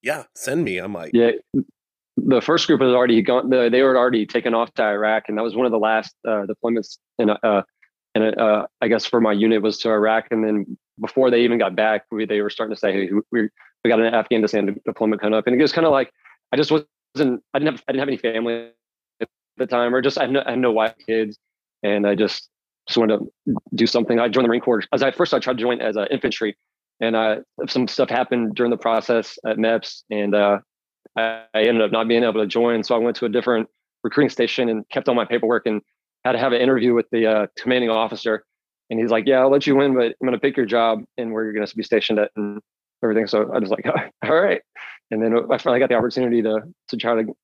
"Yeah, 0.03 0.25
send 0.35 0.65
me." 0.65 0.79
I'm 0.79 0.93
like, 0.93 1.11
"Yeah." 1.13 1.33
The 2.17 2.41
first 2.41 2.67
group 2.67 2.81
had 2.81 2.91
already 2.91 3.23
gone. 3.23 3.51
They 3.51 3.83
were 3.83 3.97
already 3.97 4.25
taken 4.27 4.55
off 4.55 4.73
to 4.75 4.83
Iraq, 4.83 5.25
and 5.29 5.37
that 5.37 5.43
was 5.43 5.57
one 5.57 5.67
of 5.67 5.73
the 5.73 5.79
last 5.79 6.15
uh, 6.27 6.47
deployments. 6.47 6.99
And 7.19 7.33
uh, 7.43 7.63
and 8.15 8.39
uh, 8.41 8.67
I 8.81 8.89
guess 8.89 9.05
for 9.05 9.21
my 9.21 9.33
unit 9.33 9.63
was 9.63 9.79
to 9.79 9.91
Iraq, 9.91 10.29
and 10.31 10.45
then 10.45 10.79
before 11.01 11.31
they 11.31 11.43
even 11.43 11.59
got 11.59 11.75
back, 11.75 12.05
we, 12.11 12.25
they 12.25 12.41
were 12.41 12.51
starting 12.51 12.75
to 12.75 12.79
say, 12.79 12.93
"Hey, 12.93 13.11
we 13.33 13.49
we 13.83 13.91
got 13.91 14.01
an 14.01 14.15
Afghanistan 14.15 14.77
deployment 14.87 15.21
coming 15.21 15.37
up," 15.37 15.47
and 15.47 15.57
it 15.57 15.63
was 15.63 15.73
kind 15.73 15.87
of 15.87 15.93
like 15.93 16.13
I 16.53 16.57
just 16.57 16.71
wasn't. 16.71 17.43
I 17.53 17.59
didn't 17.59 17.73
have 17.73 17.85
I 17.89 17.93
didn't 17.93 18.01
have 18.01 18.09
any 18.09 18.17
family 18.17 18.71
at 19.21 19.29
the 19.57 19.67
time, 19.67 19.95
or 19.95 20.01
just 20.01 20.19
I 20.19 20.23
had 20.23 20.31
no, 20.31 20.43
I 20.47 20.51
had 20.51 20.61
no 20.61 20.73
wife, 20.73 20.95
kids, 21.05 21.37
and 21.83 22.07
I 22.07 22.15
just 22.15 22.49
just 22.87 22.99
wanted 22.99 23.19
to 23.19 23.57
do 23.75 23.87
something. 23.87 24.21
I 24.21 24.29
joined 24.29 24.45
the 24.45 24.49
Marine 24.49 24.61
Corps. 24.61 24.85
As 24.93 25.03
I 25.03 25.11
first 25.11 25.35
I 25.35 25.41
tried 25.41 25.59
to 25.59 25.63
join 25.63 25.81
as 25.81 25.97
an 25.97 26.07
infantry, 26.11 26.57
and 27.01 27.17
uh, 27.17 27.37
some 27.67 27.89
stuff 27.89 28.09
happened 28.09 28.55
during 28.55 28.71
the 28.71 28.77
process 28.77 29.37
at 29.45 29.57
MEPS, 29.57 30.05
and 30.11 30.35
uh, 30.35 30.59
I, 31.17 31.45
ended 31.55 31.83
up 31.83 31.93
not 31.93 32.09
being 32.09 32.25
able 32.25 32.41
to 32.41 32.47
join. 32.47 32.83
So 32.83 32.95
I 32.95 32.99
went 32.99 33.17
to 33.17 33.27
a 33.27 33.29
different 33.29 33.69
recruiting 34.03 34.31
station 34.31 34.69
and 34.69 34.89
kept 34.89 35.09
all 35.09 35.15
my 35.15 35.25
paperwork 35.25 35.67
and 35.67 35.83
had 36.25 36.33
to 36.33 36.39
have 36.39 36.53
an 36.53 36.61
interview 36.61 36.95
with 36.95 37.07
the 37.11 37.27
uh, 37.27 37.47
commanding 37.59 37.91
officer. 37.91 38.45
And 38.91 39.01
he's 39.01 39.11
like, 39.11 39.27
"Yeah, 39.27 39.41
I'll 39.41 39.51
let 39.51 39.67
you 39.67 39.81
in, 39.81 39.95
but 39.95 40.07
I'm 40.07 40.27
going 40.27 40.33
to 40.33 40.39
pick 40.39 40.57
your 40.57 40.67
job 40.67 41.05
and 41.17 41.33
where 41.33 41.45
you're 41.45 41.55
going 41.55 41.67
to 41.67 41.77
be 41.77 41.83
stationed 41.83 42.19
at 42.19 42.31
and 42.37 42.61
everything." 43.03 43.27
So 43.27 43.51
I 43.53 43.59
was 43.59 43.71
like, 43.71 43.87
"All 44.25 44.41
right." 44.41 44.61
And 45.11 45.23
then 45.23 45.35
I 45.51 45.59
finally 45.59 45.81
got 45.81 45.89
the 45.89 45.95
opportunity 45.95 46.43
to 46.43 46.61
to 46.89 46.97
try 46.97 47.23
to 47.23 47.35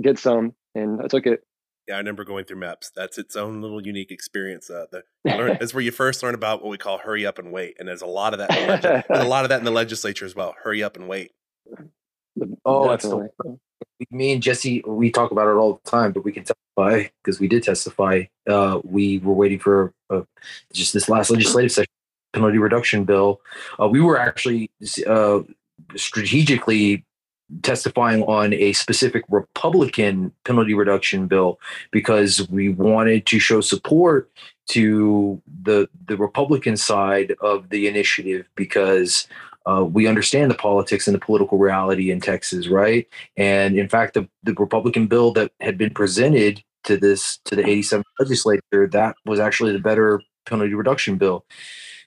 get 0.00 0.18
some, 0.18 0.54
and 0.74 1.00
I 1.02 1.08
took 1.08 1.26
it. 1.26 1.40
Yeah, 1.88 1.96
I 1.96 1.98
remember 1.98 2.24
going 2.24 2.44
through 2.44 2.60
MEPS. 2.60 2.92
That's 2.94 3.18
its 3.18 3.34
own 3.34 3.60
little 3.60 3.84
unique 3.84 4.12
experience. 4.12 4.70
Uh, 4.70 4.86
the, 4.92 5.02
learn, 5.36 5.56
that's 5.58 5.74
where 5.74 5.82
you 5.82 5.90
first 5.90 6.22
learn 6.22 6.34
about 6.34 6.62
what 6.62 6.70
we 6.70 6.78
call 6.78 6.98
hurry 6.98 7.26
up 7.26 7.38
and 7.38 7.52
wait, 7.52 7.76
and 7.78 7.88
there's 7.88 8.02
a 8.02 8.06
lot 8.06 8.32
of 8.32 8.38
that. 8.38 8.50
Leg- 8.50 9.04
a 9.10 9.24
lot 9.28 9.44
of 9.44 9.50
that 9.50 9.58
in 9.58 9.64
the 9.64 9.70
legislature 9.70 10.24
as 10.24 10.34
well. 10.34 10.54
Hurry 10.62 10.82
up 10.82 10.96
and 10.96 11.08
wait. 11.08 11.32
Oh, 12.64 12.88
that's 12.88 13.04
the, 13.04 13.30
me 14.10 14.32
and 14.32 14.42
Jesse. 14.42 14.82
We 14.86 15.10
talk 15.10 15.30
about 15.30 15.48
it 15.48 15.58
all 15.58 15.80
the 15.82 15.90
time, 15.90 16.12
but 16.12 16.24
we 16.24 16.32
can 16.32 16.44
testify 16.44 17.08
because 17.22 17.40
we 17.40 17.48
did 17.48 17.62
testify. 17.62 18.24
Uh, 18.48 18.80
we 18.84 19.18
were 19.18 19.34
waiting 19.34 19.58
for 19.58 19.92
uh, 20.10 20.22
just 20.72 20.92
this 20.92 21.08
last 21.08 21.30
legislative 21.30 21.72
session 21.72 21.90
penalty 22.32 22.58
reduction 22.58 23.04
bill. 23.04 23.40
Uh, 23.80 23.88
we 23.88 24.00
were 24.00 24.18
actually 24.18 24.70
uh, 25.06 25.40
strategically 25.96 27.04
testifying 27.62 28.22
on 28.22 28.54
a 28.54 28.72
specific 28.72 29.22
Republican 29.28 30.32
penalty 30.44 30.72
reduction 30.72 31.26
bill 31.26 31.60
because 31.90 32.48
we 32.48 32.70
wanted 32.70 33.26
to 33.26 33.38
show 33.38 33.60
support 33.60 34.30
to 34.68 35.42
the 35.62 35.88
the 36.06 36.16
Republican 36.16 36.76
side 36.76 37.34
of 37.42 37.68
the 37.68 37.86
initiative 37.86 38.48
because 38.54 39.26
uh, 39.66 39.84
we 39.84 40.06
understand 40.06 40.50
the 40.50 40.56
politics 40.56 41.06
and 41.06 41.14
the 41.14 41.20
political 41.20 41.58
reality 41.58 42.10
in 42.10 42.20
Texas, 42.20 42.68
right? 42.68 43.06
And 43.36 43.76
in 43.76 43.88
fact, 43.88 44.14
the, 44.14 44.28
the 44.42 44.54
Republican 44.54 45.06
bill 45.06 45.32
that 45.32 45.52
had 45.60 45.78
been 45.78 45.90
presented 45.90 46.62
to 46.84 46.96
this 46.96 47.38
to 47.44 47.56
the 47.56 47.66
87 47.66 48.04
legislature 48.18 48.88
that 48.88 49.16
was 49.24 49.38
actually 49.38 49.72
the 49.72 49.78
better 49.78 50.20
penalty 50.46 50.74
reduction 50.74 51.16
bill. 51.16 51.44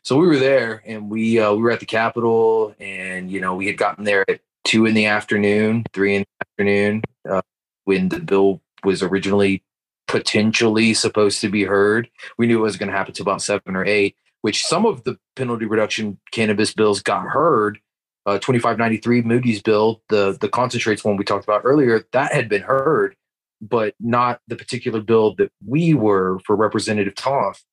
So 0.04 0.18
we 0.18 0.28
were 0.28 0.38
there, 0.38 0.84
and 0.86 1.10
we 1.10 1.40
uh, 1.40 1.54
we 1.54 1.64
were 1.64 1.72
at 1.72 1.80
the 1.80 1.86
Capitol, 1.86 2.76
and 2.80 3.32
you 3.32 3.42
know 3.42 3.56
we 3.56 3.66
had 3.66 3.78
gotten 3.78 4.04
there 4.04 4.30
at 4.30 4.42
two 4.64 4.86
in 4.86 4.94
the 4.94 5.08
afternoon, 5.08 5.84
three 5.94 6.16
in 6.16 6.22
the 6.22 6.46
afternoon, 6.46 7.02
uh, 7.28 7.42
when 7.86 8.10
the 8.10 8.20
bill 8.20 8.62
was 8.84 9.02
originally 9.02 9.64
potentially 10.08 10.94
supposed 10.94 11.42
to 11.42 11.50
be 11.50 11.64
heard. 11.64 12.08
We 12.38 12.46
knew 12.46 12.60
it 12.60 12.62
was 12.62 12.78
going 12.78 12.92
to 12.92 12.96
happen 12.96 13.14
to 13.16 13.24
about 13.24 13.42
seven 13.42 13.76
or 13.76 13.84
eight, 13.84 14.16
which 14.46 14.64
some 14.64 14.86
of 14.86 15.04
the 15.06 15.18
penalty 15.36 15.66
reduction 15.66 16.20
cannabis 16.32 16.72
bills 16.72 17.02
got 17.02 17.26
heard. 17.26 17.80
Uh, 18.28 18.38
2593 18.38 19.24
Moody's 19.24 19.60
bill, 19.60 20.04
the 20.10 20.38
the 20.40 20.48
concentrates 20.48 21.04
one 21.04 21.18
we 21.18 21.24
talked 21.24 21.44
about 21.44 21.62
earlier, 21.64 22.04
that 22.12 22.32
had 22.32 22.48
been 22.48 22.62
heard, 22.62 23.16
but 23.60 23.96
not 24.00 24.42
the 24.48 24.56
particular 24.56 25.02
bill 25.02 25.34
that 25.40 25.52
we 25.68 25.96
were 25.96 26.38
for 26.46 26.56
Representative 26.56 27.16
Toth 27.16 27.64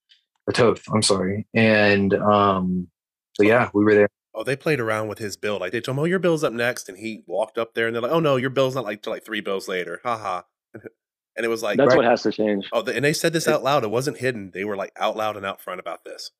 or 0.46 0.54
Toth. 0.54 0.82
I'm 0.90 1.02
sorry, 1.02 1.46
and 1.52 2.14
um, 2.14 2.88
so 3.34 3.42
yeah, 3.42 3.68
we 3.74 3.84
were 3.84 3.94
there. 3.94 4.08
Oh, 4.34 4.42
they 4.42 4.56
played 4.56 4.80
around 4.80 5.08
with 5.08 5.18
his 5.18 5.36
bill. 5.36 5.58
Like 5.58 5.72
they 5.72 5.80
told 5.82 5.96
him, 5.96 6.00
"Oh, 6.00 6.04
your 6.06 6.20
bill's 6.20 6.42
up 6.42 6.54
next," 6.54 6.88
and 6.88 6.96
he 6.96 7.22
walked 7.26 7.58
up 7.58 7.74
there, 7.74 7.86
and 7.86 7.94
they're 7.94 8.02
like, 8.02 8.12
"Oh 8.12 8.20
no, 8.20 8.36
your 8.36 8.48
bill's 8.48 8.74
not 8.74 8.84
like 8.84 9.02
till 9.02 9.12
like 9.12 9.26
three 9.26 9.42
bills 9.42 9.68
later." 9.68 10.00
Haha. 10.02 10.40
and 11.36 11.44
it 11.44 11.48
was 11.48 11.62
like 11.62 11.76
That's 11.76 11.88
right. 11.88 11.98
what 11.98 12.06
has 12.06 12.22
to 12.22 12.32
change. 12.32 12.66
Oh, 12.72 12.82
and 12.82 13.04
they 13.04 13.12
said 13.12 13.34
this 13.34 13.46
out 13.46 13.62
loud. 13.62 13.84
It 13.84 13.90
wasn't 13.90 14.16
hidden. 14.16 14.52
They 14.54 14.64
were 14.64 14.76
like 14.76 14.92
out 14.96 15.18
loud 15.18 15.36
and 15.36 15.44
out 15.44 15.60
front 15.60 15.78
about 15.78 16.04
this. 16.04 16.30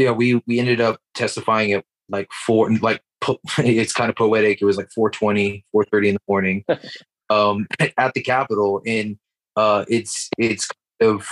Yeah, 0.00 0.12
we 0.12 0.40
we 0.46 0.58
ended 0.58 0.80
up 0.80 0.98
testifying 1.14 1.72
at 1.72 1.84
like 2.08 2.28
four, 2.46 2.70
like 2.78 3.02
it's 3.58 3.92
kind 3.92 4.08
of 4.08 4.16
poetic. 4.16 4.62
It 4.62 4.64
was 4.64 4.78
like 4.78 4.88
420, 4.94 5.62
430 5.72 6.08
in 6.08 6.14
the 6.14 6.20
morning, 6.26 6.64
um, 7.30 7.66
at 7.98 8.14
the 8.14 8.22
Capitol, 8.22 8.80
and 8.86 9.18
uh, 9.56 9.84
it's 9.88 10.30
it's 10.38 10.66
kind 11.00 11.12
of 11.16 11.26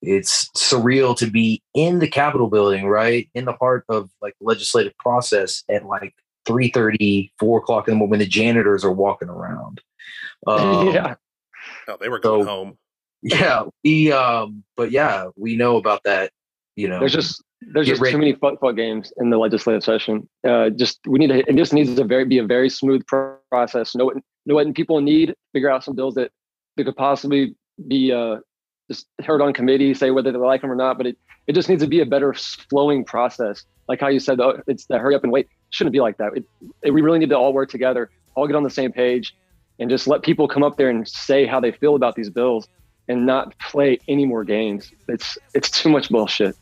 it's 0.00 0.48
surreal 0.56 1.14
to 1.18 1.26
be 1.30 1.62
in 1.74 1.98
the 1.98 2.08
Capitol 2.08 2.48
building, 2.48 2.86
right 2.86 3.28
in 3.34 3.44
the 3.44 3.52
heart 3.54 3.84
of 3.90 4.08
like 4.22 4.34
legislative 4.40 4.96
process 4.98 5.62
at 5.68 5.84
like 5.84 6.14
3 6.46 6.68
30, 6.70 7.30
4 7.38 7.58
o'clock 7.58 7.88
in 7.88 7.92
the 7.92 7.96
morning 7.98 8.10
when 8.12 8.18
the 8.20 8.26
janitors 8.26 8.84
are 8.84 8.92
walking 8.92 9.28
around. 9.28 9.80
Um, 10.46 10.88
yeah. 10.94 11.14
Oh, 11.88 11.96
they 11.98 12.10
were 12.10 12.18
going 12.18 12.44
So- 12.44 12.48
home. 12.50 12.78
yeah, 13.22 13.62
we 13.82 14.12
um, 14.12 14.62
but 14.76 14.90
yeah, 14.90 15.28
we 15.36 15.56
know 15.56 15.76
about 15.78 16.02
that. 16.04 16.32
You 16.76 16.88
know, 16.88 16.98
There's 16.98 17.14
just 17.14 17.42
there's 17.72 17.86
just 17.86 18.04
too 18.04 18.18
many 18.18 18.32
fuck 18.34 18.60
fuck 18.60 18.76
games 18.76 19.12
in 19.18 19.30
the 19.30 19.38
legislative 19.38 19.82
session. 19.82 20.28
Uh, 20.46 20.70
just 20.70 21.00
we 21.06 21.18
need 21.18 21.28
to. 21.28 21.38
It 21.48 21.56
just 21.56 21.72
needs 21.72 21.94
to 21.94 22.04
very 22.04 22.24
be 22.24 22.38
a 22.38 22.44
very 22.44 22.68
smooth 22.68 23.02
process. 23.06 23.94
Know 23.94 24.06
what 24.06 24.16
know 24.46 24.54
what 24.54 24.74
people 24.74 25.00
need. 25.00 25.34
Figure 25.52 25.70
out 25.70 25.84
some 25.84 25.94
bills 25.94 26.14
that 26.14 26.30
that 26.76 26.84
could 26.84 26.96
possibly 26.96 27.54
be 27.88 28.12
uh, 28.12 28.36
just 28.90 29.06
heard 29.24 29.40
on 29.40 29.52
committee. 29.52 29.94
Say 29.94 30.10
whether 30.10 30.32
they 30.32 30.38
like 30.38 30.60
them 30.60 30.70
or 30.70 30.76
not. 30.76 30.96
But 30.98 31.06
it 31.06 31.18
it 31.46 31.54
just 31.54 31.68
needs 31.68 31.82
to 31.82 31.88
be 31.88 32.00
a 32.00 32.06
better 32.06 32.34
flowing 32.34 33.04
process. 33.04 33.64
Like 33.88 34.00
how 34.00 34.08
you 34.08 34.20
said, 34.20 34.40
oh, 34.40 34.60
it's 34.66 34.86
the 34.86 34.98
hurry 34.98 35.14
up 35.14 35.24
and 35.24 35.32
wait. 35.32 35.48
shouldn't 35.70 35.92
be 35.92 36.00
like 36.00 36.16
that. 36.16 36.32
It, 36.36 36.44
it, 36.82 36.90
we 36.92 37.02
really 37.02 37.18
need 37.18 37.28
to 37.30 37.36
all 37.36 37.52
work 37.52 37.68
together, 37.68 38.10
all 38.34 38.46
get 38.46 38.56
on 38.56 38.62
the 38.62 38.70
same 38.70 38.92
page, 38.92 39.36
and 39.78 39.90
just 39.90 40.06
let 40.06 40.22
people 40.22 40.48
come 40.48 40.62
up 40.62 40.76
there 40.76 40.88
and 40.88 41.06
say 41.06 41.46
how 41.46 41.60
they 41.60 41.72
feel 41.72 41.94
about 41.94 42.14
these 42.14 42.30
bills, 42.30 42.66
and 43.08 43.26
not 43.26 43.58
play 43.58 43.98
any 44.08 44.24
more 44.24 44.44
games. 44.44 44.90
It's 45.08 45.36
it's 45.54 45.70
too 45.70 45.90
much 45.90 46.08
bullshit. 46.08 46.56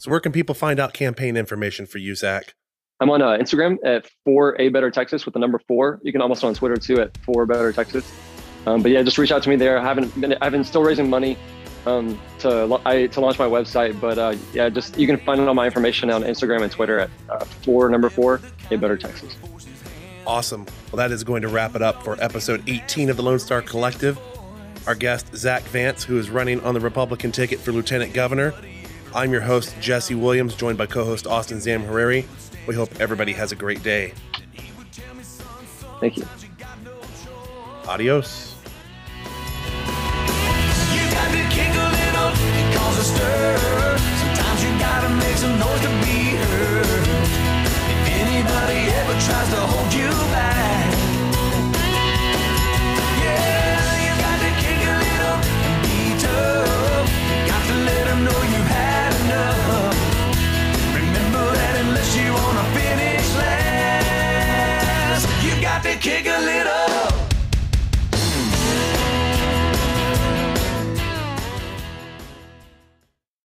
So 0.00 0.10
where 0.10 0.18
can 0.20 0.32
people 0.32 0.54
find 0.54 0.80
out 0.80 0.94
campaign 0.94 1.36
information 1.36 1.84
for 1.84 1.98
you, 1.98 2.14
Zach? 2.14 2.54
I'm 3.00 3.10
on 3.10 3.20
uh, 3.20 3.36
Instagram 3.36 3.76
at 3.84 4.10
four 4.24 4.58
a 4.58 4.70
better 4.70 4.90
Texas 4.90 5.26
with 5.26 5.34
the 5.34 5.40
number 5.40 5.60
four. 5.68 6.00
You 6.02 6.10
can 6.10 6.22
almost 6.22 6.42
on 6.42 6.54
Twitter 6.54 6.76
too 6.76 7.02
at 7.02 7.14
four 7.18 7.44
better 7.44 7.70
Texas. 7.70 8.10
Um, 8.64 8.82
but 8.82 8.92
yeah, 8.92 9.02
just 9.02 9.18
reach 9.18 9.30
out 9.30 9.42
to 9.42 9.50
me 9.50 9.56
there. 9.56 9.78
I 9.78 9.84
haven't 9.84 10.18
been, 10.18 10.38
I've 10.40 10.52
been 10.52 10.64
still 10.64 10.82
raising 10.82 11.10
money 11.10 11.36
um, 11.84 12.18
to 12.38 12.80
I, 12.86 13.08
to 13.08 13.20
launch 13.20 13.38
my 13.38 13.44
website, 13.44 14.00
but 14.00 14.18
uh, 14.18 14.36
yeah, 14.54 14.70
just 14.70 14.98
you 14.98 15.06
can 15.06 15.18
find 15.18 15.38
all 15.38 15.52
my 15.52 15.66
information 15.66 16.08
on 16.08 16.22
Instagram 16.22 16.62
and 16.62 16.72
Twitter 16.72 16.98
at 17.00 17.10
uh, 17.28 17.44
four 17.44 17.90
number 17.90 18.08
four 18.08 18.40
a 18.70 18.78
better 18.78 18.96
Texas. 18.96 19.36
Awesome. 20.26 20.64
Well, 20.90 20.96
that 20.96 21.10
is 21.12 21.24
going 21.24 21.42
to 21.42 21.48
wrap 21.48 21.74
it 21.74 21.82
up 21.82 22.02
for 22.02 22.16
episode 22.22 22.62
18 22.66 23.10
of 23.10 23.18
the 23.18 23.22
Lone 23.22 23.38
Star 23.38 23.60
Collective. 23.60 24.18
Our 24.86 24.94
guest, 24.94 25.36
Zach 25.36 25.62
Vance, 25.64 26.04
who 26.04 26.16
is 26.16 26.30
running 26.30 26.58
on 26.62 26.72
the 26.72 26.80
Republican 26.80 27.32
ticket 27.32 27.60
for 27.60 27.72
Lieutenant 27.72 28.14
Governor. 28.14 28.54
I'm 29.14 29.32
your 29.32 29.40
host, 29.40 29.74
Jesse 29.80 30.14
Williams, 30.14 30.54
joined 30.54 30.78
by 30.78 30.86
co 30.86 31.04
host 31.04 31.26
Austin 31.26 31.58
Zamhariri. 31.58 32.26
We 32.66 32.74
hope 32.74 33.00
everybody 33.00 33.32
has 33.32 33.50
a 33.50 33.56
great 33.56 33.82
day. 33.82 34.12
Thank 36.00 36.16
you. 36.16 36.24
Adios. 37.88 38.54
You 49.92 50.10
to 65.92 65.98
kick 65.98 66.26
a 66.26 66.38
little. 66.38 66.89